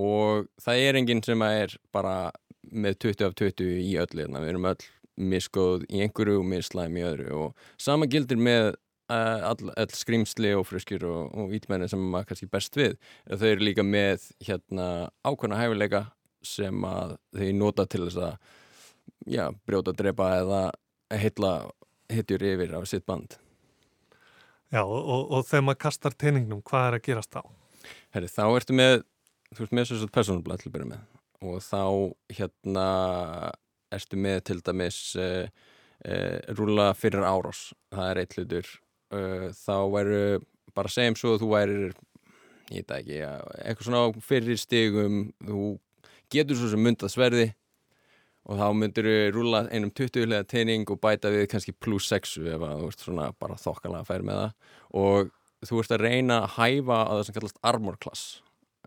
Og 0.00 0.46
það 0.62 0.84
er 0.86 0.98
enginn 1.00 1.22
sem 1.24 1.42
er 1.44 1.74
bara 1.92 2.30
með 2.62 3.00
20 3.08 3.26
af 3.26 3.34
20 3.36 3.72
í 3.82 3.90
öllu 4.00 4.22
hérna. 4.22 4.40
við 4.40 4.54
erum 4.54 4.70
öll 4.70 4.86
miskoð 5.16 5.84
í 5.90 6.00
einhverju 6.06 6.38
og 6.40 6.48
mislæm 6.48 6.96
í 6.96 7.04
öðru. 7.04 7.28
Og 7.36 7.82
sama 7.82 8.06
gildir 8.08 8.40
með 8.40 8.70
uh, 9.12 9.50
all, 9.50 9.72
all 9.76 9.92
skrimsli 9.92 10.54
og 10.56 10.64
fruskir 10.70 11.04
og, 11.04 11.34
og 11.34 11.50
vítmenni 11.52 11.90
sem 11.90 12.00
maður 12.00 12.30
kannski 12.30 12.48
best 12.54 12.78
við. 12.78 12.96
Þau 13.28 13.48
eru 13.50 13.68
líka 13.68 13.84
með 13.84 14.30
hérna 14.46 14.88
ákvæmna 15.26 15.60
hæfileika 15.60 16.06
sem 16.46 16.86
að 16.86 17.18
þau 17.36 17.52
nota 17.58 17.86
til 17.86 18.06
þess 18.06 18.22
að 18.22 18.34
já, 19.30 19.46
brjóta, 19.66 19.94
drepa 19.94 20.32
eða 20.40 20.62
hitla 21.20 21.52
hitjur 22.12 22.44
yfir 22.54 22.74
á 22.78 22.80
sitt 22.88 23.04
band 23.06 23.41
Já, 24.72 24.80
og, 24.86 25.00
og, 25.04 25.24
og 25.36 25.42
þegar 25.44 25.64
maður 25.66 25.80
kastar 25.84 26.14
teiningnum, 26.16 26.62
hvað 26.64 26.86
er 26.86 26.94
að 26.96 27.02
gerast 27.04 27.34
þá? 27.34 27.42
Herri, 28.14 28.28
þá 28.32 28.44
ertu 28.46 28.76
með, 28.76 28.94
þú 29.52 29.66
ert 29.66 29.74
með 29.76 29.88
svo 29.88 29.98
svona 30.00 30.14
personalblad 30.14 30.62
til 30.62 30.70
að 30.70 30.76
byrja 30.76 30.88
með. 30.94 31.02
Og 31.42 31.58
þá 31.66 31.82
hérna 32.38 32.86
ertu 33.92 34.20
með 34.24 34.38
til 34.48 34.56
dæmis 34.64 35.00
uh, 35.20 35.44
uh, 36.08 36.38
rúla 36.56 36.88
fyrir 36.96 37.26
árás, 37.28 37.66
það 37.92 38.08
er 38.08 38.22
eitt 38.22 38.38
hlutur, 38.38 38.72
uh, 39.12 39.46
þá 39.60 39.76
væru 39.92 40.22
bara 40.72 40.92
segjum 40.94 41.18
svo 41.20 41.34
að 41.34 41.42
þú 41.42 41.50
væri, 41.52 41.78
ég 42.72 42.78
veit 42.80 42.94
ekki, 42.96 43.18
eitthvað 43.66 43.90
svona 43.90 44.24
fyrir 44.24 44.62
stigum, 44.62 45.18
þú 45.44 45.66
getur 46.32 46.56
svo 46.56 46.72
sem 46.72 46.80
myndað 46.80 47.12
sverði 47.12 47.50
og 48.48 48.58
þá 48.58 48.66
myndir 48.74 49.06
við 49.06 49.22
rúla 49.36 49.62
einum 49.70 49.92
20-lega 49.94 50.46
teining 50.50 50.88
og 50.90 51.00
bæta 51.02 51.30
við 51.32 51.46
kannski 51.52 51.74
pluss 51.78 52.08
6 52.10 52.38
ef 52.42 52.64
þú 52.64 52.88
ert 52.88 53.04
svona 53.04 53.28
bara 53.38 53.58
þokkalega 53.60 54.02
að 54.02 54.10
færa 54.10 54.26
með 54.28 54.40
það. 54.40 54.56
Og 55.02 55.30
þú 55.68 55.82
ert 55.82 55.94
að 55.94 56.04
reyna 56.06 56.40
að 56.42 56.56
hæfa 56.56 56.98
á 57.06 57.12
það 57.12 57.24
sem 57.28 57.36
kallast 57.38 57.62
armor 57.70 57.98
class 58.02 58.24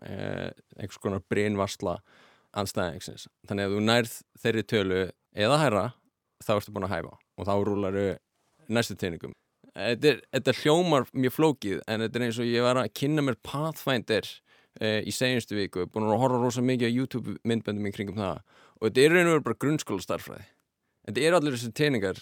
eh, 0.04 0.50
einhvers 0.76 1.00
konar 1.00 1.24
brinnvarsla 1.32 1.96
anstæðingsins 2.56 3.30
þannig 3.48 3.68
að 3.68 3.74
þú 3.76 3.86
nærð 3.88 4.18
þeirri 4.42 4.66
tölu 4.68 5.00
eða 5.36 5.62
hæra 5.64 5.86
þá 6.44 6.52
ertu 6.58 6.76
búin 6.76 6.88
að 6.88 6.96
hæfa. 6.98 7.16
Og 7.36 7.48
þá 7.48 7.54
rúlar 7.64 7.96
þau 7.96 8.72
næstu 8.76 8.96
teiningum 9.00 9.36
þetta, 9.76 10.10
er, 10.10 10.20
þetta 10.36 10.56
hljómar 10.62 11.06
mjög 11.12 11.36
flókið 11.36 11.80
en 11.84 12.04
þetta 12.04 12.18
er 12.18 12.26
eins 12.26 12.40
og 12.40 12.50
ég 12.50 12.66
var 12.66 12.80
að 12.80 12.92
kynna 12.96 13.24
mér 13.24 13.38
Pathfinder 13.46 14.28
eh, 14.80 15.00
í 15.06 15.14
senjustu 15.14 15.58
viku. 15.58 15.86
Búin 15.90 16.08
að 16.08 16.22
horfa 16.22 16.40
rosa 16.42 16.64
mikið 16.64 16.92
á 16.92 16.96
YouTube 16.96 17.36
myndböndum 17.46 17.88
í 17.88 17.94
kringum 17.94 18.20
það 18.20 18.40
og 18.86 18.92
þetta 18.94 19.02
er 19.02 19.14
verið 19.16 19.44
bara 19.46 19.58
grunnskóla 19.64 20.04
starfræði 20.04 20.44
þetta 21.08 21.22
eru 21.26 21.38
allir 21.40 21.56
þessi 21.56 21.72
teiningar 21.74 22.20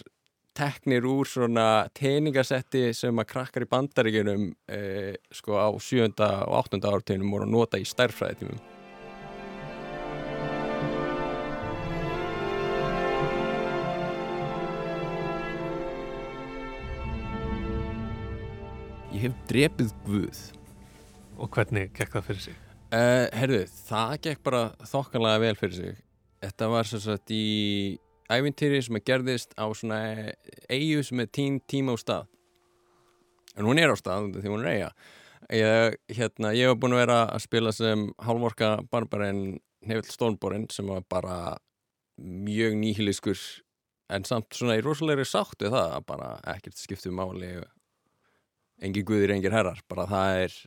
teknir 0.55 1.05
úr 1.05 1.27
svona 1.29 1.65
teiningasetti 1.93 2.87
sem 2.95 3.21
að 3.21 3.27
krakkar 3.33 3.65
í 3.65 3.69
bandaríkinum 3.69 4.47
eh, 4.71 5.13
sko 5.35 5.59
á 5.61 5.69
7. 5.77 6.07
og 6.15 6.55
8. 6.63 6.79
árteginum 6.89 7.35
voru 7.35 7.45
að 7.45 7.53
nota 7.53 7.81
í 7.81 7.85
starfræði 7.85 8.41
tímum 8.41 8.63
Ég 19.15 19.29
hef 19.29 19.35
drefið 19.47 19.93
Guð 20.03 20.39
Og 21.39 21.47
hvernig 21.51 21.91
gekk 21.95 22.17
það 22.17 22.25
fyrir 22.29 22.41
sig? 22.49 22.57
Uh, 22.95 23.27
herðu, 23.35 23.61
það 23.87 24.17
gekk 24.23 24.41
bara 24.43 24.59
þokkanlega 24.87 25.39
vel 25.43 25.55
fyrir 25.59 25.77
sig 25.77 26.01
Þetta 26.45 26.69
var 26.69 26.85
svo 26.85 26.99
að 27.15 27.33
í 27.33 27.45
ævintýri 28.29 28.81
sem 28.85 28.97
að 28.99 29.05
gerðist 29.09 29.53
á 29.57 29.65
svona 29.73 29.99
eigu 30.69 31.03
sem 31.05 31.21
er 31.23 31.29
tím, 31.33 31.59
tíma 31.65 31.93
á 31.93 31.97
stað. 31.97 32.27
En 33.55 33.65
hún 33.65 33.81
er 33.81 33.93
á 33.93 33.97
stað 33.97 34.33
því 34.37 34.51
hún 34.51 34.65
er 34.65 34.73
eiga. 34.75 34.89
Ég, 35.53 35.97
hérna, 36.17 36.51
ég 36.57 36.69
hef 36.69 36.79
búin 36.81 36.95
að 36.95 37.03
vera 37.03 37.19
að 37.29 37.43
spila 37.45 37.73
sem 37.73 38.07
hálfvorka 38.25 38.69
barbarinn 38.93 39.59
Nevill 39.85 40.09
Stórnborinn 40.09 40.65
sem 40.73 40.87
var 40.89 41.03
bara 41.09 41.37
mjög 42.17 42.77
nýhiliskur 42.79 43.37
en 44.13 44.25
samt 44.25 44.53
svona 44.53 44.77
í 44.79 44.83
rosalegri 44.85 45.25
sáttu 45.27 45.69
það 45.73 45.97
bara 46.09 46.31
ekkert 46.55 46.79
skiptu 46.79 47.13
máli 47.13 47.51
engin 48.81 49.05
guðir, 49.05 49.33
engin 49.35 49.53
herrar 49.55 49.81
bara 49.89 50.07
það 50.09 50.41
er 50.45 50.57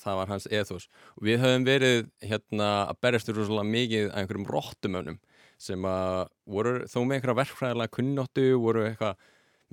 það 0.00 0.18
var 0.20 0.32
hans 0.32 0.48
ethos 0.50 0.88
og 1.16 1.26
við 1.28 1.42
höfum 1.42 1.66
verið 1.66 2.08
hérna 2.24 2.70
að 2.88 3.00
berjastu 3.04 3.36
rosalega 3.36 3.72
mikið 3.72 4.08
að 4.08 4.18
einhverjum 4.20 4.48
rottumönnum 4.50 5.20
sem 5.62 5.86
að 5.86 6.24
voru 6.50 6.74
þó 6.90 6.98
með 7.02 7.16
einhverja 7.16 7.38
verkfræðilega 7.42 7.94
kunnáttu, 7.96 8.46
voru 8.58 8.86
eitthvað 8.88 9.20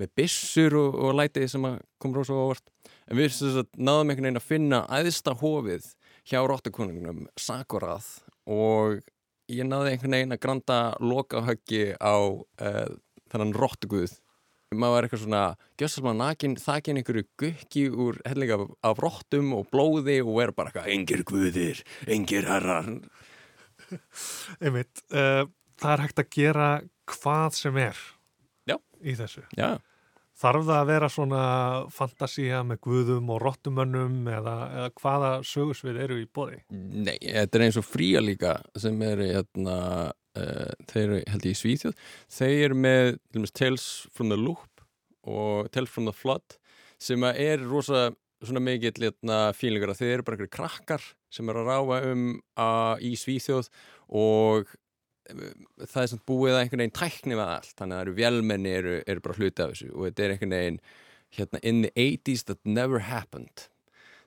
með 0.00 0.12
byssur 0.16 0.76
og, 0.80 0.96
og 0.96 1.16
lætið 1.18 1.48
sem 1.52 1.66
kom 2.00 2.14
rosalega 2.16 2.46
óvart. 2.48 2.70
En 3.10 3.18
við 3.18 3.34
náðum 3.74 4.12
einhvern 4.12 4.28
veginn 4.28 4.40
að 4.40 4.46
finna 4.46 4.84
æðsta 5.00 5.34
hófið 5.40 5.90
hjá 6.30 6.40
rottukonungnum 6.46 7.26
Sakurað 7.40 8.06
og 8.48 9.00
ég 9.50 9.66
náði 9.66 9.94
einhvern 9.94 10.16
veginn 10.16 10.36
að 10.36 10.42
granta 10.44 10.80
lokahöggi 11.02 11.84
á 11.98 12.16
uh, 12.22 12.90
þennan 13.32 13.54
rottuguð 13.56 14.14
maður 14.70 14.92
var 14.94 15.06
eitthvað 15.06 15.22
svona 15.24 15.42
gjössalma 15.80 16.12
nakin, 16.14 16.52
þakin 16.60 17.00
einhverju 17.00 17.24
gukki 17.42 17.80
úr 17.90 18.20
hellinga 18.22 18.58
af 18.86 19.00
rottum 19.02 19.48
og 19.56 19.64
blóði 19.72 20.20
og 20.22 20.36
er 20.44 20.52
bara 20.54 20.70
eitthvað 20.70 20.92
engir 20.94 21.24
guðir, 21.26 21.80
engir 22.06 22.46
herrar 22.46 22.86
Einmitt, 24.62 25.02
uh, 25.10 25.48
það 25.80 25.94
er 25.96 26.04
hægt 26.04 26.22
að 26.22 26.30
gera 26.36 26.68
hvað 27.10 27.58
sem 27.58 27.80
er 27.82 28.04
Já. 28.70 28.76
í 29.02 29.16
þessu 29.18 29.42
Já. 29.58 29.72
Þarf 30.40 30.64
það 30.64 30.78
að 30.78 30.88
vera 30.88 31.08
svona 31.12 31.40
fantasía 31.92 32.60
með 32.64 32.78
guðum 32.86 33.32
og 33.34 33.42
rottumönnum 33.42 34.30
eða, 34.32 34.54
eða 34.78 34.92
hvaða 35.02 35.32
sögursvið 35.44 35.98
eru 36.06 36.16
í 36.22 36.28
bóði? 36.32 36.62
Nei, 36.72 37.18
þetta 37.20 37.58
er 37.58 37.64
eins 37.66 37.78
og 37.80 37.84
fría 37.84 38.22
líka 38.24 38.54
sem 38.80 38.96
eru 39.04 39.26
hérna, 39.28 39.76
uh, 40.40 40.72
þeir 40.88 41.02
eru 41.02 41.20
held 41.34 41.44
ég 41.50 41.52
í 41.52 41.60
Svíþjóð 41.60 42.00
þeir 42.38 42.64
eru 42.70 42.80
með 42.86 43.12
til 43.36 43.44
Tales 43.60 43.86
from 44.16 44.32
the 44.32 44.40
Loop 44.40 44.84
og 45.28 45.68
Tales 45.74 45.92
from 45.92 46.08
the 46.08 46.16
Flood 46.16 46.56
sem 47.00 47.24
er 47.28 47.60
rosa 47.60 48.08
svona 48.40 48.64
mikill 48.64 48.96
hérna, 48.96 49.50
fílingar 49.52 49.92
að 49.92 50.00
þeir 50.00 50.14
eru 50.14 50.24
bara 50.24 50.38
einhverju 50.38 50.56
krakkar 50.56 51.08
sem 51.28 51.52
eru 51.52 51.66
að 51.66 51.74
ráfa 51.74 52.00
um 52.14 52.28
uh, 52.56 52.96
í 53.04 53.12
Svíþjóð 53.20 53.68
og 54.16 54.72
það 55.30 56.02
er 56.02 56.10
svona 56.12 56.26
búið 56.28 56.54
að 56.54 56.62
einhvern 56.62 56.82
veginn 56.84 56.96
tækni 57.00 57.36
með 57.36 57.52
allt, 57.56 57.74
þannig 57.78 57.94
að 57.94 58.00
það 58.00 58.06
eru 58.06 58.16
vélmenni 58.20 58.72
eru, 58.78 58.96
eru 59.06 59.24
bara 59.26 59.38
hluti 59.38 59.64
af 59.64 59.74
þessu 59.74 59.90
og 59.92 60.06
þetta 60.06 60.24
er 60.24 60.34
einhvern 60.34 60.56
veginn 60.56 60.80
hérna 61.36 61.60
in 61.62 61.82
the 61.82 61.92
80's 61.94 62.46
that 62.48 62.58
never 62.64 63.04
happened. 63.06 63.68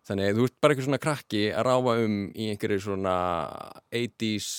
Þannig 0.04 0.30
að 0.30 0.38
þú 0.38 0.45
ert 0.49 0.56
bara 0.60 0.74
eitthvað 0.74 0.88
svona 0.89 0.99
krakki 0.99 1.41
að 1.56 1.66
ráfa 1.70 1.93
um 2.04 2.16
í 2.36 2.49
einhverju 2.51 2.84
svona 2.84 3.16
80's 3.95 4.49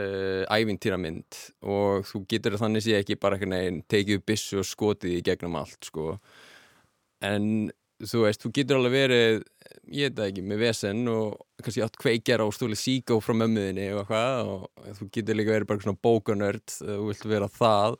uh, 0.00 0.44
ævintýramynd 0.48 1.40
og 1.68 2.06
þú 2.08 2.22
getur 2.32 2.56
þannig 2.60 2.86
sé 2.86 2.96
ekki 2.96 3.18
bara 3.20 3.36
einhvern 3.36 3.56
veginn 3.58 3.82
tekið 3.92 4.22
bissu 4.24 4.62
og 4.62 4.68
skotið 4.68 5.18
í 5.18 5.24
gegnum 5.26 5.58
allt 5.60 5.90
sko. 5.90 6.14
En 7.24 7.68
þú 8.00 8.24
veist, 8.24 8.40
þú 8.40 8.52
getur 8.56 8.80
alveg 8.80 8.96
verið 8.96 9.44
ég 9.90 10.10
veit 10.10 10.18
það 10.18 10.28
ekki, 10.30 10.44
með 10.50 10.62
vesen 10.64 11.08
og 11.10 11.40
kannski 11.62 11.84
átt 11.84 11.98
kveikjara 12.00 12.46
og 12.46 12.54
stúli 12.56 12.78
síkó 12.78 13.18
frá 13.24 13.34
mömmuðinni 13.38 13.88
og 13.94 14.04
eitthvað 14.04 14.52
og 14.52 14.94
þú 15.00 15.10
getur 15.16 15.38
líka 15.40 15.54
verið 15.56 15.70
bara 15.70 15.84
svona 15.86 16.04
bókanörd 16.08 16.78
þú 16.78 17.00
vilt 17.08 17.26
vera 17.34 17.50
það 17.52 17.98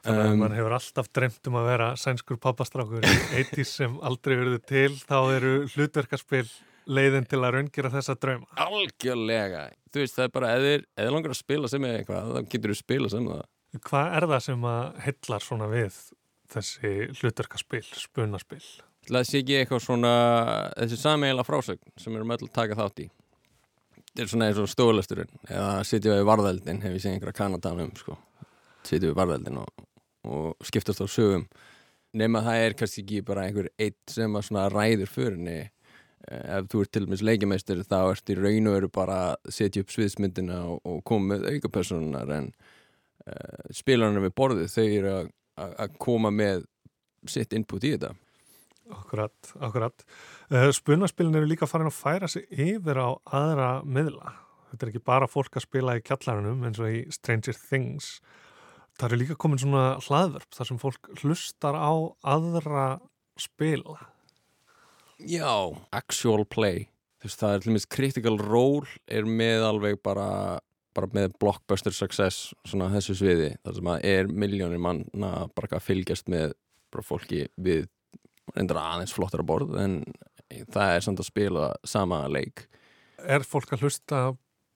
Þannig 0.00 0.22
að 0.22 0.30
Um, 0.32 0.38
mann 0.40 0.54
hefur 0.56 0.72
alltaf 0.72 1.10
dreymt 1.12 1.48
um 1.50 1.56
að 1.60 1.66
vera 1.68 1.86
sænskur 2.00 2.38
pappastrákur 2.40 3.04
80s 3.04 3.72
sem 3.82 3.98
aldrei 4.00 4.38
verður 4.38 4.62
til, 4.64 4.94
þá 4.96 5.18
eru 5.34 5.50
hlutverkarspil 5.74 6.46
leiðin 6.88 7.26
til 7.28 7.40
að 7.42 7.52
raungera 7.58 7.90
þessa 7.92 8.16
drauma. 8.16 8.48
algjörlega 8.64 9.66
þú 9.92 10.00
veist, 10.00 10.16
það 10.16 10.24
er 10.24 10.32
bara, 10.38 10.54
eða 10.56 11.12
langar 11.12 11.34
að 11.34 11.40
spila 11.42 11.68
sem 11.68 11.84
eitthvað, 11.90 12.32
þá 12.32 12.48
getur 12.54 12.72
þú 12.72 12.78
spila 12.80 13.12
sem 13.12 13.28
það 13.28 13.44
Hvað 13.86 14.14
er 14.16 14.26
það 14.32 14.40
sem 14.48 14.64
að 14.66 15.02
heillar 15.04 15.44
svona 15.44 15.68
við 15.70 15.98
þessi 16.50 16.94
hlutverkarspil, 17.20 17.84
spunaspil? 18.00 18.64
Það 19.10 19.26
sé 19.26 19.40
ekki 19.42 19.56
eitthvað 19.58 19.80
svona 19.82 20.10
þessi 20.76 20.98
sameigla 21.00 21.44
frásögn 21.46 21.94
sem 21.98 22.12
við 22.12 22.20
erum 22.20 22.34
öll 22.36 22.44
að 22.46 22.52
taka 22.54 22.76
þátt 22.78 23.02
í. 23.02 23.06
Þetta 24.10 24.22
er 24.22 24.30
svona 24.30 24.46
eins 24.50 24.60
og 24.62 24.70
stóðlasturinn 24.70 25.32
eða 25.48 25.72
sitja 25.86 26.14
við 26.14 26.28
varðeldin 26.28 26.82
hef 26.84 26.94
ég 26.94 27.02
segið 27.02 27.16
einhverja 27.16 27.38
kanatanum 27.40 27.90
sko. 27.98 28.16
sitja 28.86 29.08
við 29.08 29.18
varðeldin 29.18 29.58
og, 29.64 29.84
og 30.30 30.66
skiptast 30.66 31.02
á 31.02 31.06
sögum. 31.10 31.48
Nema 32.14 32.42
það 32.46 32.62
er 32.64 32.78
kannski 32.78 33.04
ekki 33.04 33.20
bara 33.26 33.44
einhver 33.46 33.70
eitt 33.78 34.14
sem 34.14 34.38
að 34.38 34.72
ræður 34.74 35.10
förinni. 35.10 35.58
Ef 36.30 36.70
þú 36.70 36.84
ert 36.84 36.92
til 36.94 37.04
og 37.06 37.10
meins 37.10 37.26
leikimeistur 37.26 37.82
þá 37.82 37.98
ert 38.02 38.30
í 38.30 38.38
raun 38.38 38.70
og 38.70 38.74
veru 38.76 38.88
bara 38.94 39.20
að 39.30 39.54
setja 39.56 39.82
upp 39.82 39.94
sviðsmyndina 39.94 40.62
og, 40.70 40.82
og 40.86 41.04
koma 41.06 41.34
með 41.34 41.46
aukapersonunar 41.54 42.34
en 42.36 42.50
uh, 43.26 43.70
spilarnar 43.74 44.26
við 44.26 44.34
borðið 44.36 44.74
þau 44.74 44.84
eru 44.84 45.14
að 45.60 45.96
koma 45.98 46.30
með 46.30 46.66
sitt 47.28 47.56
input 47.56 47.84
í 47.84 47.94
þetta 47.96 48.12
Akkurat, 48.94 49.52
akkurat. 49.62 50.04
Uh, 50.50 50.68
spunaspilin 50.74 51.38
eru 51.38 51.48
líka 51.50 51.68
farin 51.70 51.90
að 51.90 51.98
færa 51.98 52.30
sig 52.30 52.46
yfir 52.50 53.00
á 53.00 53.08
aðra 53.24 53.70
miðla. 53.86 54.34
Þetta 54.70 54.86
er 54.86 54.92
ekki 54.92 55.04
bara 55.10 55.30
fólk 55.30 55.58
að 55.58 55.66
spila 55.66 55.96
í 55.98 56.04
kjallarunum 56.06 56.62
eins 56.68 56.78
og 56.82 56.92
í 56.92 57.02
Stranger 57.14 57.56
Things. 57.58 58.18
Það 58.98 59.08
eru 59.08 59.20
líka 59.22 59.38
komin 59.40 59.60
svona 59.62 59.84
hlaðvörp 60.04 60.54
þar 60.54 60.70
sem 60.70 60.80
fólk 60.82 61.12
hlustar 61.22 61.78
á 61.78 61.92
aðra 62.36 62.86
spila. 63.40 63.98
Já, 65.20 65.72
actual 65.94 66.46
play 66.48 66.88
þú 67.20 67.28
veist, 67.28 67.40
það 67.40 67.54
er 67.54 67.62
til 67.62 67.70
og 67.70 67.76
meins 67.76 67.88
critical 67.96 68.36
role 68.40 68.98
er 69.06 69.28
með 69.28 69.66
alveg 69.68 70.00
bara 70.04 70.26
bara 70.96 71.06
með 71.14 71.36
blockbuster 71.38 71.94
success 71.94 72.50
svona 72.66 72.88
þessu 72.90 73.14
sviði, 73.20 73.50
þar 73.62 73.76
sem 73.76 73.90
að 73.92 74.06
er 74.10 74.30
miljónir 74.42 74.80
manna 74.82 75.30
bara 75.54 75.76
að 75.78 75.84
fylgjast 75.86 76.30
með 76.32 76.56
bara 76.90 77.06
fólki 77.06 77.44
við 77.54 77.86
reyndar 78.54 78.80
aðeins 78.82 79.14
flottar 79.14 79.42
að 79.42 79.50
borð 79.50 79.74
en 79.80 79.98
það 80.72 80.94
er 80.94 81.04
samt 81.06 81.22
að 81.22 81.30
spila 81.30 81.72
sama 81.86 82.22
leik 82.30 82.66
Er 83.20 83.44
fólk 83.44 83.74
að 83.76 83.84
hlusta 83.84 84.22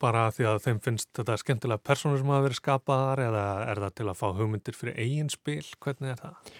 bara 0.02 0.26
því 0.34 0.46
að 0.50 0.60
þeim 0.66 0.82
finnst 0.84 1.10
þetta 1.16 1.38
skemmtilega 1.40 1.86
personur 1.86 2.20
sem 2.20 2.30
hafa 2.32 2.44
verið 2.44 2.60
skapaðar 2.60 3.24
eða 3.24 3.46
er 3.70 3.80
það 3.86 3.96
til 4.00 4.06
að 4.10 4.20
fá 4.20 4.26
hugmyndir 4.36 4.76
fyrir 4.76 5.00
eigin 5.00 5.32
spil? 5.32 5.64
Hvernig 5.80 6.12
er 6.12 6.20
það? 6.20 6.54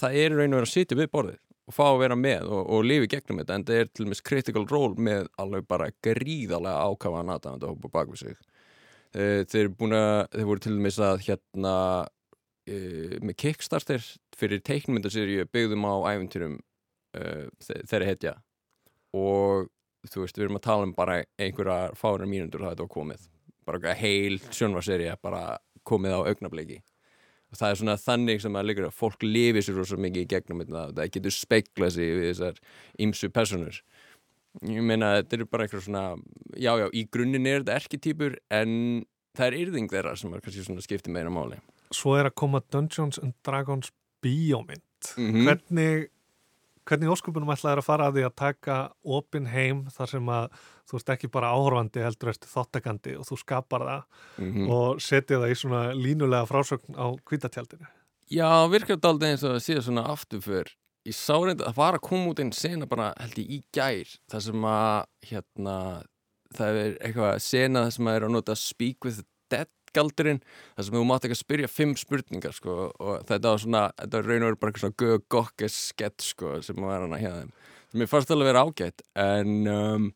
það 0.00 0.18
er 0.22 0.36
raun 0.36 0.54
og 0.54 0.60
verið 0.60 0.68
að 0.68 0.74
sitja 0.74 0.98
við 0.98 1.10
borðið 1.12 1.40
og 1.70 1.74
fá 1.76 1.84
að 1.86 2.00
vera 2.00 2.16
með 2.18 2.46
og, 2.50 2.62
og 2.72 2.86
lifi 2.86 3.10
gegnum 3.10 3.42
þetta 3.42 3.56
en 3.58 3.66
það 3.68 3.80
er 3.80 3.90
til 3.90 4.04
og 4.06 4.12
meins 4.12 4.24
critical 4.26 4.66
role 4.70 5.06
með 5.10 5.28
alveg 5.42 5.66
bara 5.70 5.90
gríðarlega 6.02 6.86
ákafa 6.88 7.24
að 7.26 7.68
hópa 7.68 7.92
bak 7.92 8.14
við 8.14 8.24
sig 8.24 8.38
Eh, 9.10 9.42
þeir 9.50 9.72
búin 9.74 9.94
að, 9.96 10.28
þeir 10.36 10.46
voru 10.46 10.62
til 10.62 10.76
dæmis 10.76 11.00
að 11.02 11.24
hérna 11.26 11.74
uh, 12.70 13.16
með 13.24 13.36
Kickstarter 13.44 14.04
fyrir 14.38 14.62
teiknmyndaserju 14.66 15.48
byggðum 15.52 15.88
á 15.90 15.94
æfintýrum 16.14 16.56
uh, 17.18 17.48
þeirra 17.60 18.08
hetja. 18.08 18.36
Og 19.16 19.68
þú 20.08 20.24
veist, 20.24 20.38
við 20.38 20.46
erum 20.46 20.60
að 20.60 20.66
tala 20.68 20.86
um 20.88 20.94
bara 20.96 21.20
einhverja 21.40 21.90
fára 21.98 22.28
mínundur 22.30 22.62
það 22.64 22.76
þetta 22.76 22.86
var 22.86 22.94
komið. 22.94 23.26
Bara 23.68 23.98
heil 23.98 24.38
sjónvarserja 24.48 25.18
bara 25.22 25.58
komið 25.86 26.16
á 26.16 26.20
augnabliki 26.30 26.80
og 27.50 27.58
það 27.58 27.72
er 27.72 27.80
svona 27.80 27.96
þannig 27.98 28.42
sem 28.44 28.58
að 28.58 28.68
líka 28.68 28.86
að 28.86 28.96
fólk 28.96 29.24
lifi 29.26 29.62
sér 29.64 29.80
rosa 29.80 29.98
mikið 30.00 30.22
í 30.22 30.28
gegnum 30.30 30.62
það 30.70 31.00
getur 31.16 31.34
speiklað 31.34 31.94
sig 31.96 32.12
við 32.14 32.28
þessar 32.30 32.60
ymsu 33.06 33.30
personur 33.34 33.80
ég 34.66 34.86
meina 34.86 35.16
þetta 35.18 35.38
eru 35.38 35.48
bara 35.50 35.66
eitthvað 35.66 35.86
svona 35.86 36.04
já 36.54 36.72
já, 36.78 36.86
í 36.94 37.04
grunninn 37.10 37.48
er 37.50 37.64
þetta 37.64 37.78
ekki 37.78 38.02
típur 38.06 38.38
en 38.54 38.72
það 39.38 39.46
er 39.46 39.58
yrðing 39.64 39.90
þeirra 39.90 40.16
sem 40.18 40.34
er 40.34 40.44
kannski 40.44 40.66
svona 40.66 40.86
skiptið 40.86 41.16
meira 41.16 41.34
máli 41.34 41.58
Svo 41.92 42.14
er 42.18 42.28
að 42.30 42.34
koma 42.38 42.60
Dungeons 42.70 43.18
and 43.22 43.34
Dragons 43.46 43.90
bíómynd. 44.22 44.82
Mhm. 45.16 45.44
Hvernig, 45.46 46.08
hvernig 46.86 47.10
óskupunum 47.12 47.50
ætlaði 47.54 47.78
að 47.80 47.84
fara 47.86 48.08
að 48.10 48.14
því 48.18 48.24
að 48.28 48.36
taka 48.36 48.76
opin 49.04 49.46
heim 49.46 49.84
þar 49.90 50.08
sem 50.08 50.26
að 50.26 50.50
þú 50.90 50.98
ert 51.00 51.12
ekki 51.14 51.30
bara 51.30 51.52
áhorfandi 51.54 52.02
heldur 52.04 52.30
eftir 52.32 52.48
þáttakandi 52.50 53.16
og 53.18 53.24
þú 53.26 53.38
skapar 53.38 53.80
það 53.86 54.02
Mhm. 54.38 54.68
og 54.70 55.00
setja 55.00 55.38
það 55.38 55.50
í 55.50 55.56
svona 55.56 55.82
línulega 55.94 56.46
frásögn 56.48 56.94
á 56.98 57.06
kvítatjaldinu. 57.24 57.86
Já, 58.30 58.68
þetta 58.70 59.08
aldrei 59.08 59.30
eins 59.32 59.42
og 59.44 59.56
að 59.56 59.64
síða 59.66 59.82
svona 59.82 60.06
aftur 60.06 60.40
fyrr 60.40 60.70
ég 61.06 61.14
sá 61.16 61.34
reynda 61.40 61.64
að 61.66 61.74
var 61.74 61.94
að 61.94 62.02
koma 62.02 62.30
út 62.30 62.38
einn 62.40 62.52
sena 62.52 62.86
bara 62.86 63.14
held 63.18 63.34
ég 63.34 63.48
í 63.50 63.62
gær 63.72 64.18
þar 64.30 64.42
sem 64.42 64.62
að 64.62 65.06
hérna 65.24 66.04
það 66.54 66.76
er 66.76 66.98
eitthvað 67.00 67.40
sena 67.40 67.84
þar 67.86 67.92
sem 67.96 68.04
að 68.10 68.16
er 68.16 68.26
að 68.26 68.30
nota 68.30 68.54
speak 68.56 69.04
with 69.04 69.16
the 69.16 69.24
dead 69.48 69.68
galdurinn 69.96 70.40
þar 70.76 70.86
sem 70.86 70.96
þú 70.98 71.04
mátt 71.08 71.26
ekki 71.26 71.36
að 71.36 71.42
spyrja 71.42 71.70
fimm 71.70 71.96
spurningar 71.98 72.56
sko 72.56 72.76
og 72.90 73.26
þetta 73.28 73.52
var 73.54 73.62
svona, 73.64 73.82
þetta 73.98 74.20
var 74.20 74.30
raun 74.30 74.46
og 74.46 74.50
veru 74.50 74.60
bara 74.64 74.82
svona 74.84 74.98
gög 75.02 75.26
gokkes 75.36 75.82
skett 75.90 76.24
sko 76.24 76.56
sem 76.64 76.80
var 76.84 77.04
hana 77.04 77.20
hjá 77.20 77.30
þeim. 77.40 77.52
Sem 77.90 78.04
ég 78.04 78.10
fannst 78.10 78.30
alveg 78.30 78.46
að 78.46 78.52
vera 78.52 78.64
ágætt 78.66 79.04
en 79.18 79.56
um, 79.74 80.08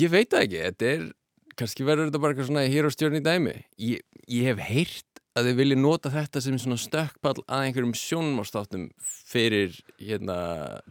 ég 0.00 0.12
veit 0.12 0.30
það 0.30 0.46
ekki, 0.46 0.62
þetta 0.68 0.90
er 0.92 1.10
kannski 1.58 1.86
verður 1.86 2.10
þetta 2.10 2.22
bara 2.22 2.34
eitthvað 2.34 2.50
svona 2.50 2.68
hýrostjörn 2.68 3.18
í 3.18 3.24
dæmi. 3.24 3.58
Ég, 3.80 4.06
ég 4.28 4.48
hef 4.50 4.62
heyrt 4.68 5.22
að 5.34 5.48
þið 5.48 5.60
vilja 5.62 5.80
nota 5.80 6.12
þetta 6.14 6.42
sem 6.44 6.58
svona 6.62 6.78
stökkpall 6.78 7.40
að 7.44 7.66
einhverjum 7.66 7.94
sjónmástáttum 7.98 8.88
fyrir 9.02 9.74
hérna 9.98 10.36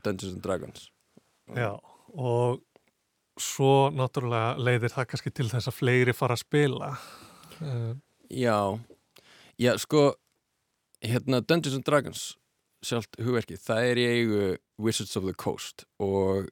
Dungeons 0.04 0.36
and 0.36 0.44
Dragons. 0.44 0.90
Já, 1.56 1.78
og 2.12 2.64
svo 3.40 3.90
náttúrulega 3.96 4.58
leiðir 4.60 4.94
það 4.94 5.10
kannski 5.12 5.34
til 5.34 5.48
þess 5.52 5.72
að 5.72 5.78
fleiri 5.80 6.16
fara 6.16 6.36
að 6.38 6.44
spila. 6.44 6.90
Uh, 7.64 7.94
Já, 8.34 8.80
já 9.62 9.78
sko 9.78 10.16
hérna 11.04 11.42
Dungeons 11.42 11.76
and 11.78 11.86
Dragons 11.86 12.34
sjálft 12.84 13.20
hugverkið, 13.22 13.60
það 13.62 13.90
er 13.92 14.00
í 14.02 14.06
eigu 14.10 14.40
Wizards 14.82 15.16
of 15.20 15.28
the 15.28 15.36
Coast 15.38 15.86
og 16.02 16.50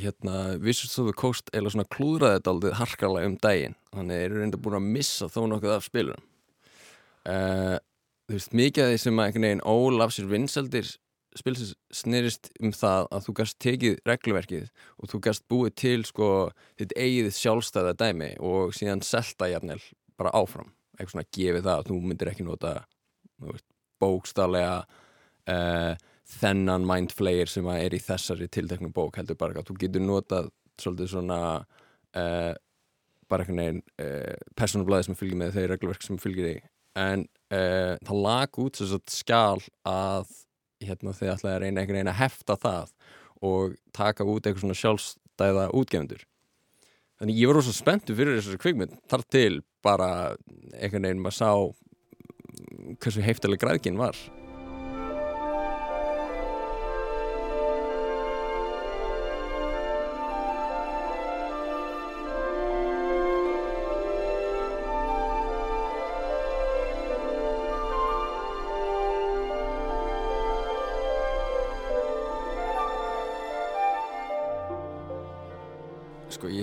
hérna, 0.00 0.56
Wizards 0.62 0.96
of 0.98 1.10
the 1.10 1.14
Coast 1.16 1.52
eða 1.54 1.74
svona 1.74 1.86
klúðraði 1.92 2.38
þetta 2.38 2.54
aldrei 2.54 2.72
harkalega 2.78 3.28
um 3.28 3.36
daginn. 3.42 3.76
Þannig 3.92 4.24
eru 4.24 4.40
reynda 4.40 4.60
búin 4.62 4.78
að 4.80 4.88
missa 4.96 5.28
þó 5.28 5.44
nokkuð 5.50 5.76
af 5.76 5.86
spilunum. 5.86 6.24
Uh, 7.28 7.76
þú 8.30 8.38
veist, 8.38 8.56
mikið 8.56 8.86
af 8.86 8.90
því 8.90 8.98
sem 9.04 9.20
að 9.20 9.28
einhvern 9.28 9.48
veginn 9.50 9.64
ólaf 9.68 10.16
sér 10.16 10.30
vinsaldir 10.30 10.90
spilsins 11.38 11.76
snerist 11.94 12.48
um 12.58 12.72
það 12.74 13.06
að 13.14 13.26
þú 13.26 13.34
gæst 13.38 13.58
tekið 13.62 13.98
regluverkið 14.08 14.70
og 14.98 15.12
þú 15.12 15.20
gæst 15.26 15.44
búið 15.52 15.74
til 15.78 16.00
sko 16.08 16.30
þitt 16.80 16.96
eigið 16.96 17.28
sjálfstæða 17.36 17.92
dæmi 18.00 18.32
og 18.42 18.74
síðan 18.74 19.04
selta 19.06 19.50
jafnvel 19.52 19.78
bara 20.20 20.34
áfram. 20.36 20.70
Eitthvað 20.96 21.14
svona 21.16 21.30
gefið 21.36 21.66
það 21.66 21.76
að 21.76 21.90
þú 21.90 21.98
myndir 22.04 22.30
ekki 22.32 22.46
nota 22.46 22.74
veist, 23.40 23.66
bókstálega 24.00 24.80
uh, 25.50 25.92
þennan 26.40 26.86
mindflayer 26.88 27.50
sem 27.50 27.68
er 27.74 27.94
í 27.96 28.02
þessari 28.02 28.48
tilteknum 28.52 28.94
bók 28.94 29.18
heldur 29.20 29.38
bara 29.40 29.60
að 29.60 29.70
þú 29.70 29.78
getur 29.84 30.04
notað 30.04 30.50
svolítið 30.80 31.12
svona 31.14 31.40
uh, 31.60 32.52
bara 33.30 33.44
einhvern 33.44 33.62
veginn 33.62 33.82
uh, 34.02 34.36
personablaði 34.58 35.08
sem 35.08 35.18
fylgir 35.18 35.40
með 35.40 35.56
þeir 35.58 35.72
regluverk 35.74 36.06
sem 36.06 36.20
fylgir 36.20 36.52
þig 36.52 36.68
en 37.00 37.28
það 37.50 38.18
lag 38.24 38.56
út 38.62 38.78
þess 38.78 38.94
að 38.96 39.12
skál 39.14 39.60
að 39.86 40.30
hérna, 40.82 41.12
þið 41.14 41.30
ætlaði 41.32 41.52
að 41.54 41.60
reyna 41.62 41.82
einhvern 41.82 41.98
veginn 41.98 42.10
að 42.10 42.18
hefta 42.18 42.56
það 42.60 42.92
og 43.46 43.76
taka 43.96 44.26
út 44.26 44.44
eitthvað 44.44 44.64
svona 44.64 44.78
sjálfstæða 44.80 45.66
útgefundur 45.76 46.24
þannig 47.20 47.40
ég 47.40 47.50
var 47.50 47.60
rosa 47.60 47.76
spenntu 47.76 48.16
fyrir 48.16 48.40
þessari 48.40 48.62
kvikmynd. 48.64 48.98
Þar 49.10 49.26
til 49.36 49.60
bara 49.84 50.10
einhvern 50.76 51.06
veginn 51.06 51.24
maður 51.24 51.38
sá 51.38 51.50
hversu 53.00 53.24
heiftileg 53.24 53.60
græðkinn 53.62 54.00
var 54.00 54.18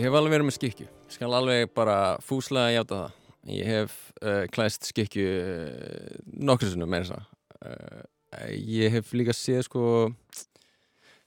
hef 0.08 0.18
alveg 0.18 0.36
verið 0.36 0.48
með 0.48 0.58
skikju. 0.58 0.90
Skal 1.12 1.32
alveg 1.36 1.72
bara 1.76 1.98
fúslega 2.24 2.76
hjáta 2.76 3.00
það. 3.00 3.24
Ég 3.48 3.72
hef 3.72 3.96
uh, 4.20 4.44
klæst 4.52 4.90
skikju 4.90 5.26
uh, 5.40 6.22
nokkur 6.48 6.72
sinnum 6.72 6.92
með 6.92 7.08
þess 7.08 7.18
að. 7.18 7.34
Uh, 7.58 8.06
ég 8.54 8.94
hef 8.94 9.14
líka 9.16 9.34
séð 9.36 9.64
sko, 9.66 9.84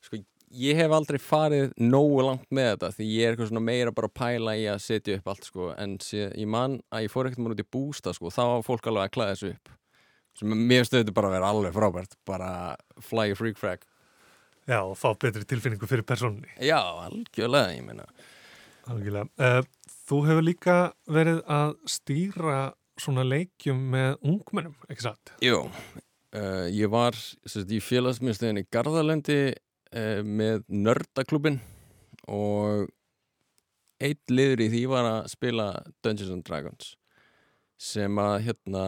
sko, 0.04 0.20
ég 0.60 0.78
hef 0.78 0.92
aldrei 0.94 1.18
farið 1.22 1.72
nógu 1.80 2.22
langt 2.26 2.46
með 2.52 2.74
þetta 2.74 2.92
því 2.98 3.08
ég 3.10 3.24
er 3.24 3.34
eitthvað 3.34 3.50
svona 3.50 3.64
meira 3.64 3.94
bara 3.96 4.10
að 4.10 4.16
pæla 4.20 4.56
í 4.60 4.66
að 4.70 4.82
setja 4.84 5.18
upp 5.18 5.30
allt 5.32 5.48
sko. 5.48 5.70
En 5.80 5.96
sé, 6.04 6.28
ég 6.36 6.50
man 6.50 6.80
að 6.92 7.06
ég 7.06 7.14
fór 7.14 7.30
ekkert 7.30 7.44
maður 7.44 7.56
út 7.56 7.64
í 7.64 7.70
bústa 7.78 8.16
sko, 8.16 8.32
þá 8.32 8.42
var 8.52 8.66
fólk 8.66 8.90
alveg 8.90 9.08
að 9.08 9.14
klæða 9.16 9.36
þessu 9.36 9.54
upp. 9.54 9.72
Sem 10.40 10.52
mér 10.70 10.86
stöður 10.86 11.16
bara 11.16 11.30
að 11.30 11.36
vera 11.36 11.54
alveg 11.54 11.74
frábært. 11.76 12.18
Bara 12.28 12.50
fly 13.04 13.32
a 13.32 13.38
freak 13.38 13.58
frag. 13.60 13.82
Já, 14.68 14.84
og 14.84 14.94
fá 14.98 15.10
betri 15.18 15.42
tilfinningu 15.48 15.88
fyrir 15.90 16.06
persónni. 16.06 16.46
Já, 16.62 16.78
algjörlega, 16.78 17.72
ég 17.74 17.82
meina. 17.86 18.06
Algjörlega. 18.90 19.28
Uh, 19.38 19.62
þú 20.08 20.20
hefur 20.26 20.46
líka 20.46 20.76
verið 21.10 21.40
að 21.50 21.74
stýra 21.90 22.60
svona 23.00 23.24
leikjum 23.24 23.80
með 23.92 24.16
ungmennum, 24.26 24.76
ekki 24.90 25.06
satt? 25.06 25.34
Jú, 25.44 25.62
uh, 26.36 26.66
ég 26.68 26.90
var 26.92 27.16
sérst, 27.16 27.70
í 27.70 27.80
félagsmyndstöðin 27.84 28.62
í 28.62 28.68
Garðalendi 28.72 29.40
uh, 29.52 30.20
með 30.26 30.64
Nördaklubin 30.68 31.60
og 32.30 32.90
eitt 34.00 34.32
liður 34.32 34.64
í 34.64 34.70
því 34.72 34.82
var 34.90 35.08
að 35.08 35.20
spila 35.34 35.68
Dungeons 36.04 36.32
and 36.34 36.46
Dragons 36.46 36.94
sem 37.80 38.18
að 38.20 38.34
hérna 38.48 38.84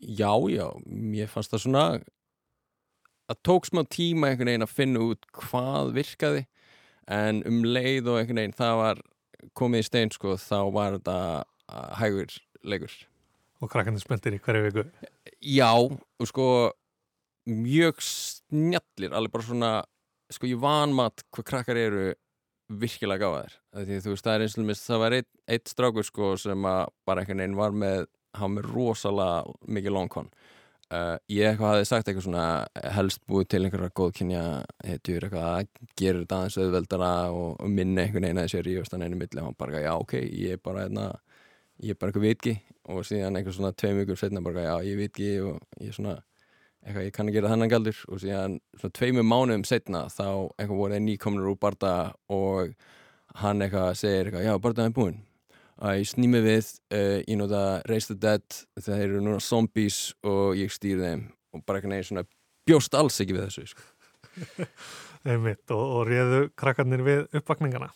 já, 0.00 0.32
já, 0.52 0.66
mér 0.86 1.30
fannst 1.30 1.52
það 1.52 1.64
svona 1.64 1.84
að 3.30 3.38
tók 3.46 3.68
smá 3.68 3.82
tíma 3.88 4.32
einhvern 4.32 4.50
veginn 4.50 4.66
að 4.66 4.74
finna 4.74 5.04
út 5.06 5.28
hvað 5.36 5.92
virkaði 5.96 6.42
en 7.10 7.42
um 7.48 7.62
leið 7.66 8.10
og 8.10 8.20
einhvern 8.20 8.42
veginn 8.42 8.58
það 8.58 8.76
var 8.82 9.02
komið 9.58 9.82
í 9.82 9.88
stein 9.88 10.12
sko 10.14 10.36
þá 10.40 10.58
var 10.74 10.98
þetta 10.98 11.16
hægur 11.98 12.36
leikur. 12.62 12.94
Og 13.62 13.70
krakkandi 13.70 14.02
spenntir 14.02 14.36
í 14.36 14.40
hverju 14.42 14.68
viku. 14.68 14.84
Já, 15.42 15.72
og 15.74 16.28
sko 16.30 16.46
mjög 17.50 18.02
snjallir 18.06 19.14
alveg 19.14 19.34
bara 19.34 19.46
svona, 19.46 19.72
sko 20.30 20.50
ég 20.50 20.60
vanmat 20.62 21.24
hvað 21.34 21.48
krakkar 21.48 21.80
eru 21.80 22.12
virkilega 22.80 23.26
gáðar 23.26 23.56
því 23.74 23.98
þú 24.04 24.14
veist 24.14 24.26
það 24.26 24.34
er 24.34 24.44
eins 24.44 24.56
og 24.56 24.66
mist 24.68 24.86
það 24.86 25.02
var 25.02 25.16
eitt, 25.18 25.30
eitt 25.50 25.70
strákur 25.70 26.06
sko 26.06 26.32
sem 26.40 26.68
að 26.68 26.82
bara 27.08 27.22
einhvern 27.22 27.42
veginn 27.42 27.58
var 27.58 27.74
með, 27.76 28.06
hann 28.38 28.54
með 28.56 28.68
rosalega 28.70 29.56
mikið 29.76 29.96
longkon 29.96 30.30
Uh, 30.92 31.14
ég 31.32 31.46
eitthvað 31.48 31.70
hafi 31.72 31.86
sagt 31.88 32.08
eitthvað 32.10 32.24
svona 32.26 32.90
helst 32.92 33.22
búið 33.24 33.46
til 33.48 33.62
einhverja 33.64 33.94
góðkynja 33.96 34.42
hetjur 34.84 35.24
eitthvað 35.24 35.46
að 35.46 35.86
gera 35.96 36.20
þetta 36.20 36.36
aðeins 36.38 36.58
auðveldara 36.60 37.12
og, 37.32 37.54
og 37.64 37.70
minna 37.72 38.02
einhvern 38.02 38.26
veginn 38.26 38.40
að 38.42 38.48
þessi 38.50 38.60
rífastan 38.66 39.04
einu 39.06 39.16
milli. 39.16 39.40
Og 39.40 39.46
hann 39.46 39.56
bara, 39.62 39.80
já 39.80 39.92
ok, 39.94 40.12
ég 40.20 40.58
er 40.58 40.60
bara 40.68 40.84
einna, 40.84 41.06
ég 41.80 41.94
er 41.94 42.00
bara 42.02 42.12
eitthvað 42.12 42.26
vitki 42.26 42.54
og 42.92 43.08
síðan 43.08 43.40
einhver 43.40 43.56
svona 43.56 43.72
tveim 43.72 44.02
vikur 44.02 44.20
setna 44.20 44.44
bara, 44.44 44.66
já 44.66 44.90
ég 44.90 45.00
vitki 45.00 45.32
og 45.46 45.80
ég 45.80 45.94
er 45.94 45.96
svona 45.96 46.14
eitthvað, 46.84 47.08
ég 47.08 47.16
kann 47.16 47.32
að 47.32 47.38
gera 47.38 47.54
þennan 47.54 47.72
galdur. 47.72 48.04
Og 48.12 48.24
síðan 48.26 48.60
svona 48.76 48.98
tveimur 49.00 49.28
mánuðum 49.32 49.68
setna 49.72 50.06
þá 50.12 50.28
eitthvað 50.28 50.76
voru 50.76 50.98
það 50.98 51.04
nýkomnur 51.08 51.52
úr 51.54 51.60
barda 51.64 51.96
og 52.28 52.76
hann 53.40 53.64
eitthvað 53.64 53.94
segir 53.96 54.28
eitthvað, 54.28 54.50
já 54.50 54.58
bardaðin 54.60 54.92
er 54.92 54.98
búinn 55.00 55.22
að 55.82 56.00
ég 56.00 56.10
snými 56.12 56.42
við 56.44 56.68
uh, 56.94 57.18
ég 57.26 57.38
nota 57.40 57.62
Raise 57.90 58.12
the 58.12 58.18
Dead 58.18 58.58
þeir 58.78 59.06
eru 59.08 59.22
núna 59.24 59.42
zombies 59.42 60.12
og 60.26 60.58
ég 60.58 60.72
stýr 60.72 61.02
þeim 61.02 61.26
og 61.52 61.64
bara 61.66 61.80
ekki 61.80 61.90
neginn 61.90 62.08
svona 62.10 62.26
bjóst 62.68 62.94
alls 62.96 63.18
ekki 63.22 63.36
við 63.36 63.48
þessu 63.48 63.72
sko. 63.72 63.88
Einmitt, 65.28 65.66
og, 65.70 65.82
og 65.82 66.06
réðu 66.08 66.46
krakkarnir 66.58 67.04
við 67.06 67.26
uppvakningana 67.38 67.92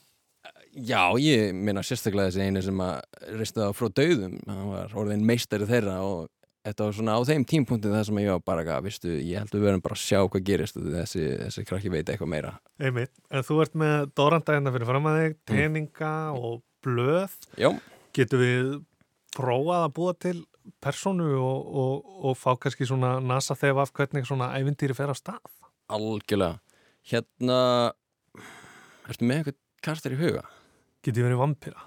Já, 0.76 1.16
ég 1.16 1.54
minna 1.56 1.80
sérstaklega 1.86 2.28
þessi 2.28 2.44
einu 2.44 2.60
sem 2.62 2.80
að 2.84 2.98
reistu 3.38 3.62
það 3.62 3.76
frá 3.78 3.92
döðum 3.96 4.34
hann 4.44 4.66
var 4.74 4.96
orðin 5.00 5.24
meistari 5.26 5.68
þeirra 5.68 6.02
og 6.04 6.26
þetta 6.66 6.84
var 6.84 6.96
svona 6.98 7.16
á 7.16 7.20
þeim 7.26 7.46
tímpunktin 7.48 7.94
það 7.94 8.04
sem 8.10 8.20
ég 8.20 8.34
var 8.34 8.44
bara 8.44 8.66
að, 8.76 8.86
vistu, 8.90 9.14
ég 9.14 9.40
held 9.40 9.54
að 9.54 9.58
við 9.58 9.66
verðum 9.70 9.84
bara 9.86 9.96
að 9.96 10.02
sjá 10.02 10.20
hvað 10.20 10.46
gerist 10.50 10.78
þessi, 10.78 11.24
þessi 11.44 11.66
krakki 11.70 11.92
veit 11.94 12.10
eitthvað 12.10 12.32
meira 12.34 12.52
Einmitt, 12.76 13.14
en 13.30 13.46
þú 13.46 13.58
ert 13.64 13.78
með 13.80 13.96
dórandagina 14.18 14.74
fyrir 14.74 14.90
fram 14.90 15.08
að 15.10 15.18
þig, 15.22 15.36
teninga 15.48 16.12
mm. 16.12 16.42
og 16.42 16.60
blöð. 16.86 17.34
Já. 17.60 17.70
getur 18.16 18.40
við 18.40 18.70
prófað 19.36 19.82
að 19.84 19.94
búa 19.98 20.14
til 20.16 20.38
personu 20.82 21.28
og, 21.36 21.66
og, 21.82 22.12
og 22.30 22.38
fá 22.38 22.54
kannski 22.58 22.86
svona 22.88 23.16
nasa 23.20 23.54
þegar 23.58 23.84
af 23.84 23.92
hvernig 23.96 24.26
svona 24.26 24.52
ævindýri 24.56 24.96
fer 24.96 25.12
á 25.12 25.16
stað? 25.16 25.52
Algjörlega. 25.92 26.62
Hérna 27.06 27.58
Ertu 29.06 29.26
með 29.28 29.42
eitthvað 29.42 29.58
karakter 29.86 30.14
í 30.16 30.18
huga? 30.18 30.42
Getur 31.06 31.28
verið 31.28 31.38
vampýra? 31.38 31.84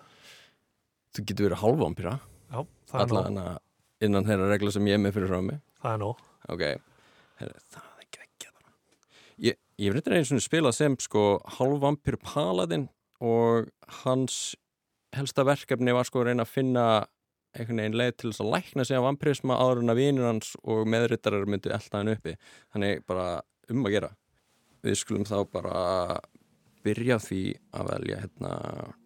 Þú 1.15 1.25
getur 1.27 1.49
verið 1.49 1.63
hálfvampýra 1.63 2.13
Já, 2.49 2.61
það 2.89 3.01
er 3.01 3.33
nóg. 3.35 3.57
Innan 4.05 4.27
þeirra 4.27 4.47
regla 4.53 4.71
sem 4.71 4.87
ég 4.87 4.95
er 4.95 5.01
með 5.03 5.17
fyrir 5.17 5.29
frá 5.33 5.41
mig. 5.43 5.59
Það 5.81 5.95
er 5.95 5.99
nóg. 6.05 6.21
Ok, 6.49 6.63
Heru, 7.41 7.57
það 7.73 7.89
er 7.89 8.05
ekki 8.05 8.21
ekki 8.23 8.51
Ég, 9.49 9.59
ég 9.79 9.89
hef 9.89 9.97
reyndin 9.97 10.15
einu 10.15 10.29
svona 10.29 10.45
spilað 10.45 10.77
sem 10.77 10.95
sko 11.03 11.25
hálfvampýr 11.57 12.19
paladin 12.23 12.87
og 13.19 13.67
hans 14.03 14.39
helsta 15.15 15.45
verkefni 15.47 15.95
var 15.95 16.07
sko 16.07 16.21
að 16.21 16.31
reyna 16.31 16.45
að 16.45 16.53
finna 16.53 16.85
einhvern 17.57 17.81
veginn 17.81 17.97
leið 17.97 18.15
til 18.15 18.31
þess 18.31 18.43
að 18.43 18.51
lækna 18.53 18.85
sig 18.85 18.97
af 18.99 19.05
vampyrisma 19.07 19.57
áður 19.57 19.83
en 19.83 19.93
að 19.93 20.01
vinur 20.03 20.27
hans 20.29 20.51
og 20.61 20.89
meðrittarar 20.89 21.47
myndi 21.49 21.71
elda 21.73 22.01
hann 22.01 22.11
uppi. 22.13 22.35
Þannig 22.73 23.05
bara 23.09 23.29
um 23.73 23.87
að 23.87 23.95
gera. 23.95 24.09
Við 24.85 24.99
skulum 25.01 25.25
þá 25.27 25.37
bara 25.51 25.79
byrja 26.85 27.17
því 27.23 27.43
að 27.75 27.89
velja 27.89 28.19
hérna 28.23 28.51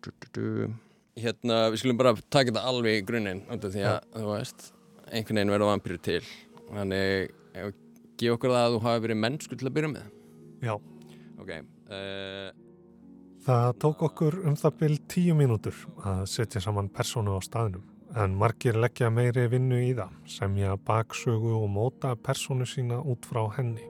du, 0.04 0.10
du, 0.12 0.28
du. 0.36 0.74
hérna 1.18 1.62
við 1.74 1.82
skulum 1.82 2.02
bara 2.02 2.14
taka 2.28 2.52
þetta 2.52 2.66
alveg 2.70 3.00
í 3.00 3.06
grunninn 3.08 3.46
því 3.64 3.86
að 3.90 4.04
þú 4.14 4.28
veist 4.30 4.68
einhvern 5.10 5.40
veginn 5.40 5.56
verða 5.56 5.72
vampyrir 5.72 6.04
til. 6.04 6.22
Þannig 6.70 7.34
gefa 8.20 8.36
okkur 8.36 8.54
það 8.54 8.68
að 8.68 8.76
þú 8.76 8.84
hafi 8.88 9.06
verið 9.08 9.22
mennsku 9.24 9.58
til 9.58 9.70
að 9.70 9.76
byrja 9.80 9.94
með. 9.96 10.12
Já. 10.64 10.76
Ok 11.44 11.56
uh, 11.94 12.52
Það 13.44 13.74
tók 13.76 14.02
okkur 14.08 14.36
um 14.48 14.54
það 14.56 14.76
byrj 14.80 15.00
tíu 15.12 15.34
mínútur 15.36 15.76
að 16.08 16.22
setja 16.32 16.62
saman 16.64 16.88
personu 16.88 17.34
á 17.36 17.44
staðinum 17.44 17.84
en 18.16 18.38
margir 18.40 18.78
leggja 18.80 19.10
meiri 19.12 19.50
vinnu 19.52 19.82
í 19.84 19.90
það 19.98 20.14
semja 20.32 20.78
baksögu 20.88 21.52
og 21.58 21.66
móta 21.74 22.14
personu 22.16 22.64
sína 22.64 23.02
út 23.02 23.28
frá 23.28 23.42
henni. 23.58 23.84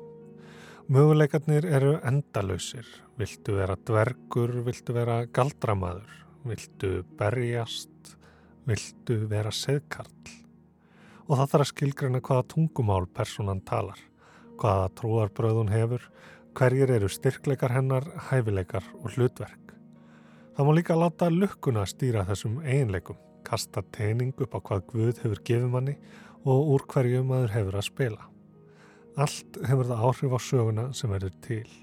Möguleikarnir 0.89 1.67
eru 1.69 1.99
endalausir. 2.01 2.87
Viltu 3.19 3.59
vera 3.59 3.77
dvergur, 3.77 4.55
viltu 4.65 4.95
vera 4.97 5.19
galdramaður, 5.29 6.09
viltu 6.49 7.03
berjast, 7.19 8.15
viltu 8.65 9.19
vera 9.29 9.53
seðkarl. 9.53 10.33
Og 11.29 11.37
það 11.37 11.51
þarf 11.53 11.67
að 11.67 11.71
skilgrana 11.75 12.23
hvaða 12.25 12.49
tungumál 12.55 13.05
personan 13.05 13.61
talar, 13.61 14.01
hvaða 14.57 14.89
trúarbröðun 14.97 15.69
hefur, 15.69 16.09
Hverjir 16.53 16.91
eru 16.93 17.07
styrkleikar 17.09 17.71
hennar, 17.73 18.03
hæfileikar 18.29 18.85
og 18.99 19.15
hlutverk? 19.15 19.71
Það 20.53 20.67
má 20.67 20.75
líka 20.77 20.93
láta 20.93 21.31
lukkuna 21.33 21.81
stýra 21.89 22.21
þessum 22.27 22.59
eiginleikum, 22.61 23.17
kasta 23.41 23.81
teining 23.95 24.35
upp 24.37 24.53
á 24.53 24.59
hvað 24.61 24.83
Guð 24.91 25.21
hefur 25.23 25.41
gefið 25.49 25.65
manni 25.73 25.95
og 26.45 26.69
úr 26.75 26.85
hverju 26.93 27.23
maður 27.25 27.55
hefur 27.55 27.79
að 27.79 27.87
spila. 27.87 28.29
Allt 29.17 29.59
hefur 29.65 29.89
það 29.89 30.05
áhrif 30.11 30.37
á 30.37 30.39
söguna 30.45 30.85
sem 30.93 31.15
verður 31.15 31.33
til. 31.41 31.73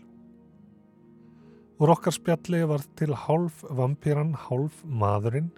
Úr 1.83 1.97
okkar 1.97 2.15
spjalli 2.15 2.63
var 2.71 2.87
til 2.95 3.11
hálf 3.27 3.67
vampýran, 3.67 4.37
hálf 4.39 4.85
maðurinn, 4.87 5.51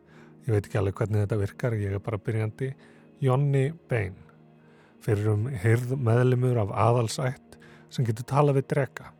ég 0.49 0.57
veit 0.57 0.65
ekki 0.65 0.81
alveg 0.81 1.03
hvernig 1.03 1.27
þetta 1.27 1.43
virkar, 1.45 1.77
ég 1.77 2.01
er 2.01 2.07
bara 2.09 2.17
byrjandi, 2.17 2.73
Jonni 3.21 3.69
Bain. 3.93 4.17
Fyrir 5.05 5.35
um 5.37 5.51
hyrð 5.53 5.99
meðlimur 6.01 6.65
af 6.65 6.73
aðalsætt 6.73 7.53
sem 7.93 8.07
getur 8.09 8.26
talað 8.28 8.61
við 8.61 8.68
drega. 8.72 9.12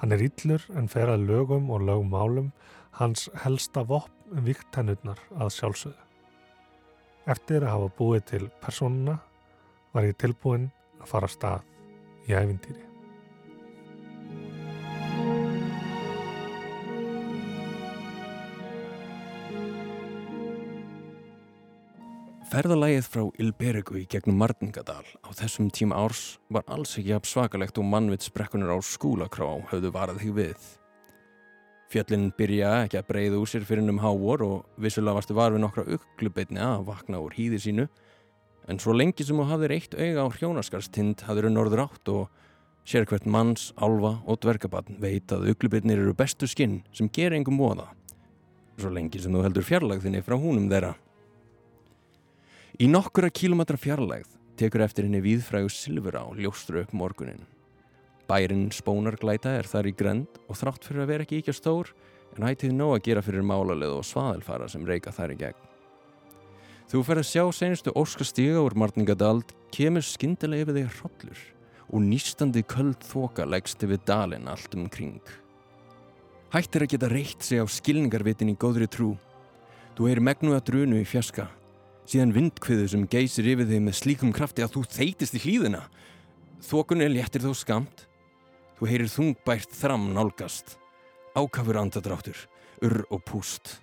Hann 0.00 0.14
er 0.14 0.24
íllur 0.24 0.64
en 0.78 0.88
fer 0.90 1.10
að 1.12 1.26
lögum 1.28 1.70
og 1.74 1.84
lögumálum, 1.86 2.52
hans 2.98 3.28
helsta 3.44 3.84
vopn 3.86 4.42
vikt 4.46 4.76
hennurnar 4.76 5.20
að 5.36 5.54
sjálfsögðu. 5.58 6.04
Eftir 7.28 7.64
að 7.64 7.74
hafa 7.74 7.94
búið 7.98 8.26
til 8.32 8.44
persónuna 8.62 9.18
var 9.92 10.08
ég 10.08 10.16
tilbúin 10.20 10.70
að 11.02 11.10
fara 11.12 11.32
stað 11.32 11.64
í 12.28 12.36
æfintýri. 12.36 12.87
Ferðalægið 22.48 23.08
frá 23.12 23.22
Ilbergu 23.42 23.98
í 24.00 24.06
gegnum 24.08 24.38
Martingadal 24.40 25.04
á 25.20 25.28
þessum 25.36 25.66
tíma 25.68 25.98
árs 26.00 26.38
var 26.48 26.62
alls 26.72 26.94
ekki 26.96 27.10
af 27.12 27.26
svakalegt 27.28 27.76
og 27.76 27.84
mannvitsbrekkunar 27.84 28.70
á 28.72 28.80
skúlakrá 28.80 29.50
höfðu 29.68 29.90
varað 29.92 30.22
þig 30.22 30.30
við. 30.38 30.68
Fjöllin 31.92 32.30
byrja 32.38 32.70
ekki 32.86 32.96
að 33.02 33.08
breyða 33.10 33.40
úr 33.42 33.50
sér 33.52 33.66
fyrir 33.68 33.90
um 33.92 34.00
hávor 34.00 34.44
og 34.46 34.80
vissulega 34.80 35.18
varstu 35.18 35.36
varfið 35.36 35.60
nokkra 35.60 35.84
ugglubeitni 35.98 36.62
að 36.64 36.86
vakna 36.86 37.20
úr 37.20 37.36
hýði 37.36 37.58
sínu 37.66 37.84
en 38.64 38.80
svo 38.80 38.94
lengi 38.96 39.26
sem 39.28 39.36
þú 39.36 39.46
hafðir 39.50 39.74
eitt 39.76 39.96
auga 39.98 40.24
á 40.24 40.32
hrjónaskarstind 40.38 41.26
hafður 41.28 41.50
norður 41.52 41.82
átt 41.84 42.12
og 42.14 42.30
sér 42.88 43.04
hvert 43.10 43.28
manns, 43.28 43.74
álfa 43.76 44.14
og 44.24 44.40
dvergabann 44.40 44.96
veit 45.04 45.28
að 45.36 45.50
ugglubeitnir 45.52 46.00
eru 46.00 46.16
bestu 46.16 46.48
skinn 46.48 46.80
sem 46.96 47.12
ger 47.12 47.36
engum 47.36 47.60
voða. 47.60 47.90
Svo 48.80 48.88
lengi 48.88 49.20
sem 49.20 49.36
þú 49.36 49.44
heldur 49.44 49.68
fjarlagðinni 49.68 50.24
frá 50.24 50.38
húnum 50.40 50.70
þeirra. 50.72 50.94
Í 52.78 52.86
nokkura 52.86 53.26
kílometra 53.34 53.74
fjarlægð 53.74 54.36
tekur 54.54 54.84
eftir 54.84 55.08
henni 55.08 55.18
viðfrægu 55.18 55.66
silfur 55.74 56.14
á 56.14 56.30
ljóstru 56.38 56.84
upp 56.84 56.92
morgunin. 56.94 57.40
Bærin 58.30 58.68
spónarglæta 58.70 59.56
er 59.58 59.66
þar 59.66 59.88
í 59.90 59.92
grend 59.98 60.38
og 60.46 60.60
þrátt 60.60 60.86
fyrir 60.86 61.02
að 61.02 61.10
vera 61.10 61.26
ekki 61.26 61.40
ekki 61.40 61.56
stór 61.58 61.90
en 62.36 62.46
hættið 62.46 62.76
nóg 62.78 62.94
að 62.94 63.02
gera 63.08 63.24
fyrir 63.26 63.42
málalið 63.50 63.96
og 63.96 64.06
svaðelfara 64.06 64.70
sem 64.70 64.86
reyka 64.86 65.10
þar 65.10 65.34
í 65.34 65.40
gegn. 65.42 65.66
Þú 66.86 67.02
fer 67.10 67.24
að 67.24 67.28
sjá 67.32 67.44
senustu 67.58 67.96
óskastíga 67.98 68.62
úr 68.62 68.78
Martningadald 68.78 69.50
kemur 69.74 70.06
skindilega 70.06 70.68
yfir 70.68 70.78
þig 70.78 70.96
hrollur 71.00 71.44
og 71.90 72.06
nýstandi 72.06 72.62
köld 72.62 73.02
þoka 73.10 73.50
leggst 73.50 73.82
yfir 73.82 74.06
dalin 74.06 74.46
allt 74.46 74.78
um 74.78 74.86
kring. 74.86 75.18
Hættir 76.54 76.86
að 76.86 76.94
geta 76.94 77.10
reytt 77.10 77.42
sig 77.42 77.58
á 77.58 77.66
skilningarvitin 77.66 78.54
í 78.54 78.60
góðri 78.60 78.86
trú. 78.86 79.16
Þú 79.98 80.12
heyri 80.12 80.28
megnu 80.30 80.54
að 80.54 80.68
drunu 80.70 81.02
í 81.02 81.08
fjaska 81.08 81.50
síðan 82.08 82.32
vindkviðu 82.32 82.86
sem 82.88 83.06
geysir 83.10 83.48
yfir 83.52 83.68
þig 83.68 83.82
með 83.84 83.98
slíkum 83.98 84.30
krafti 84.32 84.64
að 84.64 84.78
þú 84.78 84.84
þeitist 84.94 85.36
í 85.36 85.42
hlýðina. 85.44 85.82
Þokunni 86.64 87.08
léttir 87.12 87.44
þó 87.44 87.52
skamt. 87.56 88.06
Þú 88.78 88.88
heyrir 88.88 89.12
þungbært 89.12 89.74
þram 89.76 90.08
nálgast. 90.16 90.78
Ákafur 91.36 91.80
andadráttur, 91.82 92.40
urr 92.80 93.04
og 93.12 93.22
púst. 93.28 93.76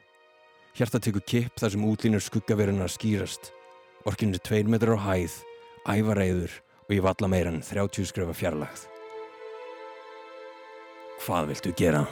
Hjarta 0.76 1.00
tekur 1.00 1.24
kipp 1.24 1.62
þar 1.62 1.76
sem 1.76 1.86
útlínur 1.88 2.24
skuggaverunar 2.24 2.92
skýrast. 2.92 3.54
Orkinn 4.10 4.34
er 4.36 4.42
tveir 4.44 4.68
metrar 4.70 4.98
á 5.00 5.06
hæð, 5.06 5.40
ævareiður 5.86 6.60
og 6.86 6.94
ég 6.98 7.06
valla 7.06 7.32
meira 7.32 7.54
en 7.54 7.64
30 7.64 8.10
skrefa 8.10 8.36
fjarlagð. 8.38 8.86
Hvað 11.26 11.52
viltu 11.54 11.74
gera? 11.78 12.06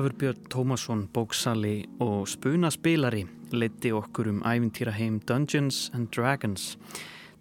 Ólafur 0.00 0.16
Björn 0.16 0.44
Tómasson, 0.48 1.08
bóksali 1.12 1.84
og 2.00 2.28
spunaspilari 2.28 3.26
leiti 3.52 3.90
okkur 3.92 4.30
um 4.30 4.38
æfintýra 4.48 4.94
heim 4.96 5.18
Dungeons 5.28 5.90
and 5.92 6.08
Dragons. 6.16 6.78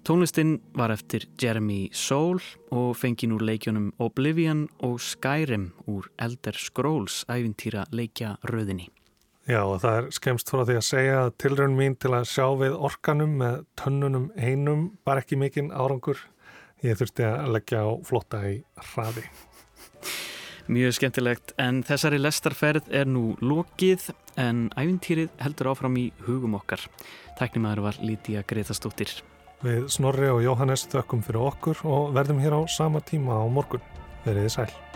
Tónlistinn 0.04 0.58
var 0.76 0.92
eftir 0.92 1.24
Jeremy 1.42 1.88
Soule 1.94 2.44
og 2.76 2.98
fengin 3.00 3.32
úr 3.32 3.46
leikjónum 3.48 3.94
Oblivion 4.04 4.68
og 4.84 5.00
Skyrim 5.00 5.70
úr 5.88 6.12
Elder 6.20 6.60
Scrolls 6.60 7.24
æfintýra 7.32 7.86
leikja 7.96 8.36
röðinni. 8.44 8.90
Já 9.48 9.64
og 9.64 9.80
það 9.80 10.02
er 10.02 10.12
skemst 10.20 10.52
frá 10.52 10.66
því 10.66 10.80
að 10.82 10.88
segja 10.92 11.18
að 11.24 11.36
tilraun 11.40 11.80
mín 11.80 11.96
til 11.96 12.12
að 12.12 12.28
sjá 12.28 12.48
við 12.60 12.76
orkanum 12.76 13.38
með 13.40 13.62
tönnunum 13.80 14.32
einum 14.36 14.90
var 15.08 15.24
ekki 15.24 15.40
mikinn 15.40 15.72
árangur. 15.72 16.20
Ég 16.84 17.00
þurfti 17.00 17.24
að 17.24 17.54
leggja 17.56 17.88
á 17.88 17.92
flotta 18.04 18.44
í 18.52 18.58
hraði. 18.92 19.30
Mjög 20.70 21.00
skemmtilegt 21.00 21.56
en 21.58 21.80
þessari 21.82 22.20
lestarferð 22.22 22.92
er 22.94 23.08
nú 23.10 23.32
lokið 23.42 24.04
en 24.38 24.68
æfintýrið 24.78 25.32
heldur 25.42 25.72
áfram 25.72 25.96
í 25.98 26.04
hugum 26.28 26.54
okkar. 26.60 26.84
Tæknimaður 27.40 27.88
var 27.88 27.98
Lítiða 28.06 28.44
Gretastóttir. 28.46 29.16
Við 29.66 29.88
Snorri 29.90 30.30
og 30.30 30.44
Jóhannes 30.46 30.86
þökkum 30.92 31.24
fyrir 31.26 31.42
okkur 31.48 31.82
og 31.90 32.14
verðum 32.20 32.44
hér 32.44 32.54
á 32.54 32.62
sama 32.70 33.02
tíma 33.02 33.42
á 33.42 33.50
morgun. 33.50 33.82
Verðið 34.28 34.54
sæl. 34.60 34.89